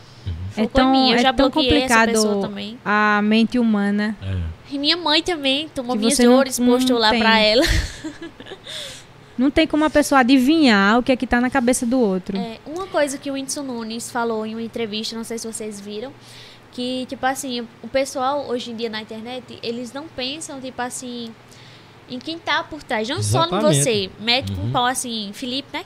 [0.57, 1.11] É Focou tão, em mim.
[1.11, 2.79] Eu é já tão bloqueei essa pessoa complicado também.
[2.85, 4.17] a mente humana.
[4.23, 4.58] É.
[4.71, 7.21] E minha mãe também tomou Que minhas você não- dores, postou não lá tem.
[7.21, 7.63] pra ela.
[9.37, 12.37] Não tem como a pessoa adivinhar o que é que tá na cabeça do outro.
[12.37, 15.81] É, uma coisa que o Whindersson Nunes falou em uma entrevista, não sei se vocês
[15.81, 16.13] viram,
[16.73, 21.33] que, tipo assim, o pessoal hoje em dia na internet, eles não pensam, tipo assim,
[22.11, 23.09] em quem tá por trás.
[23.09, 23.77] Não só no Exatamente.
[23.85, 24.11] você.
[24.19, 24.73] Mete com Uhum.
[24.73, 25.85] pau assim, Felipe, né?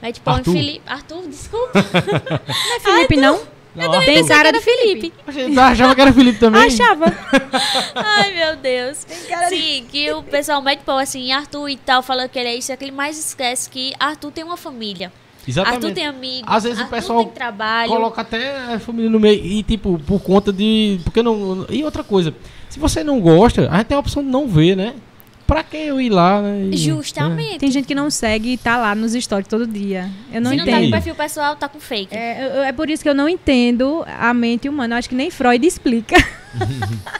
[0.00, 0.50] Mete pau Arthur.
[0.50, 0.82] em Felipe.
[0.86, 1.72] Arthur, desculpa.
[2.46, 3.40] Não é Felipe, não?
[3.74, 5.12] Não, Tem cara de Felipe.
[5.36, 6.62] Eu achava que era Felipe também.
[6.62, 7.06] Achava.
[7.94, 9.04] Ai, meu Deus.
[9.28, 12.48] cara de- Sim, que o pessoal mete pau assim, Arthur e tal, falando que ele
[12.48, 15.12] é isso e aquilo, mas esquece que Arthur tem uma família.
[15.46, 15.84] Exatamente.
[15.84, 16.44] Arthur tem amigos.
[16.46, 17.90] Às vezes o Arthur pessoal tem trabalho.
[17.90, 19.44] Coloca até a família no meio.
[19.44, 21.00] E, tipo, por conta de.
[21.04, 21.66] Porque não.
[21.68, 22.34] E outra coisa,
[22.70, 24.94] se você não gosta, a gente tem a opção de não ver, né?
[25.46, 26.70] Pra que eu ir lá, né?
[26.72, 27.58] E- Justamente.
[27.58, 30.08] Tem gente que não segue e tá lá nos stories todo dia.
[30.32, 30.90] Eu não Se não tá com entendo.
[30.92, 32.14] perfil pessoal, tá com fake.
[32.16, 34.94] É, eu- é por isso que eu não entendo a mente humana.
[34.94, 36.16] Eu acho que nem Freud explica.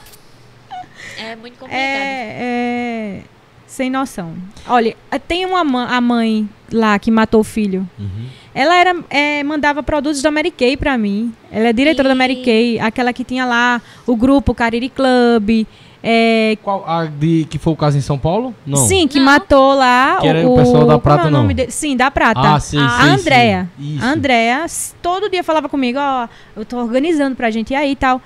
[1.17, 1.81] É muito complicado.
[1.81, 3.21] É, é
[3.67, 4.33] sem noção.
[4.67, 4.95] Olha,
[5.27, 7.87] tem uma mãe, a mãe lá que matou o filho.
[7.99, 8.25] Uhum.
[8.53, 11.33] Ela era, é, mandava produtos da Mary Kay pra mim.
[11.51, 15.65] Ela é diretora da Mary E- Kay, aquela que tinha lá o grupo Cariri Club.
[16.07, 18.53] É, Qual, a de, que foi o caso em São Paulo?
[18.63, 18.77] Não.
[18.77, 19.25] Sim, que Não.
[19.25, 21.55] matou lá Que era o pessoal da Prata, é o nome não.
[21.55, 21.71] dele?
[21.71, 22.39] Sim, da Prata.
[22.39, 23.09] Ah, sim, A sim, a sim.
[23.21, 23.69] Andrea.
[23.79, 24.05] Isso.
[24.05, 24.65] A Andrea
[25.01, 28.21] todo dia falava comigo, ó, eu tô organizando pra gente ir aí e tal.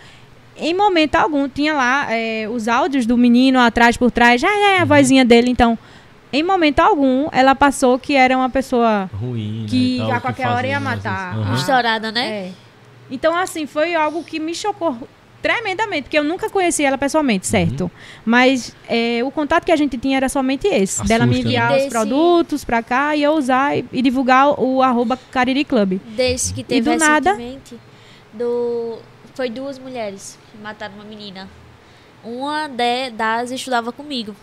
[0.58, 4.80] Em momento algum, tinha lá é, os áudios do menino atrás, por trás, já é
[4.80, 4.86] a Uhum.
[4.88, 5.50] vozinha dele.
[5.50, 5.78] Então,
[6.34, 9.66] em momento algum, ela passou que era uma pessoa Ruim.
[9.70, 11.38] Que né, tal, a qualquer hora ia né, matar.
[11.38, 11.56] Aham.
[11.56, 12.28] Estourada, né?
[12.30, 12.52] É.
[13.10, 14.98] Então, assim, foi algo que me chocou
[15.42, 17.52] tremendamente, porque eu nunca conheci ela pessoalmente, Uhum.
[17.52, 17.92] certo?
[18.26, 21.06] Mas é, o contato que a gente tinha era somente esse.
[21.08, 21.56] dela me Assusta, né?
[21.56, 25.64] enviar os Desse- produtos pra cá e eu usar e, e divulgar o arroba Cariri
[25.66, 26.00] Club.
[26.16, 27.76] Desse que teve do nada- recentemente.
[28.34, 28.98] Do...
[29.34, 31.48] Foi duas mulheres que mataram uma menina.
[32.24, 34.36] Uma de, das estudava comigo.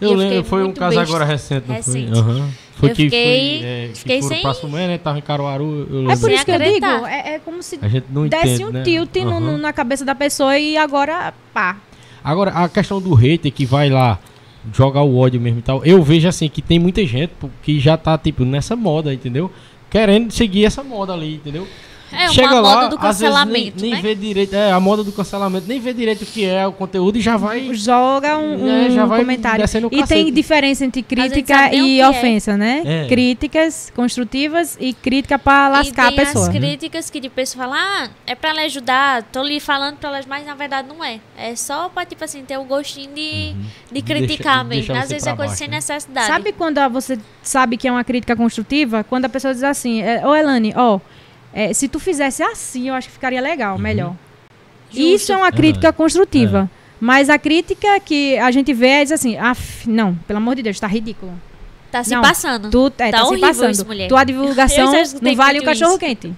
[0.00, 1.12] E Eu eu lembro, foi um caso besta.
[1.14, 2.10] agora recente, não Recente.
[2.10, 2.18] foi?
[2.20, 2.50] Aham.
[2.80, 4.98] Foi Eu que fiquei- foi, é, que fiquei foram sem- pra Sumé, né?
[4.98, 8.06] Tava em Caruaru, eu É por isso que eu digo, é, é como se desse
[8.06, 8.82] entende, um né?
[8.82, 9.40] tilt Aham.
[9.40, 11.76] no- na cabeça da pessoa e agora, pá.
[12.24, 14.18] Agora, a questão do hater que vai lá
[14.74, 17.96] jogar o ódio mesmo e tal, eu vejo assim que tem muita gente que já
[17.96, 19.50] tá, tipo, nessa moda, entendeu?
[19.90, 21.66] Querendo seguir essa moda ali, entendeu?
[22.12, 24.00] É uma chega moda lá, do às vezes nem, cancelamento, nem né?
[24.02, 27.18] vê direito, é, a moda do cancelamento, nem vê direito o que é o conteúdo
[27.18, 27.72] e já vai...
[27.74, 29.64] Joga um, É, um já vai comentário.
[29.92, 32.08] E tem diferença entre crítica e é.
[32.08, 32.82] ofensa, né?
[32.84, 33.06] É.
[33.08, 36.46] Críticas construtivas e crítica pra lascar a e tem pessoa.
[36.46, 40.08] as críticas que de pessoa fala, ah, é pra lhe ajudar, tô lhe falando pra
[40.10, 41.20] elas, mas na verdade não é.
[41.38, 43.54] É só pra, tipo assim, ter o gostinho de,
[43.92, 44.86] de criticar Deixa- mesmo.
[44.94, 45.76] deixar Às vezes é coisa baixo, sem né?
[45.76, 46.26] necessidade.
[46.26, 49.04] Sabe quando você sabe que é uma crítica construtiva?
[49.04, 50.98] Quando a pessoa diz assim, é, ô Elane, ó,
[51.52, 53.80] é, se tu fizesse assim, eu acho que ficaria legal, Uhum.
[53.82, 54.14] melhor.
[54.90, 55.02] Justo.
[55.06, 55.92] Isso é uma crítica É.
[55.92, 56.70] construtiva.
[57.00, 60.62] Mas a crítica que a gente vê é diz assim, "Af, não, pelo amor de
[60.62, 61.32] Deus, tá ridículo.
[61.90, 62.70] Tá se Não, passando.
[62.70, 63.70] Tu é, Tá tá, se horrível passando.
[63.72, 64.08] isso, mulher.
[64.08, 64.92] Tua divulgação
[65.22, 65.98] não vale muito cachorro isso.
[65.98, 66.32] quente.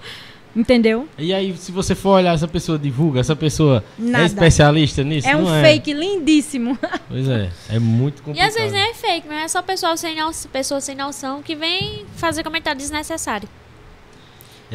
[0.55, 1.07] Entendeu?
[1.17, 4.23] E aí, se você for olhar, essa pessoa divulga, essa pessoa Nada.
[4.23, 5.27] é especialista nisso?
[5.27, 6.77] é um não fake lindíssimo.
[7.09, 8.49] Pois é, é muito E complicado.
[8.49, 11.55] às vezes nem é fake, mas é só pessoal sem noção, pessoas sem noção que
[11.55, 13.49] vem fazer comentário desnecessário.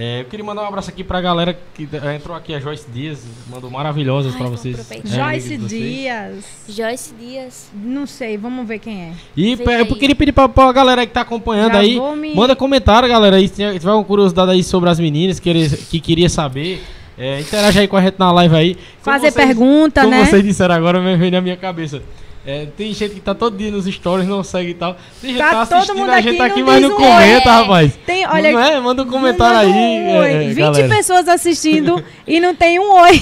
[0.00, 2.86] É, eu queria mandar um abraço aqui pra galera que eh, entrou aqui, a Joyce
[2.88, 3.18] Dias,
[3.50, 4.78] mandou maravilhosas Ai, pra vocês.
[4.78, 5.68] é, Joyce vocês.
[5.68, 6.44] Dias.
[6.68, 7.70] Joyce Dias.
[7.74, 9.12] Não sei, vamos ver quem é.
[9.36, 13.08] E eu queria pedir pra, pra galera que tá acompanhando Já aí, me- manda comentário,
[13.08, 16.80] galera, aí, se tiver alguma curiosidade aí sobre as meninas que, eles- que queria saber.
[17.18, 18.74] É, interage aí com a gente na live aí.
[18.74, 20.24] Como Fazer vocês- pergunta, Como né?
[20.24, 22.00] vocês disseram agora, me veio na minha cabeça.
[22.48, 24.96] É, tem gente que tá todo dia nos stories, não segue e tal.
[25.20, 27.50] Tem gente Tá que tá todo assistindo, a gente aqui tá mas não um comenta,
[27.50, 27.60] oi.
[27.60, 27.98] rapaz.
[28.06, 28.80] Tem, olha, não é?
[28.80, 30.32] Manda um comentário manda aí, um oi.
[30.32, 30.88] é, 20 galera.
[30.88, 33.20] pessoas assistindo e não tem um oi.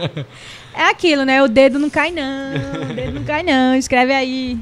[0.74, 1.42] é aquilo, né?
[1.42, 2.90] O dedo não cai não.
[2.90, 3.74] O dedo não cai não.
[3.74, 4.58] Escreve aí.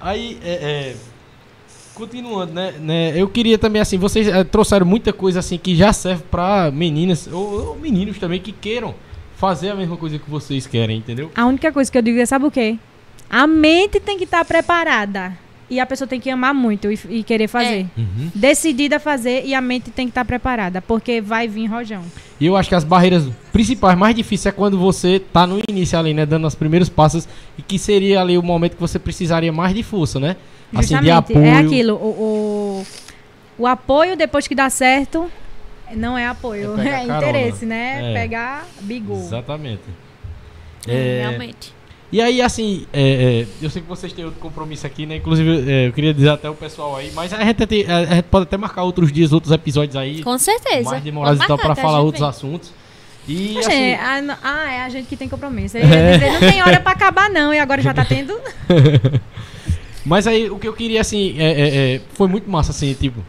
[0.00, 0.96] Aí, é, é,
[1.96, 5.92] continuando, né, né, Eu queria também, assim, vocês é, trouxeram muita coisa, assim, que já
[5.92, 8.94] serve pra meninas, ou, ou meninos também, que queiram
[9.34, 11.32] fazer a mesma coisa que vocês querem, entendeu?
[11.34, 12.78] A única coisa que eu digo é, sabe o quê?
[13.32, 15.32] A mente tem que estar preparada.
[15.70, 17.86] E a pessoa tem que amar muito e, e querer fazer.
[17.96, 18.30] Uhum.
[18.34, 20.82] Decidida a fazer e a mente tem que estar preparada.
[20.82, 22.04] Porque vai vir rojão.
[22.38, 25.98] E eu acho que as barreiras principais, mais difíceis, é quando você tá no início
[25.98, 27.26] ali, né, dando os primeiros passos,
[27.56, 30.36] e que seria ali o momento que você precisaria mais de força, né?
[30.74, 31.32] Assim, de Justamente.
[31.32, 31.44] apoio.
[31.46, 31.94] É aquilo.
[31.94, 32.84] O,
[33.58, 35.30] o, o apoio depois que dá certo
[35.96, 36.78] não é apoio.
[36.78, 38.10] É É, interesse, né?
[38.10, 38.12] É.
[38.12, 39.16] Pegar bigô.
[39.16, 39.82] Exatamente.
[40.86, 41.72] É, É, Realmente.
[42.12, 43.00] E aí, assim, é,
[43.40, 45.16] é, eu sei que vocês têm outro compromisso aqui, né?
[45.16, 48.14] Inclusive, é, eu queria dizer até o pessoal aí, mas a gente, tem- a, a
[48.16, 50.90] gente pode até marcar outros dias, outros episódios aí, Com certeza.
[50.90, 52.28] mais demorados e tal, marcar, pra a falar outros vem.
[52.28, 52.70] assuntos.
[53.26, 55.78] E, assim, ah, não- ah, é a gente que tem compromisso.
[55.78, 57.54] Eu ia dizer, não tem hora pra acabar, não.
[57.54, 58.38] E agora já tá tendo.
[60.04, 63.20] mas aí, o que eu queria, assim, é, é, é, foi muito massa, assim, tipo,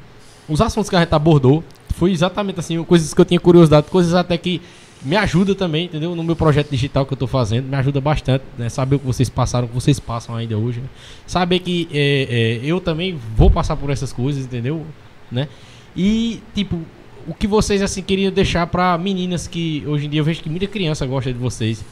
[0.50, 1.64] os assuntos que a gente abordou,
[1.96, 4.62] foi exatamente assim, coisas que eu tinha curiosidade, coisas até que
[5.04, 6.16] me ajuda também, entendeu?
[6.16, 8.70] No meu projeto digital que eu tô fazendo, me ajuda bastante, né?
[8.70, 10.88] Saber o que vocês passaram, o que vocês passam ainda hoje, né?
[11.28, 14.86] Saber que é, é, eu também vou passar por essas coisas, entendeu?
[15.32, 15.48] Né?
[15.96, 16.80] E, tipo,
[17.28, 20.50] o que vocês, assim, queriam deixar pra meninas que hoje em dia eu vejo que
[20.50, 21.84] muita criança gosta de vocês,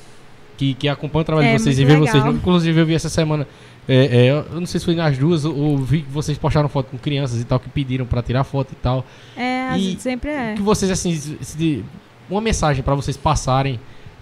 [0.58, 2.16] que, que acompanha o trabalho É, de vocês e vê vocês.
[2.16, 2.34] legal.
[2.34, 3.48] Inclusive, eu vi essa semana,
[3.90, 6.88] é, é, eu não sei se foi nas duas, ou, vi que vocês postaram foto
[6.92, 9.06] com crianças e tal, que pediram pra tirar foto e tal.
[9.36, 10.54] É, a gente sempre é.
[10.54, 11.84] O que vocês, assim, se- se-
[12.36, 13.80] uma mensagem pra vocês passarem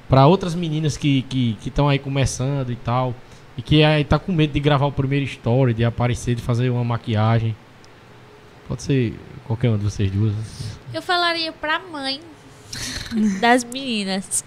[0.07, 3.14] pra outras meninas que estão que, estão aí começando e tal,
[3.57, 6.70] e que aí tá com medo de gravar o primeiro story, de aparecer, de fazer
[6.70, 7.55] uma maquiagem.
[8.68, 10.34] Pode ser qualquer uma de vocês duas.
[10.93, 12.20] Eu falaria pra mãe
[13.39, 14.43] das meninas.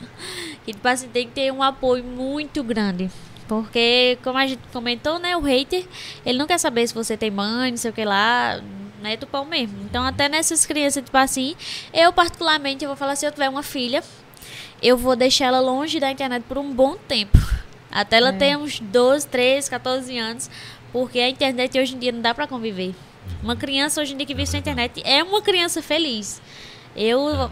[0.65, 3.11] Que, tipo assim, tem que ter um apoio muito grande.
[3.49, 5.37] Porque, como a gente comentou, né?
[5.37, 5.85] O hater,
[6.25, 8.61] ele não quer saber se você tem mãe, não sei o que lá.
[9.03, 9.77] Não é do pão mesmo.
[9.85, 11.55] Então, até nessas crianças, tipo assim,
[11.93, 14.03] eu particularmente, eu vou falar, se eu tiver uma filha,
[14.83, 17.37] eu vou deixar ela longe da internet por um bom tempo.
[17.91, 18.33] Até ela É.
[18.33, 20.51] ter uns 12, 13, 14 anos.
[20.93, 22.95] Porque a internet hoje em dia não dá pra conviver.
[23.43, 26.41] Uma criança hoje em dia que vive sem internet é uma criança feliz.
[26.95, 27.51] Eu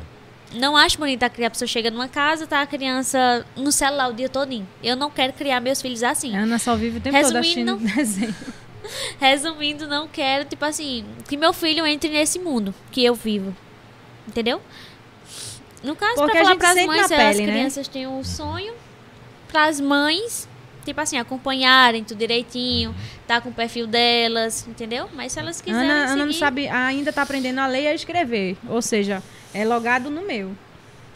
[0.54, 4.10] não acho bonito a criança, a pessoa chega numa casa, tá a criança no celular
[4.10, 4.66] o dia todinho.
[4.82, 6.36] Eu não quero criar meus filhos assim.
[6.36, 8.34] A Ana só vive o tempo todo Resumindo, assistindo desenho.
[9.20, 13.54] Resumindo, não quero, tipo assim, que meu filho entre nesse mundo que eu vivo.
[14.28, 14.60] Entendeu?
[15.82, 17.52] No caso, Porque pra a falar gente pras mães, as pele, né?
[17.52, 18.74] crianças têm um sonho.
[19.48, 20.46] Pras mães,
[20.84, 22.94] tipo assim, acompanharem tudo direitinho,
[23.26, 25.08] tá com o perfil delas, entendeu?
[25.14, 27.88] Mas se elas quiserem Ana, Ana não seguir- sabe, ainda tá aprendendo a ler e
[27.88, 28.56] a escrever.
[28.68, 29.22] Ou seja,
[29.54, 30.52] é logado no meu.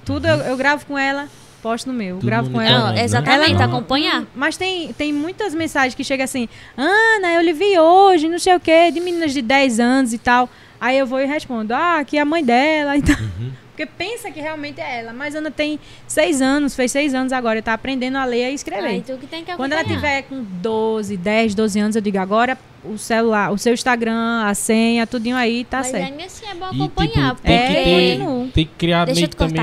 [0.04, 1.28] Tudo eu, eu gravo com ela,
[1.64, 2.16] posto no meu.
[2.16, 2.92] Tudo gravo com monitorado, ela.
[2.94, 3.04] Né?
[3.04, 4.24] exatamente, Ela não- acompanhar.
[4.34, 6.46] Mas tem, tem muitas mensagens que chegam assim:
[6.76, 10.18] Ana, eu lhe vi hoje, não sei o quê, de meninas de 10 anos e
[10.18, 10.48] tal.
[10.80, 12.94] Aí eu vou e respondo, ah, aqui é a mãe dela.
[12.98, 13.50] Então, Uhum.
[13.74, 15.12] Porque pensa que realmente é ela.
[15.12, 18.86] Mas Ana tem seis anos, fez seis anos agora, tá aprendendo a ler e escrever.
[18.86, 22.18] Ah, então que tem que Quando ela tiver com 12, 10, 12 anos, eu digo
[22.18, 26.04] agora o celular, o seu Instagram, a senha, tudinho aí, tá Mas certo.
[26.04, 27.30] ainda assim é bom E, acompanhar.
[27.34, 28.18] tipo, tem É, que ter,
[28.52, 29.60] tem que criar Deixa meio eu que também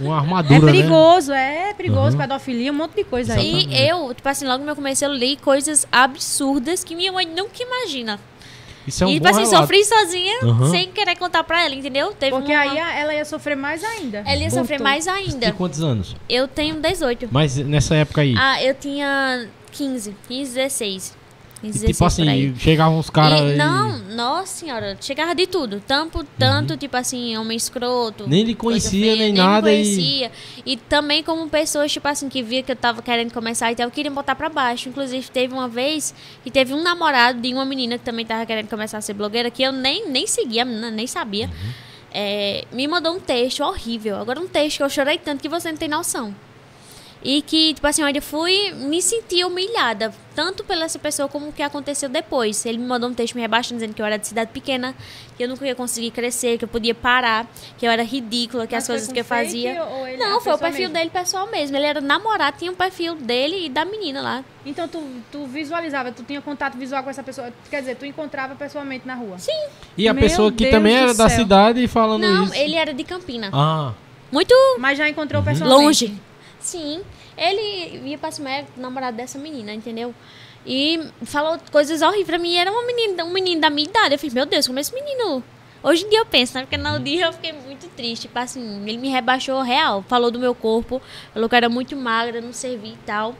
[0.00, 0.72] um- uma É armadura, né?
[0.72, 2.22] perigoso, é perigoso, Uhum.
[2.22, 3.56] pedofilia, um monte de coisa aí.
[3.58, 3.82] Exatamente.
[3.82, 7.26] E eu, tipo assim, logo no meu começo eu li coisas absurdas que minha mãe
[7.26, 8.18] nunca imagina.
[8.86, 9.62] Isso é um e, bom tipo assim, relato.
[9.62, 10.70] sofri sozinha, Uhum.
[10.70, 12.12] sem querer contar pra ela, entendeu?
[12.12, 12.60] Teve Porque uma...
[12.60, 14.22] aí ela ia sofrer mais ainda.
[14.26, 15.52] Ela ia sofrer mais Tem ainda.
[15.52, 16.14] quantos anos?
[16.28, 17.28] Eu tenho 18.
[17.30, 21.16] Mas nessa época aí, Ah, eu tinha 15, 15, 16.
[21.64, 25.46] 15, e 16 tipo assim, chegavam uns caras E- e Não, nossa senhora, chegava de
[25.46, 25.82] tudo.
[25.86, 28.24] Tanto, tanto tipo assim, homem escroto.
[28.24, 28.28] Uhum.
[28.30, 30.32] Nem lhe conhecia, feia, nem me nada e- conhecia.
[30.64, 30.76] E...
[30.76, 34.14] também como pessoas, tipo assim, que via que eu tava querendo começar e tal, queriam
[34.14, 34.88] botar pra baixo.
[34.88, 38.68] Inclusive, teve uma vez que teve um namorado de uma menina que também tava querendo
[38.68, 41.46] começar a ser blogueira, que eu nem, nem seguia, a menina nem sabia.
[41.46, 41.70] Uhum.
[42.16, 44.16] É, me mandou um texto horrível.
[44.16, 46.32] Agora um texto que eu chorei tanto que você não tem noção.
[47.24, 50.12] E que, tipo assim, eu fui, me senti humilhada.
[50.34, 52.66] Tanto pela essa pessoa como o que aconteceu depois.
[52.66, 54.94] Ele me mandou um texto me rebaixando, dizendo que eu era de cidade pequena,
[55.36, 57.46] que eu nunca ia conseguir crescer, que eu podia parar,
[57.78, 59.82] que eu era ridícula, que Mas as coisas que eu fazia.
[59.84, 60.94] ou ele- Não, foi o perfil mesmo?
[60.94, 61.74] dele pessoal mesmo.
[61.78, 64.44] Ele era namorado, tinha o perfil dele e da menina lá.
[64.66, 65.02] Então tu,
[65.32, 67.50] tu visualizava, tu tinha contato visual com essa pessoa.
[67.70, 69.38] Quer dizer, tu encontrava pessoalmente na rua.
[69.38, 69.52] Sim.
[69.96, 71.38] E a Meu pessoa que Deus também era da céu.
[71.38, 72.54] cidade falando Não, isso.
[72.54, 73.48] ele era de Campina.
[73.50, 73.92] Ah,
[74.32, 75.46] Muito Mas já encontrou Uhum.
[75.48, 76.06] pessoalmente.
[76.06, 76.20] longe.
[76.64, 77.02] Sim.
[77.36, 80.14] Ele ia pra cima, era namorado dessa menina, entendeu?
[80.66, 82.56] E falou coisas horríveis pra mim.
[82.56, 84.14] Era uma menina, um menino da minha idade.
[84.14, 85.44] Eu falei, meu Deus, como esse menino.
[85.82, 86.62] Hoje em dia eu penso, né?
[86.62, 88.22] Porque no dia eu fiquei muito triste.
[88.22, 90.02] Tipo assim, ele me rebaixou real.
[90.08, 91.02] Falou do meu corpo,
[91.34, 93.34] falou que eu era muito magra, não servia e tal.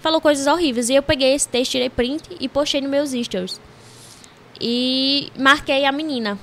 [0.00, 0.88] Falou coisas horríveis.
[0.88, 3.60] E eu peguei esse texto, tirei print e postei nos meus stories.
[4.60, 6.36] E marquei a menina.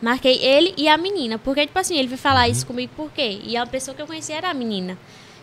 [0.00, 1.38] Marquei ele e a menina.
[1.38, 3.40] Porque, tipo assim, ele veio falar isso comigo por quê?
[3.42, 4.96] E a pessoa que eu conhecia era a menina.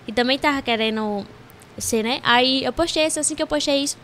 [0.09, 1.23] E também tava querendo
[1.77, 2.19] ser, né?
[2.23, 3.95] Aí eu postei isso, assim que eu postei isso.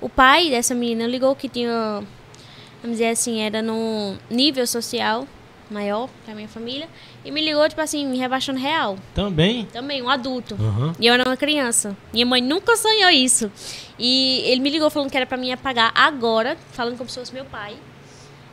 [0.00, 2.02] O pai dessa menina ligou que tinha,
[2.80, 5.28] vamos dizer assim, era no nível social
[5.70, 6.88] maior que a minha família.
[7.22, 8.96] E me ligou, tipo assim, me rebaixando real.
[9.14, 9.66] também?
[9.66, 10.54] Também, um adulto.
[10.58, 10.94] Aham.
[10.98, 11.94] E eu era uma criança.
[12.10, 13.52] Minha mãe nunca sonhou isso.
[13.98, 17.34] E ele me ligou falando que era pra mim apagar agora, falando como se fosse
[17.34, 17.76] meu pai.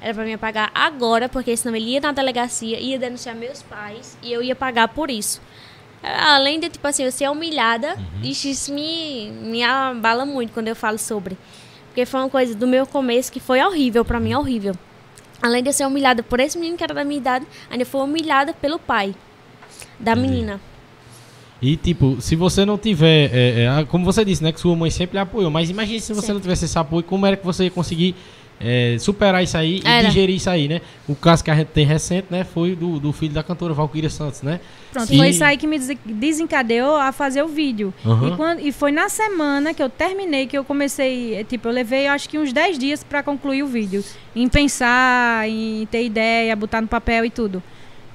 [0.01, 4.17] Era pra mim apagar agora, porque senão ele ia na delegacia, ia denunciar meus pais
[4.21, 5.41] e eu ia pagar por isso.
[6.03, 8.21] Além de, tipo assim, eu ser humilhada, Uhum.
[8.29, 11.37] isso, me, me abala muito quando eu falo sobre.
[11.87, 14.73] Porque foi uma coisa do meu começo que foi horrível, pra mim, horrível.
[15.41, 18.01] Além de eu ser humilhada por esse menino que era da minha idade, ainda foi
[18.01, 19.13] humilhada pelo pai
[19.99, 20.59] da menina.
[21.61, 24.91] E tipo, se você não tiver, é, é, como você disse, né, que sua mãe
[24.91, 26.33] sempre lhe apoiou, mas imagine se você Sempre.
[26.35, 28.15] não tivesse esse apoio, como era que você ia conseguir
[28.59, 30.07] é, superar isso aí e Era.
[30.07, 30.81] digerir isso aí, né?
[31.07, 34.09] O caso que a gente tem recente, né, foi do, do filho da cantora Valquíria
[34.09, 34.59] Santos, né?
[34.91, 37.93] Pronto, foi isso aí que me des- desencadeou a fazer o vídeo.
[38.05, 38.27] Aham.
[38.33, 41.71] E, quando- e foi na semana que eu terminei, que eu comecei, eh, tipo, eu
[41.71, 44.03] levei acho que uns 10 dias pra concluir o vídeo.
[44.35, 47.61] Em pensar, em ter ideia, botar no papel e tudo.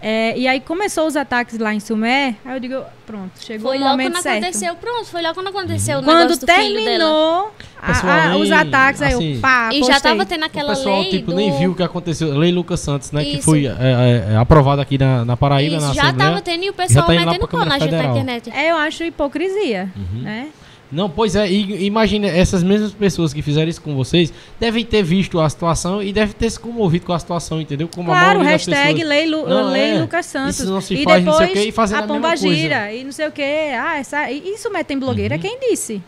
[0.04, 3.76] É, e aí começou os ataques lá em Sumé, aí eu digo, pronto, chegou Foi
[3.76, 4.42] o logo momento quando certo.
[4.42, 6.84] aconteceu, pronto, foi logo quando aconteceu o Quando negócio do filho dela.
[6.84, 10.10] terminou a- Pessoal, a- os ataques, aí assim, eu pá, E já postei.
[10.10, 11.36] tava tendo O aquela pessoal, lei tipo, do...
[11.36, 12.36] nem viu o que aconteceu.
[12.36, 13.42] Lei Lucas Santos, né, que Isso.
[13.44, 16.30] foi é, é, é, aprovada aqui na, na Paraíba, Isso, na já Assembleia.
[16.30, 18.50] tava tendo e o pessoal tá metendo pau na internet.
[18.50, 20.22] É, eu acho hipocrisia, Uhum.
[20.22, 20.48] né?
[20.92, 24.30] Não, pois é, e imagina, essas mesmas pessoas que fizeram isso com vocês
[24.60, 27.88] devem ter visto a situação e devem ter se comovido com a situação, entendeu?
[27.88, 29.08] Como a Claro, das hashtag pessoas.
[29.08, 29.98] lei, Lu, Não, lei é.
[30.00, 30.58] Lucas Santos.
[30.60, 32.36] Isso não se e faz, não depois sei o quê, e fazendo a a pomba
[32.36, 33.42] gira e não sei o que.
[33.42, 35.40] Ah, essa, isso metem blogueira, Uhum.
[35.40, 36.02] quem disse?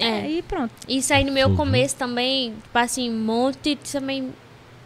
[0.00, 0.28] É.
[0.28, 0.72] E pronto.
[0.88, 1.56] Isso aí no meu Uhum.
[1.56, 4.30] começo também, tipo assim, um monte também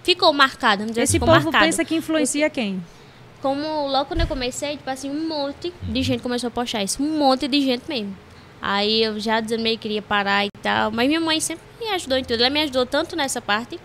[0.03, 0.85] ficou marcado.
[0.95, 1.65] Esse ficou povo marcado.
[1.65, 2.83] pensa que influencia quem?
[3.41, 7.03] Como logo quando eu comecei, tipo assim, um monte de gente começou a postar isso.
[7.03, 8.15] Um monte de gente mesmo.
[8.63, 10.93] Aí eu já desanimei, queria parar e tal.
[10.93, 12.41] Mas minha mãe sempre me ajudou em tudo.
[12.41, 13.77] Ela me ajudou tanto nessa parte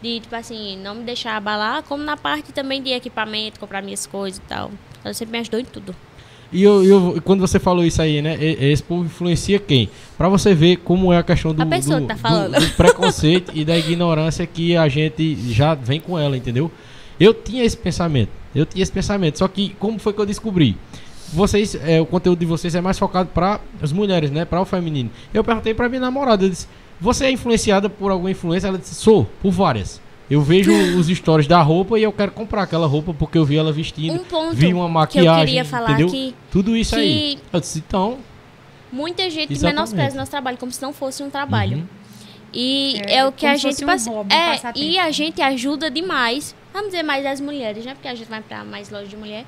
[0.00, 4.06] de, tipo assim, não me deixar abalar, como na parte também de equipamento, comprar minhas
[4.06, 4.70] coisas e tal.
[5.04, 5.94] Ela sempre me ajudou em tudo.
[6.52, 8.36] E eu, eu- quando você falou isso aí, né?
[8.40, 9.88] Esse povo influencia quem?
[10.18, 11.70] Pra você ver como é a questão do, A do,
[12.06, 12.20] tá do-
[12.60, 16.70] do preconceito e da ignorância que a gente já vem com ela, entendeu?
[17.18, 18.30] Eu tinha esse pensamento.
[18.54, 19.38] Eu tinha esse pensamento.
[19.38, 20.76] Só que como foi que eu descobri?
[21.32, 24.44] Vocês, é, o conteúdo de vocês é mais focado para as mulheres, né?
[24.44, 25.10] Para o feminino.
[25.32, 26.66] Eu perguntei para minha namorada, eu disse:
[27.00, 31.46] "Você é influenciada por alguma influência?" Ela disse: "Sou, por várias." Eu vejo os stories
[31.46, 34.54] da roupa e eu quero comprar aquela roupa porque eu vi ela vestindo, Um ponto
[34.54, 36.08] vi uma que eu maquiagem, queria falar entendeu?
[36.08, 37.36] aqui, Tudo isso aí.
[37.36, 38.18] que Eu disse, então,
[38.90, 39.74] muita gente Exatamente.
[39.74, 41.78] menospreza nosso trabalho como se não fosse um trabalho.
[41.78, 41.84] Uhum.
[42.54, 45.40] E É, é, o que a gente um passa- hobby, um é, e a gente
[45.42, 47.92] ajuda demais vamos dizer mais das mulheres, né?
[47.94, 49.44] Porque a gente vai pra mais loja de mulher.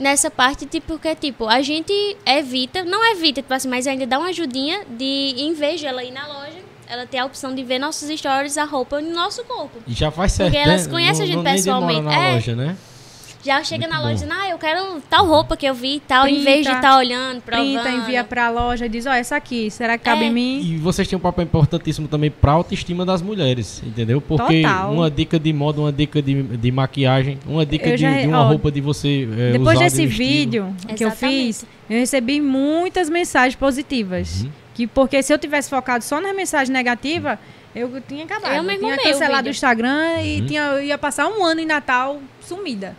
[0.00, 1.92] Nessa parte, tipo, porque, tipo, a gente
[2.26, 6.02] evita, não evita, tipo assim, mas ainda dá uma ajudinha de, em vez de ela
[6.02, 6.58] ir na loja,
[6.88, 9.78] ela ter a opção de ver nossos stories, a roupa no nosso corpo.
[9.86, 10.50] E já faz certo.
[10.52, 10.90] Porque elas né?
[10.92, 12.02] conhecem a gente Não- nem demora pessoalmente.
[12.16, 12.34] na É.
[12.34, 12.76] loja, né?
[13.42, 14.14] Já chega Muito na loja bom.
[14.14, 16.72] dizendo, ah, eu quero tal roupa que eu vi e tal, em vez de Printa,
[16.72, 17.64] estar olhando, provando.
[17.82, 20.26] Printa, envia pra loja e diz, ó, essa aqui, será que cabe É.
[20.26, 20.60] em mim?
[20.62, 24.20] E vocês têm um papel importantíssimo também pra autoestima das mulheres, entendeu?
[24.20, 24.92] Porque Total.
[24.92, 28.26] uma dica de moda, uma dica de, de maquiagem, uma dica Eu de, já- de
[28.26, 31.44] uma ó, roupa de você é, Depois usar desse vídeo que eu Exatamente.
[31.46, 34.42] fiz, eu recebi muitas mensagens positivas.
[34.42, 34.50] Uhum.
[34.74, 37.38] Que porque se eu tivesse focado só nas mensagens negativas,
[37.74, 38.54] eu tinha acabado.
[38.54, 39.50] Eu mesmo tinha cancelado o.
[39.50, 40.46] Instagram e Uhum.
[40.46, 42.94] tinha, eu ia passar um ano em Natal sumida.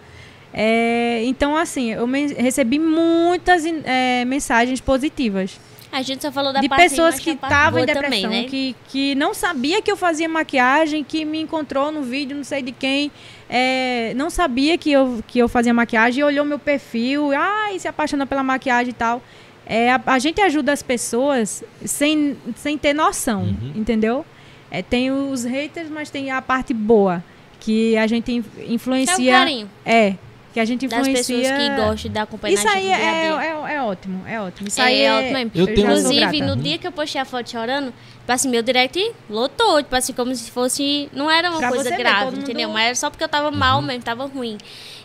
[0.53, 5.59] É, então, assim, eu me- recebi muitas é, mensagens positivas.
[5.91, 8.47] A gente só falou da de parte pessoas que estavam em depressão, também, né?
[8.49, 12.61] que, que não sabia que eu fazia maquiagem, que me encontrou no vídeo, não sei
[12.61, 13.11] de quem,
[13.49, 18.25] é, não sabia que eu, que eu fazia maquiagem, olhou meu perfil, ai, se apaixonou
[18.25, 19.21] pela maquiagem e tal.
[19.65, 23.73] É, a, a gente ajuda as pessoas sem, sem ter noção, Uhum.
[23.75, 24.25] entendeu?
[24.69, 27.21] É, tem os haters, mas tem a parte boa,
[27.59, 29.33] que a gente é o influencia.
[29.33, 30.13] carinho É,
[30.53, 31.37] que a gente das influencia.
[31.37, 34.67] pessoas que gostam de acompanhar Isso aí é, é, é ótimo, é ótimo.
[34.67, 35.51] Isso É, aí é é, ótimo mesmo.
[35.55, 37.87] Eu Inclusive, no dia que eu postei a foto chorando,
[38.19, 41.09] tipo assim, meu direct lotou, tipo assim, como se fosse.
[41.13, 42.69] Não era uma Pra coisa ver, grave, mundo- entendeu?
[42.69, 44.57] Mas era só porque eu tava mal mesmo, tava ruim.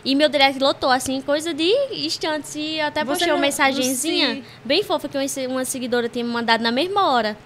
[0.05, 2.55] E meu direct lotou, assim, coisa de instantes.
[2.55, 6.07] E eu até Você postei uma não- mensagenzinha você- bem fofa que uma, uma seguidora
[6.09, 7.37] tinha me mandado na mesma hora.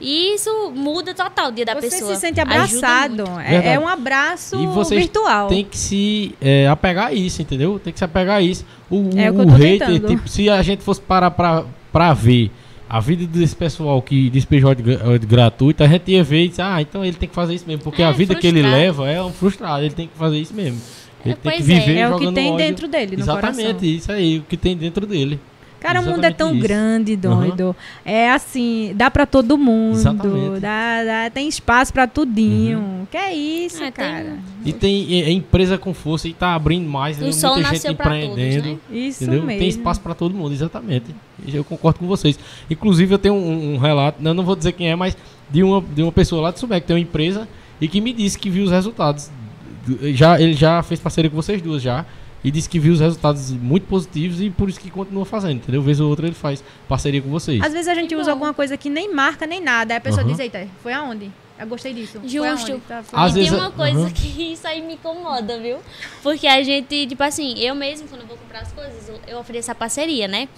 [0.00, 2.14] E isso muda total o dia da Você pessoa.
[2.14, 3.24] se sente abraçado.
[3.46, 5.48] É, é um abraço E vocês virtual.
[5.48, 7.78] Tem que se é, apegar a isso, entendeu?
[7.78, 8.64] Tem que se apegar a isso.
[8.90, 11.64] O, É o que o eu tô hater, tipo, se a gente fosse parar pra,
[11.92, 12.50] pra ver
[12.88, 16.48] a vida desse pessoal que despejou de, gra- de gratuito, a gente ia ver e
[16.48, 17.82] dizer, ah, então ele tem que fazer isso mesmo.
[17.82, 18.82] Porque É, a vida que ele frustrado.
[18.82, 20.80] leva é um frustrado, ele tem que fazer isso mesmo.
[21.24, 21.78] Ele É, tem que pois é.
[21.80, 22.56] viver É o que tem ódio.
[22.66, 23.88] dentro dele, no Exatamente, coração.
[23.88, 25.38] isso aí, o que tem dentro dele.
[25.80, 26.62] Cara, o mundo é Exatamente tão isso.
[26.62, 27.74] grande, doido.
[28.04, 29.94] É assim, dá pra todo mundo.
[29.96, 30.60] Exatamente.
[30.60, 33.08] Dá, dá- tem espaço pra tudinho.
[33.10, 34.38] Que é isso, É, tem- cara.
[34.64, 37.32] E tem é, empresa com força e tá abrindo mais, O entendeu?
[37.32, 38.68] sol muita gente pra todos, empreendendo.
[38.68, 38.76] né?
[38.90, 39.42] Isso Entendeu?
[39.44, 39.58] mesmo.
[39.58, 41.06] Tem espaço para todo mundo, exatamente.
[41.52, 42.38] Eu concordo com vocês.
[42.70, 45.16] Inclusive, eu tenho um, um relato, eu não vou dizer quem é, mas
[45.50, 47.48] de uma, de uma pessoa lá de Subec, que tem uma empresa,
[47.80, 49.30] e que me disse que viu os resultados.
[49.86, 52.04] Do- Já, ele já fez parceria com vocês duas já.
[52.42, 55.82] E disse que viu os resultados muito positivos e por isso que continua fazendo, entendeu?
[55.82, 57.60] Vez ou outra ele faz parceria com vocês.
[57.62, 58.30] Às vezes a gente Que usa bom.
[58.32, 59.92] alguma coisa que nem marca nem nada.
[59.92, 60.30] Aí a pessoa Aham.
[60.30, 61.30] diz, eita, foi aonde?
[61.58, 62.18] Eu gostei disso.
[62.24, 62.80] Justo.
[62.88, 64.10] Tá, e tem uma coisa aham.
[64.10, 65.76] que isso aí me incomoda, viu?
[66.22, 69.70] Porque a gente, tipo assim, eu mesmo, quando eu vou comprar as coisas, eu, ofereço
[69.70, 70.48] a parceria, né?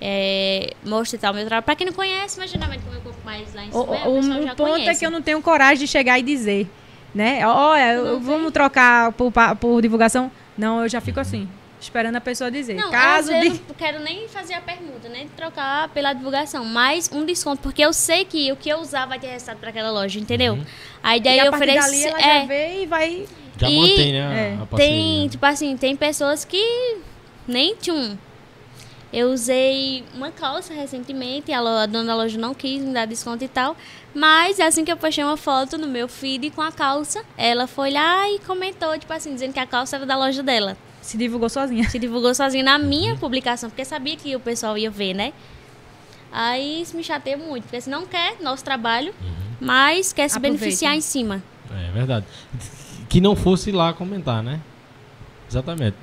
[0.00, 1.64] É, mostro e tal meu trabalho.
[1.64, 3.92] Pra quem não conhece, mas geralmente como eu compro mais lá em O, cima, o,
[3.92, 4.90] o pessoal o já ponto conhece.
[4.90, 6.68] é que eu não tenho coragem de chegar e dizer,
[7.12, 7.44] né?
[7.46, 10.30] Olha, Não vamos trocar por, por divulgação.
[10.56, 11.48] Não, eu já fico assim,
[11.80, 12.74] esperando a pessoa dizer.
[12.74, 13.46] Não, Caso de...
[13.46, 17.82] eu não quero nem fazer a permuta, nem trocar pela divulgação, mas um desconto, porque
[17.82, 20.58] eu sei que o que eu usar vai ter resultado pra aquela loja, entendeu?
[21.02, 21.90] Aí daí e a eu ofereço.
[21.90, 23.26] dali ela é, já vê e vai...
[23.58, 24.58] Já e- mantém, né?
[24.60, 24.76] é.
[24.76, 26.98] Tem, tipo assim, tem pessoas que
[27.46, 28.16] nem tchum.
[29.12, 33.48] Eu usei uma calça recentemente, a, dona da loja não quis me dar desconto e
[33.48, 33.76] tal.
[34.14, 37.90] Mas assim que eu postei uma foto no meu feed com a calça, ela foi
[37.90, 40.76] lá e comentou, tipo assim, dizendo que a calça era da loja dela.
[41.02, 41.88] Se divulgou sozinha.
[41.90, 45.32] Se divulgou sozinha na minha publicação, porque sabia que o pessoal ia ver, né?
[46.32, 49.14] Aí isso me chateia muito, porque você não quer nosso trabalho,
[49.60, 50.64] mas quer se Aproveita.
[50.64, 51.42] beneficiar em cima.
[51.70, 52.24] É verdade.
[53.08, 54.58] Que não fosse lá comentar, né?
[55.50, 55.96] Exatamente.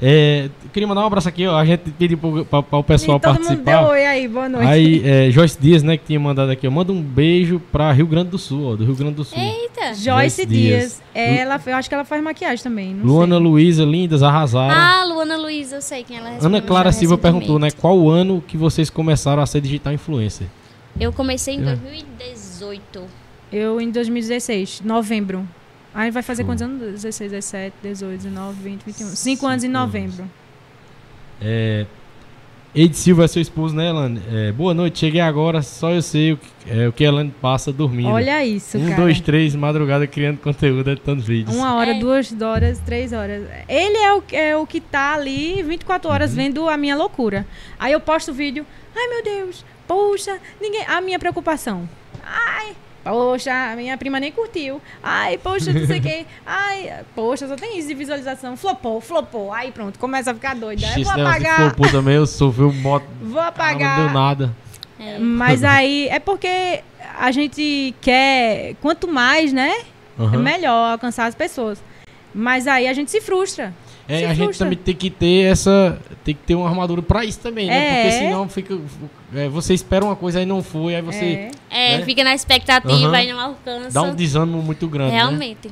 [0.00, 1.56] É, queria mandar um abraço aqui, ó.
[1.56, 3.82] A gente pediu para o pessoal e todo mundo participar.
[3.82, 4.66] deu oi aí, boa noite.
[4.66, 6.70] Aí, é, Joyce Dias, né, que tinha mandado aqui, ó.
[6.70, 8.76] Manda um beijo pra Rio Grande do Sul, ó.
[8.76, 9.38] Do Rio Grande do Sul.
[9.38, 9.94] Eita!
[9.94, 10.80] Joyce Joyce Dias.
[10.80, 11.02] Dias.
[11.14, 12.94] Ela, eu acho que ela faz maquiagem também.
[12.94, 13.44] Não Luana sei.
[13.44, 14.74] Luísa, lindas, arrasaram.
[14.74, 17.70] Ah, Luana Luiza, eu sei quem ela respondeu Ana Clara Silva perguntou, né?
[17.70, 20.46] Qual o ano que vocês começaram a ser digital influencer?
[20.98, 21.76] Eu comecei em É.
[21.76, 23.02] 2018.
[23.52, 25.46] Eu em 2016, novembro.
[25.94, 26.50] Aí vai fazer Show.
[26.50, 26.80] quantos anos?
[27.02, 29.06] 16, 17, 18, 19, 20, 21.
[29.08, 30.24] Cinco anos em novembro.
[31.40, 31.86] É,
[32.74, 34.22] Eide Silva é seu esposo, né, Elane?
[34.32, 37.34] É, boa noite, cheguei agora, só eu sei o que, é, o que a Elane
[37.42, 38.08] passa dormindo.
[38.08, 38.96] Olha isso, um, cara.
[39.02, 41.54] dois, três, madrugada criando conteúdo, editando vídeos.
[41.54, 41.98] Uma hora, É.
[41.98, 43.42] duas horas, três horas.
[43.68, 46.36] Ele é o, é o que tá ali 24 horas Uhum.
[46.36, 47.46] vendo a minha loucura.
[47.78, 48.64] Aí eu posto o vídeo.
[48.96, 49.62] Ai, meu Deus.
[49.86, 50.86] Poxa, ninguém.
[50.86, 51.86] A minha preocupação.
[52.24, 54.80] Ai, poxa, a minha prima nem curtiu.
[55.02, 56.26] Ai, poxa, não sei o quê.
[56.46, 58.56] Ai, poxa, só tem isso de visualização.
[58.56, 59.52] Flopou, flopou.
[59.52, 60.86] Aí pronto, começa a ficar doida.
[60.86, 61.56] Aí vou apagar.
[61.70, 63.06] flopou também, eu sofri um moto.
[63.20, 63.98] Vou Ah, apagar.
[63.98, 64.56] não deu nada.
[65.00, 65.18] É.
[65.18, 66.80] Mas aí é porque
[67.18, 69.72] a gente quer, quanto mais, né?
[70.18, 70.38] É Aham.
[70.38, 71.82] melhor alcançar as pessoas.
[72.34, 73.74] Mas aí a gente se frustra.
[74.08, 75.98] É, a gente também tem que ter essa.
[76.24, 77.76] Tem que ter uma armadura pra isso também, né?
[77.76, 78.02] É.
[78.02, 78.78] Porque senão fica.
[79.34, 81.24] é, você espera uma coisa aí não foi, aí você
[81.70, 81.94] É.
[81.94, 82.04] É, Né?
[82.04, 83.22] fica na expectativa Aham.
[83.22, 83.90] e não alcança.
[83.90, 85.12] dá um desânimo muito grande.
[85.12, 85.18] Né?
[85.18, 85.70] Realmente.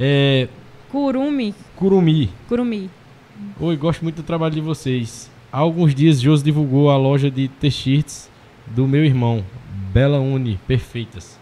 [0.00, 0.48] É,
[0.90, 1.54] Curumi.
[1.76, 2.30] Curumi.
[2.48, 2.90] Curumi.
[3.60, 5.30] Oi, gosto muito do trabalho de vocês.
[5.52, 8.30] Há alguns dias, Josi divulgou a loja de t-shirts
[8.66, 9.44] do meu irmão,
[9.92, 11.38] Bela Uni, perfeitas.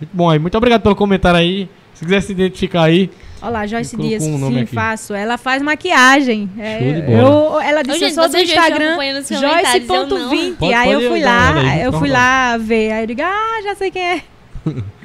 [0.00, 1.68] Muito bom aí, muito obrigado pelo comentário aí.
[1.94, 3.10] Se quiser se identificar aí,
[3.46, 4.22] Olá, Joyce Dias.
[4.24, 4.74] um nome Sim, aqui.
[4.74, 5.14] faço.
[5.14, 6.50] Ela faz maquiagem.
[6.58, 7.18] É, Show de bola.
[7.18, 10.18] eu- ela disse, Ô, gente, eu sou do Instagram, acompanhando os comentários, eu não.
[10.30, 10.56] Joyce.20.
[10.56, 12.92] Pode- Aí pode eu fui lá, aí, eu fui lá ver.
[12.92, 14.22] Aí eu digo, ah, já sei quem é.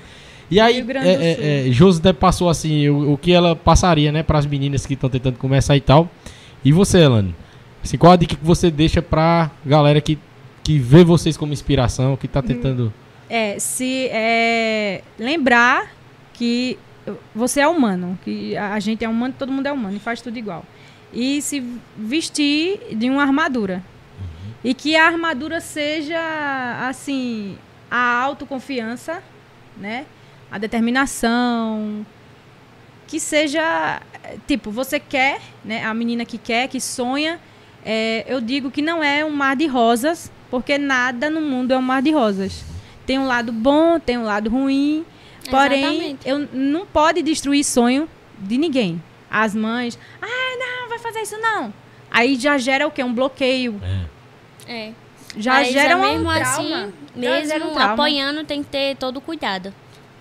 [0.52, 1.70] E aí, é, é,
[2.10, 5.38] é, passou assim, o, o que ela passaria, né, para as meninas que estão tentando
[5.38, 6.10] começar e tal.
[6.66, 7.34] E você, Elane?
[7.82, 10.20] Assim, qual a dica que você deixa pra galera que,
[10.62, 12.32] que vê vocês como inspiração, que Hum.
[12.34, 12.94] tá tentando.
[13.30, 15.88] É, se é, lembrar
[16.34, 16.78] que
[17.34, 20.38] você é humano, que a gente é humano, todo mundo é humano e faz tudo
[20.38, 20.66] igual.
[21.12, 21.64] E se
[21.98, 23.84] vestir de uma armadura.
[24.64, 26.20] E que a armadura seja,
[26.88, 27.58] assim,
[27.90, 29.24] a autoconfiança,
[29.78, 30.06] né?
[30.52, 32.06] A determinação.
[33.08, 34.02] Que seja,
[34.48, 35.84] tipo, você quer, né?
[35.84, 37.40] A menina que quer, que sonha.
[37.84, 41.78] é, eu digo que não é um mar de rosas, porque nada no mundo é
[41.78, 42.64] um mar de rosas.
[43.06, 45.06] Tem um lado bom, tem um lado ruim.
[45.50, 46.30] Porém, Exatamente.
[46.30, 48.08] eu não pode destruir sonho
[48.38, 49.02] de ninguém.
[49.30, 51.74] As mães, ah, não, vai fazer isso não.
[52.10, 53.04] Aí já gera o quê?
[53.04, 53.80] Um bloqueio.
[54.68, 54.92] É.
[55.38, 56.42] Já Mas gera é um mesmo trauma.
[56.42, 56.70] assim,
[57.16, 57.94] Já gera um mesmo trauma.
[57.94, 59.74] apoiando, tem que ter todo o cuidado.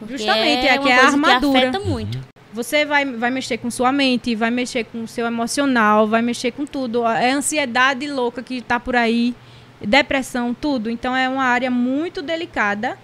[0.09, 1.61] Justamente, é que é a armadura.
[1.61, 2.19] Que afeta muito.
[2.53, 6.53] Você vai, vai mexer com sua mente, vai mexer com o seu emocional, vai mexer
[6.53, 7.07] com tudo.
[7.07, 9.35] É ansiedade louca que tá por aí,
[9.81, 10.91] depressão, tudo.
[10.91, 12.99] Então é uma área muito delicada.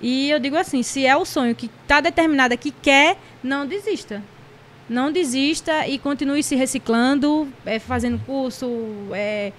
[0.00, 4.22] E eu digo assim, se é o sonho que tá determinada, que quer, não desista.
[4.88, 8.66] Não desista e continue se reciclando, é, fazendo curso,
[9.12, 9.52] é,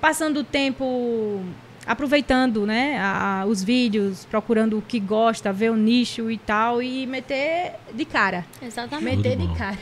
[0.00, 1.42] passando o tempo
[1.86, 6.82] aproveitando né, a- a- os vídeos, procurando o que gosta, ver o nicho e tal,
[6.82, 8.46] e meter de cara.
[8.62, 9.16] Exatamente.
[9.16, 9.78] Meter de cara.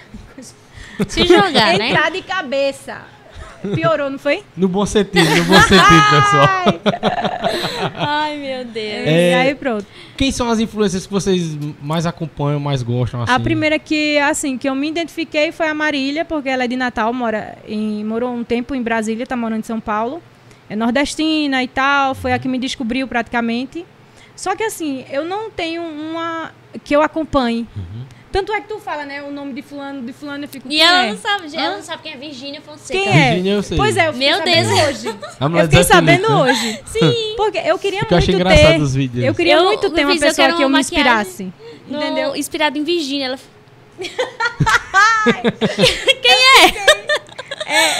[1.06, 1.90] Se jogar, né?
[1.90, 3.02] Entrar de cabeça.
[3.74, 4.43] Piorou, não foi?
[4.56, 6.64] No bom sentido, no bom sentido, pessoal.
[7.94, 9.06] Ai, meu Deus.
[9.06, 9.30] É.
[9.30, 9.86] E aí pronto.
[10.16, 13.22] Quem são as influências que vocês mais acompanham, mais gostam?
[13.22, 13.32] Assim?
[13.32, 16.76] A primeira que, assim, que eu me identifiquei foi a Marília, porque ela é de
[16.76, 20.22] Natal, mora em, morou um tempo em Brasília, tá morando em São Paulo.
[20.70, 23.85] É nordestina e tal, foi a que me descobriu praticamente.
[24.36, 26.52] Só que assim, eu não tenho uma
[26.85, 27.66] que eu acompanhe.
[27.76, 28.05] Uhum.
[28.39, 30.77] Tanto é que tu fala, né, o nome de fulano, de fulano, eu fico E
[30.77, 31.10] quem ela é?
[31.10, 31.77] não sabe, ela Hã?
[31.77, 32.93] não sabe quem é Virgínia Fonseca.
[32.93, 33.31] Quem é?
[33.31, 33.77] Virgínia, eu sei.
[33.77, 34.89] Pois é, eu fiquei Meu sabendo Deus.
[34.89, 35.09] hoje.
[35.59, 36.81] Eu fiquei sabendo hoje.
[36.86, 37.35] Sim.
[37.36, 38.81] Porque eu queria Porque eu achei muito ter.
[38.81, 39.24] os vídeos.
[39.24, 41.52] Eu queria Eu muito ter uma eu pessoa que eu me inspirasse.
[41.89, 42.36] No- Entendeu?
[42.36, 43.27] Inspirada em Virgínia.
[43.27, 43.39] Ela...
[46.24, 47.47] É,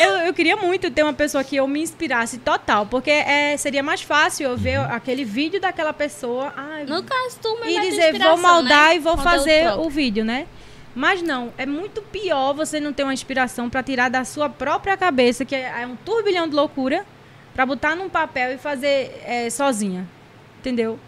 [0.05, 3.83] eu, eu queria muito ter uma pessoa que eu me inspirasse total, porque é, seria
[3.83, 7.97] mais fácil eu ver aquele vídeo daquela pessoa ai, No caso, tu e é dizer
[7.97, 8.97] vou inspiração, moldar né?
[8.97, 10.47] e vou fazer o vídeo, né?
[10.95, 14.97] Mas não, é muito pior você não ter uma inspiração pra tirar da sua própria
[14.97, 17.05] cabeça, que é é um turbilhão de loucura,
[17.55, 20.09] pra botar num papel e fazer é, sozinha.
[20.59, 20.99] Entendeu?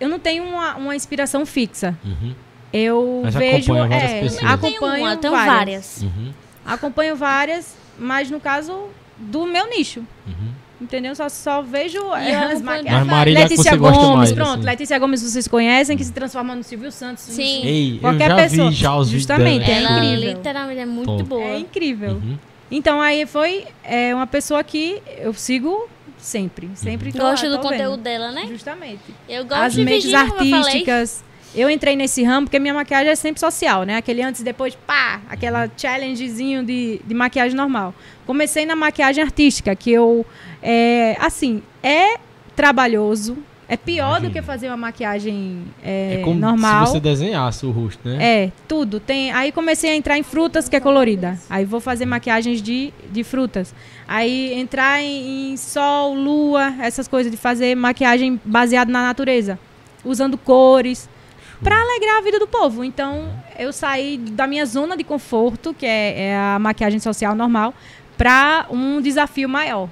[0.00, 1.94] Eu não tenho uma, uma inspiração fixa.
[2.04, 2.34] Uhum,
[2.72, 3.72] Eu Mas vejo.
[3.72, 4.44] acompanha várias é, pessoas.
[4.50, 5.46] Acompanho uma, várias.
[5.46, 6.02] várias.
[6.02, 6.32] uhum,
[6.64, 10.00] Acompanho várias, mas no caso do meu nicho.
[10.26, 10.50] uhum.
[10.80, 11.14] Entendeu?
[11.14, 12.92] Só, só vejo eu é, as acompanho maquiagens.
[13.00, 14.50] Mas Marília é que Letícia Gomes, mais, pronto.
[14.54, 14.62] assim.
[14.64, 17.28] Letícia Gomes vocês conhecem, que se transforma no Silvio Santos.
[17.28, 17.62] no- Sim.
[17.66, 18.70] Ei, Qualquer eu já pessoa.
[18.70, 20.32] vi já os vídeos Justamente, é incrível.
[20.32, 21.22] literalmente é muito Top.
[21.24, 21.42] boa.
[21.44, 22.12] É incrível.
[22.12, 22.38] Uhum.
[22.70, 25.86] Então aí foi é, uma pessoa que eu sigo
[26.16, 26.70] sempre.
[26.74, 27.60] Sempre tô lá, Gosto do vendo.
[27.62, 28.46] conteúdo dela, né?
[28.48, 29.00] Justamente.
[29.28, 30.62] Eu gosto As de eu falei.
[30.62, 31.22] artísticas.
[31.54, 33.96] Eu entrei nesse ramo porque minha maquiagem é sempre social, né?
[33.96, 37.92] Aquele antes e depois, pá, aquela challengezinho de, de maquiagem normal.
[38.24, 40.24] Comecei na maquiagem artística, que eu,
[40.62, 42.18] é, assim, é
[42.54, 43.36] trabalhoso.
[43.68, 44.32] É pior do Imagino.
[44.32, 46.86] que fazer uma maquiagem é, É como normal.
[46.86, 48.18] se você desenhasse o rosto, né?
[48.20, 48.98] É, tudo.
[48.98, 51.38] Tem, aí comecei a entrar em frutas, que é colorida.
[51.48, 53.72] Aí vou fazer maquiagens de, de frutas.
[54.08, 59.56] Aí entrar em, em sol, lua, essas coisas de fazer maquiagem baseada na natureza,
[60.04, 61.08] usando cores,
[61.62, 62.82] para alegrar a vida do povo.
[62.84, 67.74] Então, eu saí da minha zona de conforto, que é, é a maquiagem social normal,
[68.16, 69.88] para um desafio maior.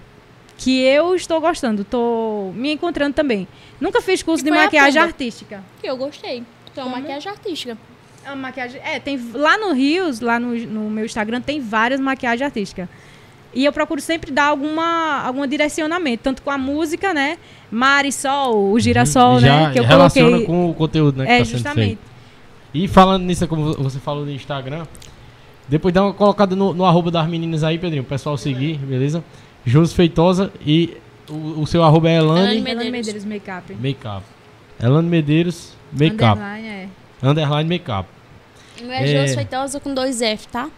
[0.56, 3.46] Que eu estou gostando, estou me encontrando também.
[3.80, 5.62] Nunca fiz curso de maquiagem artística.
[5.80, 6.42] Que eu gostei.
[6.72, 6.96] Então, Como?
[6.96, 7.78] maquiagem artística.
[8.24, 8.80] A maquiagem.
[8.84, 9.18] É, tem.
[9.32, 12.88] Lá no Rios, lá no, no meu Instagram, tem várias maquiagens artísticas.
[13.54, 17.38] E eu procuro sempre dar alguma, algum direcionamento, tanto com a música, né?
[17.70, 19.40] Mar e Sol, o girassol, Uhum.
[19.40, 19.72] Já né?
[19.72, 20.46] Que eu relaciona coloquei.
[20.46, 21.26] com o conteúdo, né?
[21.26, 21.86] Que é, tá sendo justamente.
[21.86, 22.00] feito.
[22.74, 24.86] E falando nisso, como você falou do Instagram,
[25.68, 29.22] depois dá uma colocada no, no arroba das meninas aí, Pedrinho, o pessoal seguir, beleza?
[29.66, 30.96] Josi Feitosa e
[31.28, 32.80] o, o seu arroba é Elane Elane Medeiros.
[32.80, 33.74] Elane Medeiros Makeup.
[33.74, 34.22] Makeup.
[34.82, 36.38] Elane Medeiros Makeup.
[36.38, 36.88] Underline, é.
[37.22, 38.08] Underline Makeup.
[38.80, 39.26] O meu é É.
[39.26, 40.68] Jos Feitosa com dois F, tá?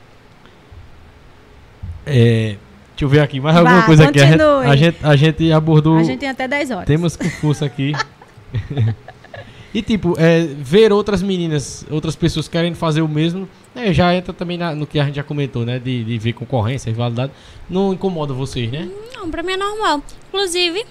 [2.07, 2.57] É,
[3.01, 4.21] deixa eu ver aqui, mais Vá, alguma coisa aqui.
[4.21, 4.97] A gente, continue.
[5.03, 5.97] a, gente, abordou.
[5.97, 6.85] A gente tem até 10 horas.
[6.87, 7.93] Temos força aqui.
[9.73, 14.33] e tipo, é, ver outras meninas, outras pessoas querendo fazer o mesmo, é, já entra
[14.35, 15.79] também na- no que a gente já comentou, né?
[15.79, 17.33] De, de ver concorrência, rivalidade.
[17.69, 18.89] Não incomoda vocês, né?
[19.15, 20.03] Não, pra mim é normal.
[20.29, 20.85] Inclusive,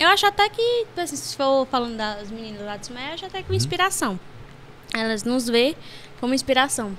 [0.00, 3.26] eu acho até que, assim, se for falando das meninas lá de Sumé, eu acho
[3.26, 4.18] até que uma inspiração.
[4.92, 5.76] Elas nos vê
[6.20, 6.96] como inspiração,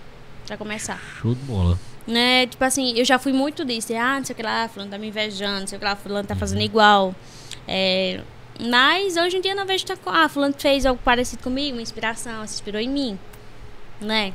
[0.48, 1.02] pra começar.
[1.22, 1.78] Show de bola.
[2.08, 2.46] Né?
[2.48, 3.94] Tipo assim, eu já fui muito disso.
[3.96, 5.96] Ah, não sei o que lá, fulano tá me invejando, não sei o que lá,
[5.96, 7.16] fulano tá fazendo igual.
[7.68, 8.22] É,
[8.70, 9.86] mas hoje em dia eu não vejo...
[9.86, 13.20] tá com- Ah, fulano fez algo parecido comigo, uma inspiração, se inspirou em mim.
[14.00, 14.34] Né?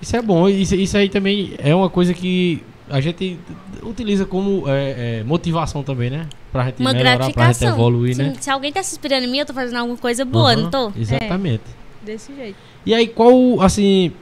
[0.00, 3.38] Isso é bom, isso, isso aí também é uma coisa que a gente
[3.82, 6.28] utiliza como é, é, motivação também, né?
[6.52, 8.34] Pra gente Uma melhorar, pra gente evoluir, se, né?
[8.38, 10.70] se alguém tá se inspirando em mim, eu tô fazendo alguma coisa boa, Aham, não
[10.70, 10.92] tô?
[10.96, 11.62] Exatamente.
[12.02, 12.56] Desse jeito.
[12.84, 14.12] E aí, qual, assim,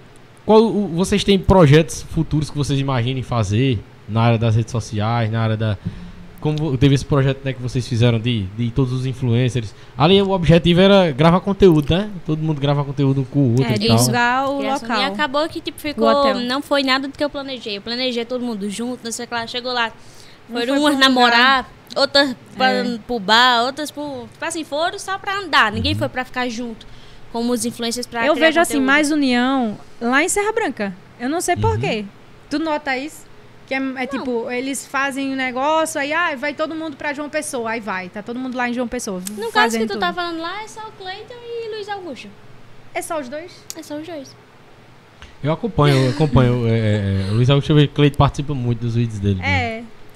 [0.46, 3.78] qual o- vocês têm projetos futuros que vocês imaginem fazer
[4.08, 5.78] na área das redes sociais, na área da
[6.40, 9.72] como teve esse projeto né, que vocês fizeram de, de todos os influencers.
[9.96, 12.10] Ali o objetivo era gravar conteúdo, né?
[12.26, 13.96] Todo mundo grava conteúdo com o outro É, e tal.
[13.96, 14.88] divulgar o Criação.
[14.88, 15.12] E local.
[15.12, 16.34] acabou que tipo, ficou.
[16.40, 17.76] Não foi nada do que eu planejei.
[17.76, 19.46] Eu planejei todo mundo junto, não sei o que lá.
[19.46, 19.92] Chegou lá.
[20.50, 22.98] Foram umas um namorar, outras pra, É.
[23.06, 24.26] pro bar, outras pro.
[24.32, 25.70] Tipo assim, foram só pra andar.
[25.70, 26.84] Ninguém foi pra ficar junto
[27.32, 28.86] com os influencers pra Eu criar vejo assim, conteúdo.
[28.86, 30.94] mais união lá em Serra Branca.
[31.18, 31.60] Eu não sei Uhum.
[31.60, 32.04] por quê.
[32.50, 33.24] Tu nota isso?
[33.66, 37.30] Que é, é tipo, eles fazem um negócio, aí ah, vai todo mundo pra João
[37.30, 37.70] Pessoa.
[37.70, 39.22] Aí vai, tá todo mundo lá em João Pessoa.
[39.38, 40.00] No caso que tu tudo.
[40.00, 42.28] tá falando lá, é só o Cleiton e Luiz Augusto.
[42.94, 43.52] É só os dois?
[43.76, 44.34] É só os dois.
[45.42, 46.68] Eu acompanho, eu acompanho.
[46.68, 49.36] é, é, o Luiz Augusto Cleito participa muito dos vídeos dele.
[49.36, 49.46] né?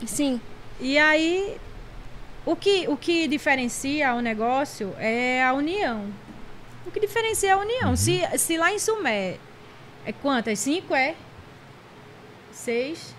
[0.02, 0.06] É.
[0.06, 0.40] Sim.
[0.78, 1.56] E aí,
[2.44, 6.04] o que, o que diferencia o negócio é a união.
[6.86, 7.90] O que diferencia é a união.
[7.90, 7.96] Uhum.
[7.96, 9.36] Se, se lá em Sumé
[10.04, 10.58] é quantas?
[10.60, 11.14] Cinco é?
[12.52, 13.14] Seis?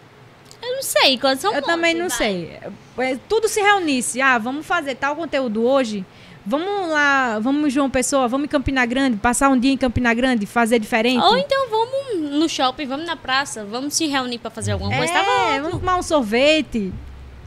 [0.62, 2.18] Eu não sei quantos são Eu também não vai.
[2.18, 2.60] sei.
[2.98, 4.20] É, tudo se reunisse.
[4.22, 6.04] Ah, vamos fazer tal conteúdo hoje.
[6.50, 10.14] Vamos lá, vamos em João Pessoa, vamos em Campina Grande, passar um dia em Campina
[10.14, 11.22] Grande, fazer diferente.
[11.22, 15.12] Ou então vamos no shopping, vamos na praça, vamos se reunir pra fazer alguma coisa.
[15.12, 16.94] é, Tava vamos tomar um sorvete.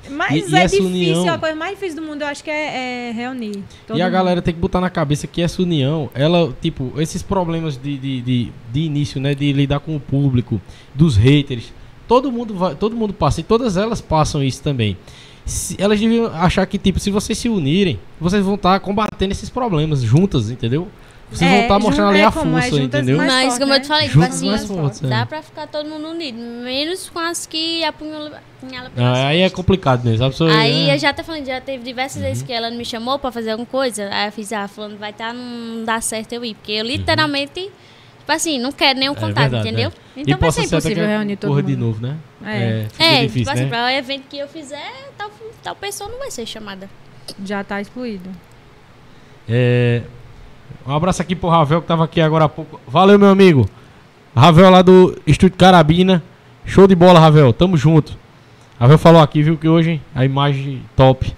[0.09, 2.43] Mas E- e é essa difícil, união- a coisa mais difícil do mundo, eu acho
[2.43, 3.53] que é, é reunir.
[3.89, 4.13] E a mundo.
[4.13, 8.21] galera tem que botar na cabeça que essa união, ela, tipo, esses problemas de, de,
[8.23, 9.35] de, de início, né?
[9.35, 10.61] De lidar com o público,
[10.95, 11.73] dos haters,
[12.09, 14.97] todo mundo vai, todo mundo passa, e todas elas passam isso também.
[15.45, 19.51] Se- elas deviam achar que, tipo, se vocês se unirem, vocês vão estar combatendo esses
[19.51, 20.89] problemas juntas, entendeu?
[21.31, 23.17] Vocês vão É, estar mostrando ali é a como é, força, entendeu?
[23.17, 23.81] mais Mas forte, como eu né?
[23.81, 25.25] te falei, tipo assim, mais fortes, dá é.
[25.25, 26.37] pra ficar todo mundo unido.
[26.39, 28.33] Menos com as que apunhalam
[28.97, 30.27] Ah, aí é complicado mesmo.
[30.29, 32.29] Pessoa, Aí é, eu já até falando, já teve diversas Uhum.
[32.29, 34.09] vezes que ela me chamou pra fazer alguma coisa.
[34.13, 36.55] Aí eu fiz, ah, falando, vai tá, não dá certo eu ir.
[36.55, 37.61] Porque eu literalmente,
[38.19, 39.19] tipo assim, não quero nenhum Uhum.
[39.19, 39.93] É contato, verdade, entendeu?
[40.17, 41.63] e Então vai possa ser impossível reunir todo mundo.
[41.63, 42.17] de novo, né?
[42.45, 42.87] É.
[42.99, 43.69] É, difícil, tipo assim, né?
[43.69, 45.31] pra o evento que eu fizer, tal,
[45.63, 46.91] tal pessoa não vai ser chamada.
[47.45, 48.29] Já tá excluído.
[49.49, 50.03] É,
[50.87, 52.81] um abraço aqui pro Ravel que tava aqui agora há pouco.
[52.87, 53.69] Valeu, meu amigo.
[54.35, 56.23] Ravel lá do Estúdio Carabina.
[56.65, 57.53] Show de bola, Ravel.
[57.53, 58.17] Tamo junto.
[58.79, 61.35] Ravel falou aqui, viu, que hoje a imagem top.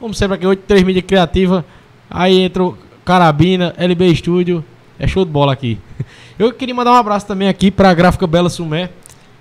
[0.00, 1.64] Como sempre aqui, 83 mídia criativa.
[2.10, 4.64] Aí entrou Carabina, LB Studio.
[4.98, 5.78] É show de bola aqui.
[6.38, 8.90] Eu queria mandar um abraço também aqui pra Gráfica Bela Sumé,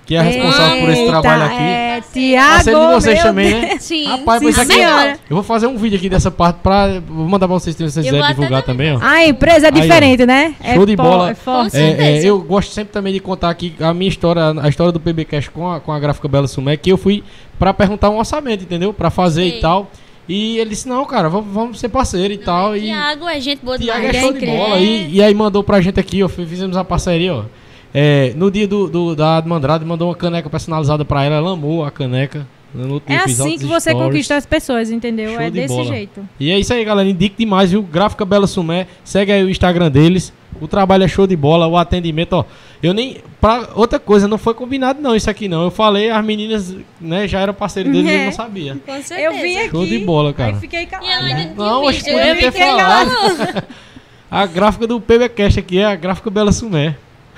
[0.06, 1.62] que é a responsável por esse Eita, trabalho aqui.
[1.64, 3.62] É, Tiago, Parceiro de vocês também, Deus.
[3.62, 3.78] né?
[3.80, 5.20] Sim, Rapaz, sim, pois aqui, senhora.
[5.30, 7.00] eu vou fazer um vídeo aqui dessa parte pra.
[7.08, 9.00] Vou mandar pra vocês se vocês quiserem divulgar também, ó.
[9.02, 10.56] A empresa é Aí, diferente, né?
[10.74, 11.32] Show é de bola.
[11.32, 14.92] É É, é, eu gosto sempre também de contar aqui a minha história, a história
[14.92, 17.24] do PBcast com a, com a gráfica Bela Sumé, que eu fui
[17.60, 18.92] pra perguntar um orçamento, entendeu?
[18.94, 19.58] Pra fazer Sei.
[19.60, 19.90] e tal.
[20.28, 22.76] E ele disse, não, cara, vamos, vamos ser parceiro e tal.
[22.76, 24.16] E Tiago é gente boa Tiago demais.
[24.16, 24.58] é é show de incrível.
[24.58, 24.80] bola.
[24.80, 27.44] E, e aí mandou pra gente aqui, ó, fizemos a parceria, ó.
[27.94, 31.52] É, no dia do, do, da Adma Andrade, mandou uma caneca personalizada pra ela, ela
[31.52, 32.48] amou a caneca.
[32.74, 34.08] No outro É assim que você stories.
[34.08, 35.32] conquista as pessoas, entendeu?
[35.34, 35.86] Show é de desse bola.
[35.90, 36.26] jeito.
[36.40, 37.10] E é isso aí, galera.
[37.10, 37.82] Indique demais, viu?
[37.84, 38.88] Gráfica Bela Sumé.
[39.04, 40.32] Segue aí o Instagram deles.
[40.62, 42.46] O trabalho é show de bola, o atendimento, ó.
[42.82, 43.18] Eu nem.
[43.42, 45.64] Pra outra coisa, não foi combinado, não, isso aqui não.
[45.64, 48.22] Eu falei, as meninas, né, já eram parceiras deles, É.
[48.22, 48.78] eu não sabia.
[48.86, 49.20] Com certeza.
[49.20, 49.70] Eu vim aqui.
[49.72, 50.54] Show de bola, cara.
[50.54, 53.12] Aí fiquei E tinha Não, acho que Eu podia ter falado.
[54.32, 56.96] A gráfica do PBcast aqui é a gráfica Bela Sumé.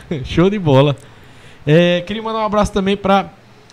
[0.25, 0.95] Show de bola.
[1.65, 3.29] É, queria mandar um abraço também pra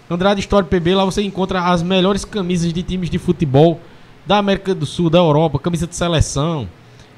[0.08, 0.94] Andrade Store PB.
[0.94, 3.80] Lá você encontra as melhores camisas de times de futebol
[4.26, 6.68] da América do Sul, da Europa, camisa de seleção.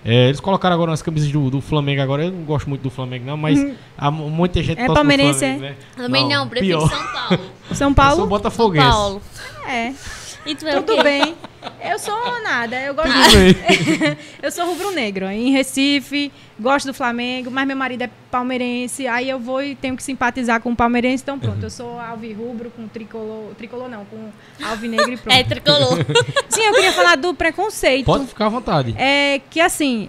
[0.04, 2.24] É, eles colocaram agora nas camisas do, do Flamengo agora.
[2.24, 3.64] Eu não gosto muito do Flamengo, não, mas
[3.96, 5.68] há mu- muita gente É palmeirense, Flamengo, é?
[5.70, 5.76] né?
[5.96, 6.88] Também não, prefiro pior.
[6.88, 7.38] São Paulo.
[7.70, 8.26] São Eu sou Paulo?
[8.26, 8.86] botafoguense.
[8.88, 9.22] Paulo.
[9.68, 9.92] É.
[10.44, 11.02] E tu é o Tudo quê?
[11.04, 11.34] bem.
[11.84, 12.80] Eu sou nada.
[12.80, 14.18] Eu gosto Tudo bem.
[14.42, 15.26] Eu sou rubro-negro.
[15.26, 19.06] Em Recife, gosto do Flamengo, mas meu marido é palmeirense.
[19.06, 21.22] Aí eu vou e tenho que simpatizar com o palmeirense.
[21.22, 23.54] Então pronto, eu sou alvirrubro com tricolor.
[23.56, 24.30] Tricolor não, com
[24.64, 25.36] alvinegro e pronto.
[25.36, 25.98] É tricolor.
[26.48, 28.06] Sim, eu queria falar do preconceito.
[28.06, 28.94] Pode ficar à vontade.
[28.98, 30.08] É que assim,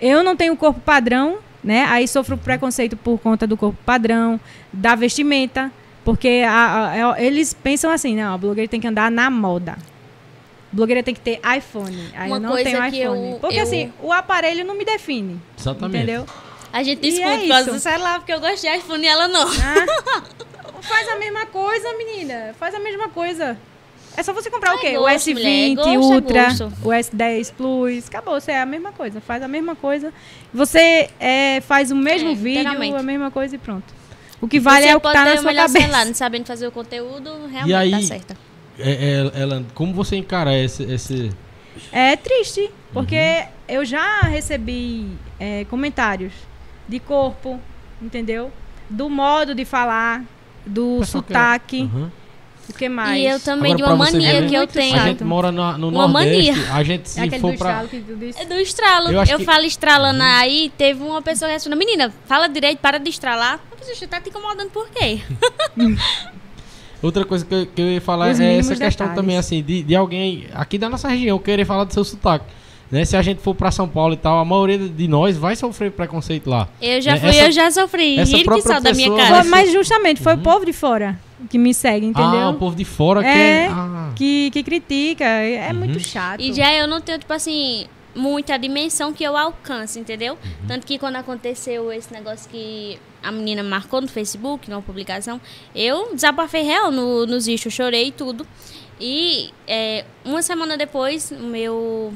[0.00, 1.84] eu não tenho corpo padrão, né?
[1.88, 4.40] Aí sofro preconceito por conta do corpo padrão,
[4.72, 5.70] da vestimenta.
[6.04, 9.76] Porque a- a- eles pensam assim, não, a blogueira tem que andar na moda.
[10.72, 12.10] Blogueira tem que ter iPhone.
[12.14, 13.30] Aí Uma eu não coisa tenho iPhone.
[13.32, 15.40] eu- Porque eu- assim, o aparelho não me define.
[15.58, 15.96] Exatamente.
[16.02, 16.26] Entendeu?
[16.72, 17.72] A gente discute é por causa isso.
[17.72, 19.48] do celular, porque eu gosto de iPhone e ela não.
[19.48, 20.22] Ah,
[20.82, 22.54] faz a mesma coisa, menina.
[22.58, 23.56] Faz a mesma coisa.
[24.16, 24.90] É só você comprar o É quê?
[24.98, 26.72] gosto, o S20, mulher, é gosto, é Ultra, gosto.
[26.82, 28.08] o S10 Plus.
[28.08, 29.20] Acabou, você é a mesma coisa.
[29.20, 30.12] Faz a mesma coisa.
[30.52, 33.94] Você é, faz o mesmo É, vídeo, a mesma coisa e pronto.
[34.40, 35.84] O que vale Você é o que pode tá ter na o sua melhor cabeça.
[35.84, 38.36] celular, não sabendo fazer o conteúdo, realmente E aí- tá certa.
[38.78, 40.82] É, é, Ela, como você encara esse.
[40.84, 41.30] esse...
[41.92, 43.46] É triste, porque Uhum.
[43.68, 45.06] eu já recebi
[45.38, 46.32] é, comentários
[46.88, 47.60] de corpo,
[48.00, 48.50] entendeu?
[48.90, 50.24] Do modo de falar,
[50.66, 52.10] do Pessoal que- sotaque, Uhum.
[52.68, 53.20] o que mais?
[53.20, 54.96] E eu também, Agora, de uma mania ver, que eu muito tenho.
[55.00, 56.50] A gente mora na- no Uma Nordeste.
[56.52, 56.72] mania.
[56.74, 57.70] A gente, se é for do pra.
[57.70, 58.40] estralo que tu disse.
[58.40, 59.08] É do estralo.
[59.12, 62.98] Eu Eu, que- falo estralando aí, teve uma pessoa que respondeu, menina, fala direito, para
[62.98, 63.60] de estralar.
[63.80, 65.20] "Você tá te incomodando por quê?
[67.02, 69.14] Outra coisa que eu, que eu ia falar Os é essa questão detalhes.
[69.14, 72.44] também, assim, de, de alguém aqui da nossa região querer falar do seu sotaque.
[72.90, 73.04] Né?
[73.04, 75.92] Se a gente for pra São Paulo e tal, a maioria de nós vai sofrer
[75.92, 76.68] preconceito lá.
[76.80, 78.18] Eu já Né, fui, essa- eu já sofri.
[78.18, 79.42] essa Rir que só da minha cara.
[79.42, 81.18] Foi- mas justamente foi o povo de fora
[81.50, 82.40] que me segue, entendeu?
[82.40, 83.70] Ah, o povo de fora É, quer.
[83.70, 85.24] Ah, que, que critica.
[85.24, 85.78] É Uhum.
[85.80, 86.40] muito chato.
[86.40, 90.32] E já eu não tenho, tipo assim, muita dimensão que eu alcance, entendeu?
[90.42, 90.66] Uhum.
[90.66, 95.40] Tanto que quando aconteceu esse negócio que a menina marcou no Facebook, numa publicação,
[95.74, 98.46] eu desabafei real no, nos issues, chorei tudo.
[99.00, 102.12] E é, uma semana depois, o meu.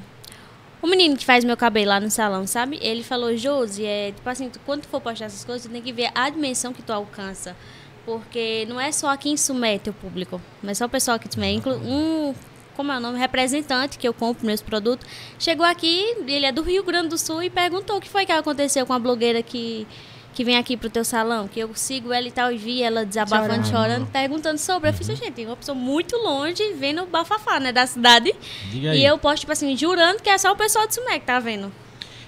[0.80, 2.76] O menino que faz meu cabelo lá no salão, sabe?
[2.82, 5.80] Ele falou, Josi, é tipo assim, tu, quando tu for postar essas coisas, tu tem
[5.80, 7.56] que ver a dimensão que tu alcança.
[8.04, 10.40] Porque não é só aqui em Sumé teu público.
[10.60, 11.52] Não é só o pessoal aqui em Sumé.
[11.52, 12.34] Inclu um,
[12.74, 13.18] como é o nome?
[13.18, 15.06] Representante que eu compro meus produtos.
[15.38, 18.32] Chegou aqui, ele é do Rio Grande do Sul e perguntou o que foi que
[18.32, 19.86] aconteceu com a blogueira que,
[20.34, 21.46] que vem aqui pro teu salão.
[21.48, 23.70] Que eu sigo ela e tal, e vi ela desabafando, Chorando.
[23.70, 24.90] chorando, perguntando sobre.
[24.90, 28.34] Eu fiz, gente, uma pessoa muito longe vendo o bafafá, né, da cidade.
[28.70, 29.00] diga aí.
[29.00, 31.38] E eu posto, tipo assim, jurando que é só o pessoal de Sumé que tá
[31.38, 31.70] vendo.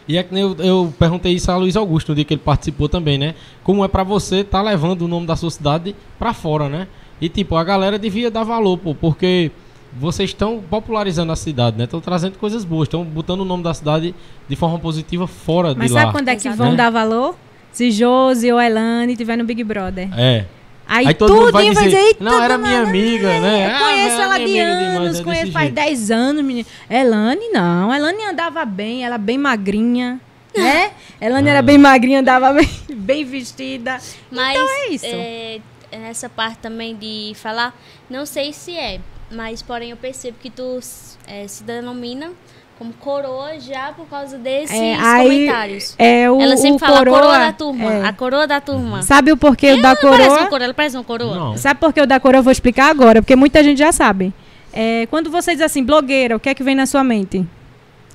[0.07, 3.17] E é eu, eu perguntei isso a Luiz Augusto no dia que ele participou também,
[3.17, 3.35] né?
[3.63, 6.87] Como é pra você tá levando o nome da sua cidade pra fora, né?
[7.21, 9.51] E tipo, a galera devia dar valor, pô, porque
[9.97, 11.85] vocês estão popularizando a cidade, né?
[11.85, 14.15] Estão trazendo coisas boas, estão botando o nome da cidade
[14.47, 16.01] de forma positiva fora Mas de lá.
[16.03, 16.57] sabe quando é que Exato.
[16.59, 16.77] vão Né?
[16.77, 17.35] dar valor?
[17.75, 20.09] Se Josi ou Elane tiver no Big Brother.
[20.19, 20.47] É.
[20.87, 23.67] Aí, Aí todo mundo vai dizer, "Eita, não, era minha amiga, né?
[23.67, 25.75] Eu Ah, conheço era ela de anos, é conheço desse faz jeito.
[25.75, 26.67] 10 anos, menina.
[26.91, 30.21] Elane não, Elane andava bem, ela bem magrinha,
[30.57, 30.93] né?
[31.21, 31.53] Elane Ah.
[31.53, 33.99] era bem magrinha, andava bem, bem vestida.
[34.31, 35.07] Mas Então é isso.
[35.09, 35.61] é,
[35.93, 37.75] nessa parte também de falar,
[38.11, 39.01] não sei se é,
[39.33, 40.79] mas porém eu percebo que tu
[41.27, 42.31] é, se denomina
[42.79, 45.95] como coroa já por causa desses É, aí, comentários.
[45.99, 48.05] É, o, ela sempre o fala coroa, a coroa da turma, é.
[48.05, 49.03] a coroa da turma.
[49.03, 50.49] Sabe o porquê o da Ela não parece uma coroa?
[50.49, 51.35] coroa, ela parece uma coroa.
[51.35, 51.57] Não.
[51.57, 53.23] Sabe por que o da coroa eu vou explicar agora?
[53.23, 54.33] Porque muita gente já sabe.
[54.73, 57.47] É, quando você diz assim, blogueira, o que é que vem na sua mente?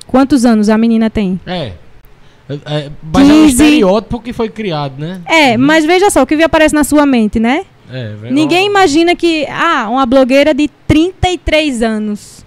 [0.06, 1.40] Quantos anos a menina tem?
[1.46, 1.74] É.
[2.50, 3.48] É, é, mas é um 15.
[3.48, 5.22] estereótipo que foi criado, né?
[5.26, 7.64] É, mas veja só, o que aparece na sua mente, né?
[7.92, 12.39] É, Ninguém imagina que, ah, uma blogueira de 33 anos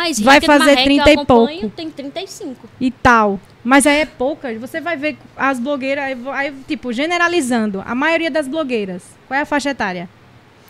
[0.00, 1.68] Mas Vai Rica fazer Marreca, 30 eu e pouco.
[1.76, 2.68] Tem 35.
[2.80, 3.38] e tal.
[3.62, 4.58] Mas aí é poucas.
[4.58, 7.82] Você vai ver as blogueiras, aí, aí, tipo, generalizando.
[7.84, 9.02] A maioria das blogueiras.
[9.28, 10.08] Qual é a faixa etária?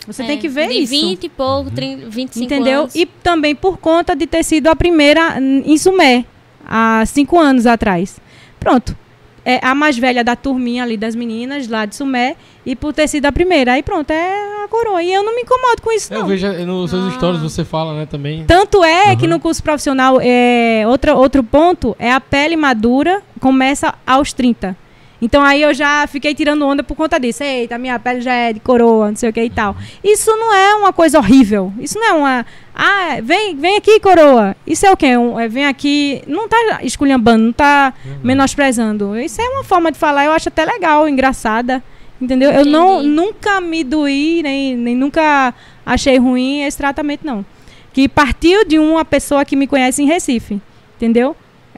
[0.05, 0.91] Você É, tem que ver de isso.
[0.91, 2.81] 20 e pouco, 30, 25 Entendeu?
[2.81, 2.93] anos.
[2.95, 6.25] E também por conta de ter sido a primeira em Sumé,
[6.67, 8.19] há cinco anos atrás.
[8.59, 8.97] Pronto.
[9.43, 12.35] É a mais velha da turminha ali das meninas, lá de Sumé,
[12.65, 13.73] e por ter sido a primeira.
[13.73, 15.01] Aí pronto, é a coroa.
[15.01, 16.27] E eu não me incomodo com isso, Eu não.
[16.27, 17.15] vejo é, nos seus Ah.
[17.17, 18.43] stories você fala, né, também.
[18.45, 19.31] Tanto é que Uhum.
[19.31, 24.77] no curso profissional, é, outra, outro ponto é a pele madura começa aos 30.
[25.21, 27.43] Então aí eu já fiquei tirando onda por conta disso.
[27.43, 29.75] Eita, minha pele já é de coroa, não sei o que e tal.
[30.03, 31.71] Isso não é uma coisa horrível.
[31.79, 32.45] Isso não é uma.
[32.73, 34.55] Ah, vem, vem aqui, coroa.
[34.65, 35.15] Isso é o quê?
[35.15, 36.23] Um, é, vem aqui.
[36.25, 37.93] Não tá esculhambando, não tá
[38.23, 39.17] menosprezando.
[39.19, 41.83] Isso é uma forma de falar, eu acho até legal, engraçada.
[42.19, 42.51] Entendeu?
[42.51, 43.09] Eu não, Entendi.
[43.09, 45.53] nunca me doí, nem, nem nunca
[45.85, 47.45] achei ruim esse tratamento, não
[47.93, 50.61] que partiu de uma pessoa que me conhece em Recife,
[50.95, 51.35] entendeu?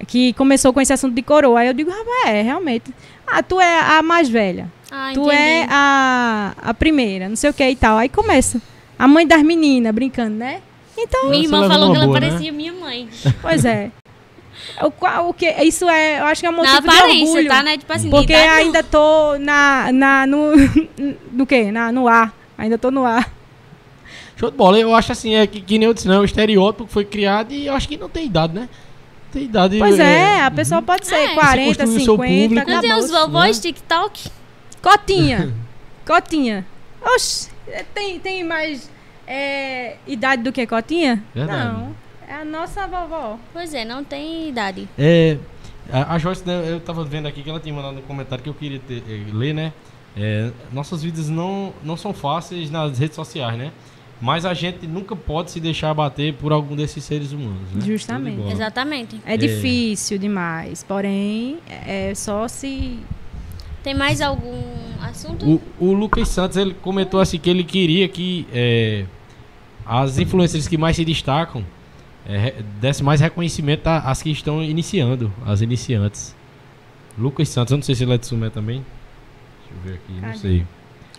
[0.07, 1.61] que começou com esse assunto de coroa.
[1.61, 2.93] Aí eu digo, rapaz, é, realmente.
[3.27, 4.71] Ah, tu é a mais velha.
[4.91, 5.67] Ah, tu é entendi.
[5.73, 7.97] a, a primeira, não sei o que e tal.
[7.97, 8.61] Aí começa.
[8.97, 10.61] A mãe das meninas brincando, né?
[10.97, 12.27] Então, Minha irmã falou que ela boa, né?
[12.29, 13.09] parecia minha mãe.
[13.41, 13.91] pois é.
[14.81, 17.47] O, qual- o que, isso é, eu acho que é um motivo Na de orgulho.
[17.47, 17.77] tá, né?
[17.77, 18.53] Tipo assim, Porque não.
[18.53, 20.51] ainda tô na, na no,
[21.33, 21.71] no quê?
[21.71, 22.31] Na, no ar.
[22.57, 23.31] Ainda tô no ar.
[24.37, 24.77] Show de bola.
[24.79, 27.51] Eu acho assim, é que, que nem eu disse, não, o estereótipo que foi criado
[27.51, 28.69] e eu acho que não tem idade, né?
[29.33, 29.79] Tem idade.
[29.79, 30.85] Pois é, a pessoa uhum.
[30.85, 31.33] pode ser É.
[31.33, 32.71] 40, Você construiu o seu 50, público.
[32.71, 33.61] Não tem os vovôs né?
[33.63, 34.29] TikTok?
[34.81, 35.53] Cotinha.
[36.05, 36.65] Cotinha.
[37.01, 38.89] Oxi, é, tem, tem mais
[39.27, 41.23] é, idade do que Cotinha?
[41.33, 41.73] Verdade.
[41.73, 41.95] Não.
[42.27, 43.37] É a nossa vovó.
[43.51, 44.87] Pois é, não tem idade.
[44.97, 45.37] É,
[45.91, 48.49] a, a Joyce, né, eu tava vendo aqui que ela tinha mandado um comentário que
[48.49, 49.73] eu queria ter- eh, ler, né?
[50.15, 53.71] É, nossas vidas não, não são fáceis nas redes sociais, né?
[54.23, 57.81] Mas a gente nunca pode se deixar abater por algum desses seres humanos, né?
[57.85, 58.53] Justamente.
[58.53, 59.21] Exatamente.
[59.25, 60.81] É, difícil demais.
[60.81, 62.99] Porém, é só se.
[63.83, 64.63] Tem mais algum
[65.01, 65.45] assunto?
[65.45, 69.03] O, o Lucas Santos, ele comentou assim que ele queria que é,
[69.85, 71.61] as influencers que mais se destacam
[72.25, 76.33] é, desse mais reconhecimento às que estão iniciando, as iniciantes.
[77.17, 78.85] Lucas Santos, eu não sei se ele é de Sumé também.
[79.59, 80.37] Deixa eu ver aqui, não Cadê?
[80.37, 80.65] sei.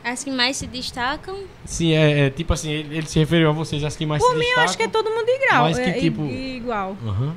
[0.04, 1.34] As que mais se destacam.
[1.64, 4.32] Sim, é, é, tipo assim, ele, ele se referiu a vocês, as que mais Por
[4.32, 4.64] se mim, eu destacam.
[4.64, 5.62] acho que é todo mundo igual.
[5.62, 6.96] Mas que é, tipo- igual.
[7.06, 7.34] Aham.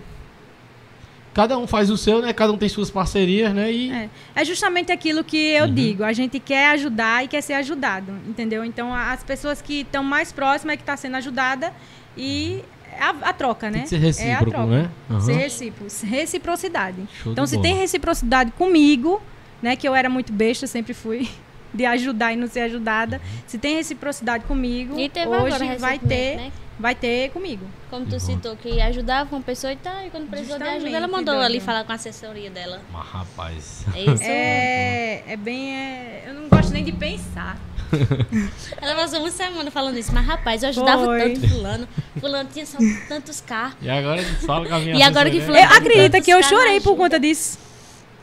[1.34, 2.34] Cada um faz o seu, né?
[2.34, 3.72] Cada um tem suas parcerias, né?
[3.72, 4.10] E É.
[4.35, 5.73] É justamente aquilo que eu Uhum.
[5.73, 6.03] digo.
[6.03, 8.65] A gente quer ajudar e quer ser ajudado, entendeu?
[8.65, 11.72] Então, as pessoas que estão mais próximas é que está sendo ajudada
[12.18, 13.81] e é a, a troca, tem né?
[13.84, 14.65] que ser é a recíproco, troca.
[14.65, 14.89] né?
[15.11, 15.22] Aham.
[15.22, 15.91] Ser recíproco.
[16.06, 16.98] Reciprocidade.
[17.22, 17.68] Show Então, se bola.
[17.68, 19.22] tem reciprocidade comigo,
[19.61, 19.76] né?
[19.76, 21.30] Que eu era muito besta, sempre fui
[21.78, 23.22] de ajudar e não ser ajudada.
[23.45, 26.52] Se tem reciprocidade comigo, E teve hoje agora vai ter, né?
[26.80, 27.66] vai ter comigo.
[27.90, 30.76] Como Que tu citou que ajudava uma pessoa e tá, e quando precisou de ajuda,
[30.90, 32.82] ela Justamente, mandou ali falar com a assessoria dela.
[32.91, 33.86] Mas rapaz.
[33.95, 34.24] É isso.
[34.24, 35.76] É, é bem.
[35.76, 37.58] é, eu não gosto nem de pensar.
[38.82, 41.20] Ela passou uma semana falando isso, mas rapaz, eu ajudava Foi.
[41.34, 41.88] tanto fulano.
[42.20, 42.78] Fulano tinha só
[43.08, 43.78] tantos carros.
[43.82, 45.38] E agora fala com a minha E agora que.
[45.38, 47.58] Eu Fulano- acredita que eu chorei por conta disso.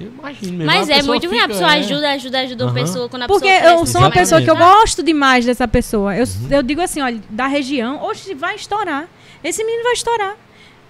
[0.01, 0.65] Eu imagino mesmo.
[0.67, 1.79] Mas a é muito ruim, a pessoa é.
[1.79, 2.75] ajuda, ajuda, ajuda a Aham.
[2.75, 4.15] pessoa quando a Porque pessoa eu sou uma Exatamente.
[4.15, 6.17] pessoa que eu gosto demais dessa pessoa.
[6.17, 6.49] Eu, Uhum.
[6.51, 9.07] eu digo assim, olha, da região, hoje vai estourar.
[9.43, 10.37] Esse menino vai estourar.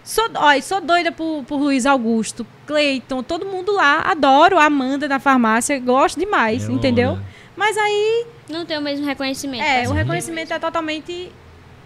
[0.02, 4.00] Sou, olha, sou doida por, por Luiz Augusto, Cleiton, todo mundo lá.
[4.02, 7.10] Adoro a Amanda da farmácia, gosto demais, É entendeu?
[7.12, 7.22] onda.
[7.56, 9.62] Mas aí, Não tem o mesmo reconhecimento.
[9.62, 11.30] é, o reconhecimento é totalmente.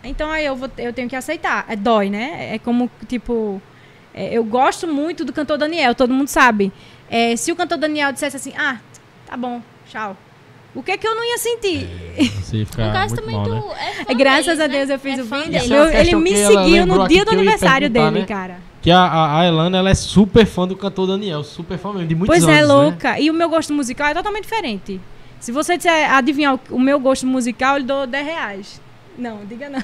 [0.03, 1.65] Então aí eu, vou, eu tenho que aceitar.
[1.69, 2.55] É dói, né?
[2.55, 3.61] É como, tipo.
[4.15, 6.73] é, eu gosto muito do cantor Daniel, todo mundo sabe.
[7.11, 8.79] É, se o cantor Daniel dissesse assim, ah,
[9.27, 10.17] tá bom, tchau.
[10.75, 11.89] O que é que eu não ia sentir?
[12.41, 13.63] Você fica No caso muito mal, né?
[14.07, 14.75] é É, Graças deles, a né?
[14.77, 15.75] Deus eu fiz É o vídeo.
[15.85, 18.27] é Ele, me seguiu no dia do aniversário dele, né?
[18.27, 18.61] cara.
[18.83, 21.43] Que a, a, a Elana, ela é super fã do cantor Daniel.
[21.43, 22.67] Super fã mesmo, de muitos Pois anos, é, né?
[22.67, 23.19] louca.
[23.19, 25.01] E o meu gosto musical é totalmente diferente.
[25.41, 28.81] Se você disser adivinhar o, o meu gosto musical, eu lhe dou 10 reais.
[29.17, 29.83] Não, diga não.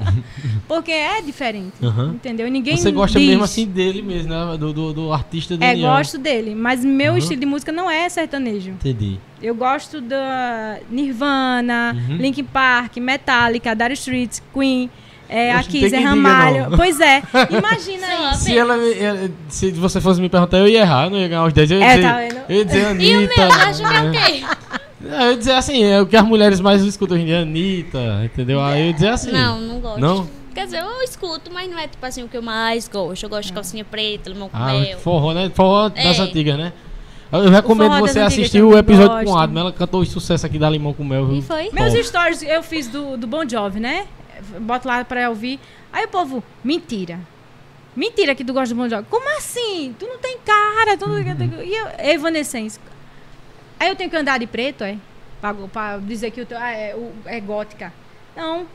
[0.68, 1.72] Porque é diferente.
[1.82, 2.12] Aham.
[2.14, 2.46] Entendeu?
[2.46, 3.28] E ninguém Você gosta diz.
[3.28, 4.56] mesmo assim dele mesmo, né?
[4.58, 5.90] Do, do, do artista É, Daniel.
[5.90, 6.54] gosto dele.
[6.54, 7.18] Mas meu Aham.
[7.18, 8.70] estilo de música não é sertanejo.
[8.70, 9.18] Entendi.
[9.42, 12.16] Eu gosto da Nirvana, Uhum.
[12.16, 14.90] Linkin Park, Metallica, Dire Straits, Queen,
[15.28, 16.70] é, a que é diga, Ramalho.
[16.70, 16.76] não.
[16.76, 18.44] Pois é, imagina isso.
[18.44, 21.44] Se, ela, ela- se você fosse me perguntar, eu ia errar, eu não ia ganhar
[21.44, 21.70] os 10.
[21.70, 22.40] Eu ia É, dizer, tá vendo?
[22.48, 23.04] eu ia dizer Anitta.
[23.04, 24.44] E o meu, acho que é o quê?
[25.10, 27.40] Não, eu ia dizer assim, é o que as mulheres mais escutam hoje em dia,
[27.42, 28.60] Anitta, entendeu?
[28.62, 29.32] Aí eu ia dizer assim.
[29.32, 30.00] Não, não gosto.
[30.00, 30.28] Não?
[30.54, 33.22] Quer dizer, eu escuto, mas não é tipo assim o que eu mais gosto.
[33.22, 34.98] Eu gosto de calcinha preta, limão com Ah, mel.
[34.98, 35.50] forró, né?
[35.54, 36.22] Forró das É.
[36.22, 36.72] antigas, né?
[37.32, 39.38] Eu recomendo das você assistir o episódio com gosto.
[39.38, 39.60] a Adma.
[39.60, 41.28] Ela cantou o sucesso aqui da Limão com Mel.
[41.28, 41.42] E viu?
[41.42, 41.70] foi?
[41.72, 44.06] Meus stories eu fiz do, do Bon Jovi, né?
[44.60, 45.60] Boto lá pra ouvir.
[45.92, 47.20] Aí o povo, mentira.
[47.94, 49.06] Mentira que tu gosta do Bon Jovi.
[49.08, 49.94] Como assim?
[49.96, 50.96] Tu não tem cara.
[50.96, 51.20] Tu não...
[51.62, 52.80] E eu, Evanescence.
[53.80, 54.96] Aí eu tenho que andar de preto, é?
[55.40, 57.92] Pra, pra dizer que o teu, ah, é, o- é gótica.
[58.36, 58.66] Não.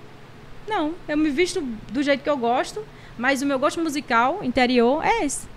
[0.67, 0.93] Não.
[1.07, 1.61] Eu me visto
[1.91, 2.81] do jeito que eu gosto.
[3.17, 5.47] Mas o meu gosto musical interior é esse.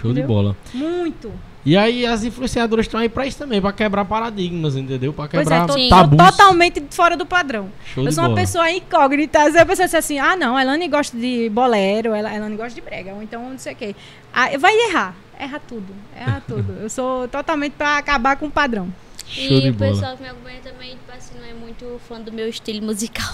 [0.00, 0.28] Show de Entendeu?
[0.36, 0.56] bola.
[0.72, 1.32] Muito.
[1.66, 5.12] E aí as influenciadoras estão aí pra isso também, pra quebrar paradigmas, entendeu?
[5.12, 6.16] Pra Pois quebrar é, tô, tabus.
[6.16, 7.68] totalmente fora do padrão.
[7.84, 8.40] Show eu de sou uma bola.
[8.40, 9.50] pessoa incógnita.
[9.50, 12.56] Se a pessoa disser assim, ah, não, a Elane gosta de bolero, ela, a Elane
[12.56, 13.96] gosta de brega, ou então não sei o quê.
[14.32, 15.14] Ah, vai errar.
[15.40, 15.94] Erra tudo.
[16.14, 16.72] Erra tudo.
[16.80, 18.92] Eu sou totalmente pra acabar com o padrão.
[19.26, 19.92] Show e o bola.
[19.92, 23.32] pessoal que me acompanha também, tipo assim, não é muito fã do meu estilo musical.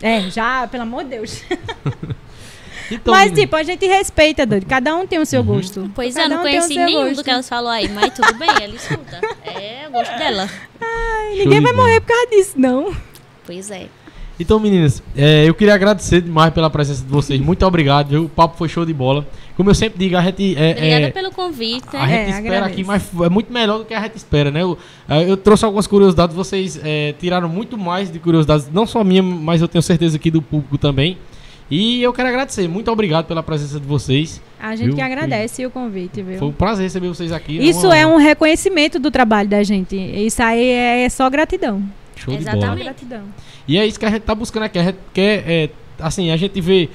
[0.00, 1.42] É, já, pelo amor de Deus.
[2.88, 4.64] Então, Mas, tipo, a gente respeita, doido.
[4.64, 5.46] Cada um tem o seu Uhum.
[5.56, 5.90] gosto.
[5.92, 7.16] Pois é, Cada não um conheci nenhum gosto.
[7.16, 9.20] do que elas falou aí, mas tudo bem, ela escuta.
[9.44, 10.48] É o gosto dela.
[10.80, 11.84] Ai, ninguém vai bola.
[11.84, 12.94] morrer por causa disso, não.
[13.44, 13.88] Pois é.
[14.38, 17.40] Então, meninas, é, eu queria agradecer demais pela presença de vocês.
[17.40, 18.24] Muito obrigado, viu?
[18.26, 19.26] O papo foi show de bola.
[19.56, 20.54] Como eu sempre digo, a gente.
[20.56, 21.96] É, Obrigada é, pelo convite.
[21.96, 22.66] a gente É, espera agradeço.
[22.72, 24.62] aqui, mas é muito melhor do que a gente espera, né?
[24.62, 24.76] Eu,
[25.08, 29.22] eh, eu trouxe algumas curiosidades, vocês eh, tiraram muito mais de curiosidades, não só minha,
[29.22, 31.16] mas eu tenho certeza aqui do público também.
[31.70, 34.40] E eu quero agradecer, muito obrigado pela presença de vocês.
[34.60, 34.94] A gente Viu?
[34.96, 36.38] que agradece o convite, viu?
[36.38, 37.56] Foi um prazer receber vocês aqui.
[37.58, 39.96] Isso uma- é um reconhecimento do trabalho da gente.
[39.96, 41.82] Isso aí é só gratidão.
[42.14, 42.60] show de Exatamente.
[42.62, 42.72] bola.
[42.74, 42.84] Amém.
[42.84, 43.22] Gratidão.
[43.66, 44.78] E é isso que a gente tá buscando aqui.
[44.78, 46.88] A gente quer, é, assim, a gente vê.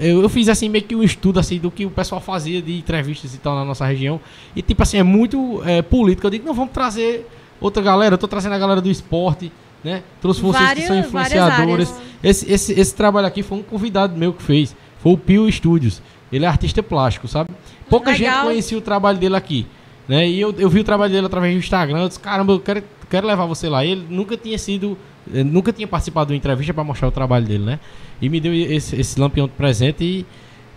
[0.00, 2.78] Eu, eu fiz assim meio que um estudo assim do que o pessoal fazia de
[2.78, 4.20] entrevistas e tal na nossa região.
[4.54, 6.26] E tipo assim, é muito é, político.
[6.26, 7.26] Eu digo, não, vamos trazer
[7.60, 8.14] outra galera.
[8.14, 9.52] Eu tô trazendo a galera do esporte,
[9.82, 10.02] né?
[10.20, 11.94] Trouxe vocês que são influenciadores.
[12.22, 14.74] Esse, esse, esse trabalho aqui foi um convidado meu que fez.
[14.98, 16.02] Foi o Pio Studios.
[16.30, 17.50] Ele é artista plástico, sabe?
[17.88, 18.34] Pouca Legal.
[18.34, 19.66] gente conhecia o trabalho dele aqui.
[20.06, 20.28] Né?
[20.28, 22.00] E eu, eu vi o trabalho dele através do Instagram.
[22.00, 23.84] Eu disse, caramba, eu quero, quero levar você lá.
[23.84, 24.96] Ele nunca tinha sido.
[25.34, 27.80] Eh, Nunca tinha participado de uma entrevista para mostrar o trabalho dele, né?
[28.20, 30.26] E me deu esse, esse lampião de presente e.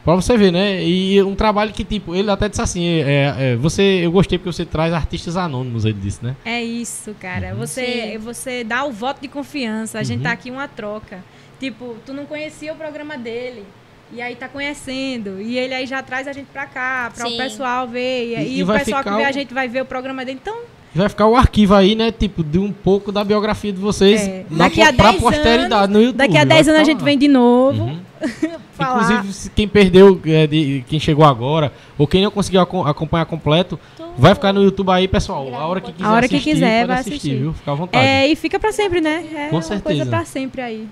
[0.03, 0.83] Pra você ver, né?
[0.83, 4.51] E um trabalho que, tipo, ele até disse assim: é, é, você, eu gostei porque
[4.51, 6.35] você traz artistas anônimos, ele disse, né?
[6.43, 7.51] É isso, cara.
[7.53, 7.59] Uhum.
[7.59, 8.17] Você, Sim.
[8.17, 9.99] você dá o voto de confiança.
[9.99, 10.23] A gente Uhum.
[10.23, 11.23] tá aqui uma troca.
[11.59, 13.63] Tipo, tu não conhecia o programa dele.
[14.11, 15.39] E aí tá conhecendo.
[15.39, 17.35] E ele aí já traz a gente pra cá, pra Sim.
[17.35, 18.25] o pessoal ver.
[18.25, 20.39] E, E- e o pessoal que vê o- a gente vai ver o programa dele.
[20.41, 20.61] Então,
[20.93, 22.11] Vai ficar o arquivo aí, né?
[22.11, 24.45] Tipo, de um pouco da biografia de vocês É.
[24.49, 26.17] na, Daqui a pra 10 posteridade no YouTube.
[26.17, 27.99] daqui a vai 10 anos a gente vem de novo Uhum.
[28.81, 33.79] Inclusive, quem perdeu, é, de- quem chegou agora, ou quem não conseguiu aco- acompanhar completo,
[33.95, 35.53] Tô- vai ficar no YouTube aí, pessoal.
[35.53, 37.35] A hora que quiser A hora que assistir, quiser, vai assistir, assistir.
[37.37, 37.53] viu?
[37.53, 38.03] Fica à vontade.
[38.05, 39.23] É, e fica pra sempre, né?
[39.35, 39.83] É Com uma certeza.
[39.83, 40.87] coisa pra sempre aí.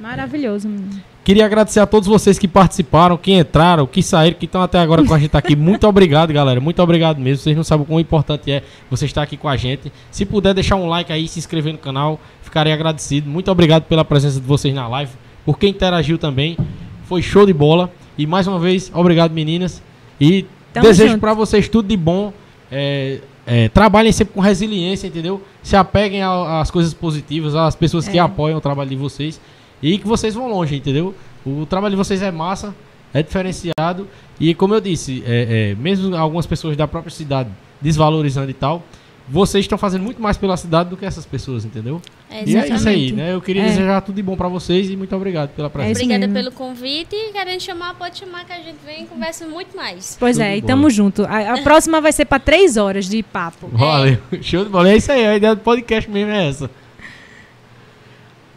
[0.00, 1.00] Maravilhoso, menino.
[1.24, 5.04] Queria agradecer a todos vocês que participaram, que entraram, que saíram, que estão até agora
[5.04, 5.54] com a gente aqui.
[5.54, 6.60] Muito obrigado, galera.
[6.60, 7.44] Muito obrigado mesmo.
[7.44, 9.92] Vocês não sabem o quão importante é você estar aqui com a gente.
[10.10, 13.30] Se puder deixar um like aí, se inscrever no canal, ficarei agradecido.
[13.30, 15.12] Muito obrigado pela presença de vocês na live,
[15.44, 16.56] por quem interagiu também.
[17.04, 17.88] Foi show de bola.
[18.18, 19.80] E mais uma vez, obrigado, meninas.
[20.20, 22.32] E Tamo desejo para vocês tudo de bom.
[22.70, 25.40] É, é, trabalhem sempre com resiliência, entendeu?
[25.62, 28.20] Se apeguem às coisas positivas, às pessoas que É.
[28.20, 29.40] apoiam o trabalho de vocês.
[29.82, 31.14] E que vocês vão longe, entendeu?
[31.44, 32.74] O trabalho de vocês é massa,
[33.12, 34.08] é diferenciado.
[34.38, 37.50] E como eu disse, é, é, mesmo algumas pessoas da própria cidade
[37.80, 38.84] desvalorizando e tal,
[39.28, 42.00] vocês estão fazendo muito mais pela cidade do que essas pessoas, entendeu?
[42.30, 43.32] É, E é isso aí, né?
[43.34, 43.66] Eu queria É.
[43.66, 45.92] desejar tudo de bom pra vocês e muito obrigado pela presença.
[46.00, 46.34] Obrigada mesmo.
[46.34, 47.14] pelo convite.
[47.14, 50.16] E querendo chamar, pode chamar que a gente vem e conversa muito mais.
[50.18, 50.66] Pois Tudo é, e bom.
[50.66, 51.24] tamo junto.
[51.24, 53.68] A, a próxima vai ser pra três horas de papo.
[53.72, 54.18] Valeu.
[54.42, 54.90] Show de bola.
[54.90, 56.70] É isso aí, a ideia do podcast mesmo é essa.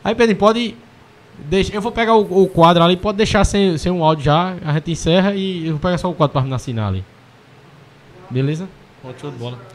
[0.04, 0.76] Aí, Pedro, pode.
[1.38, 4.56] Deixa, eu vou pegar o, o quadro ali, pode deixar sem, sem um áudio já,
[4.66, 7.04] a gente encerra e eu vou pegar só o quadro me assinar ali.
[8.30, 8.68] Beleza?
[9.02, 9.75] Pronto, show de bola.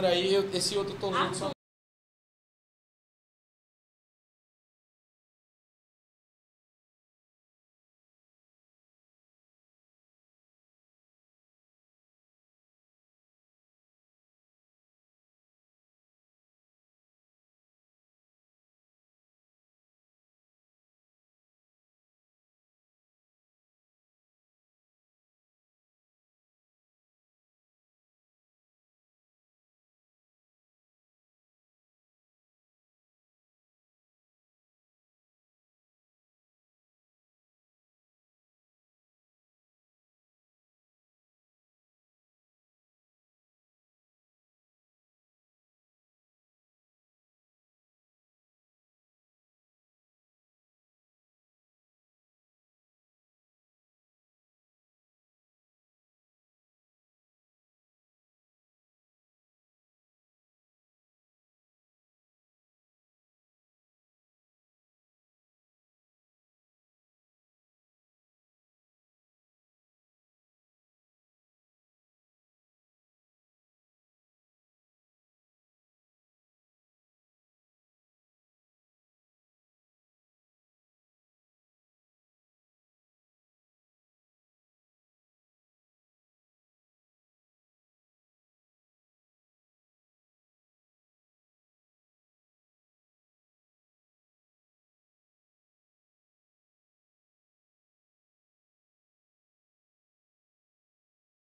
[0.00, 1.51] Aí, eu, esse outro usando só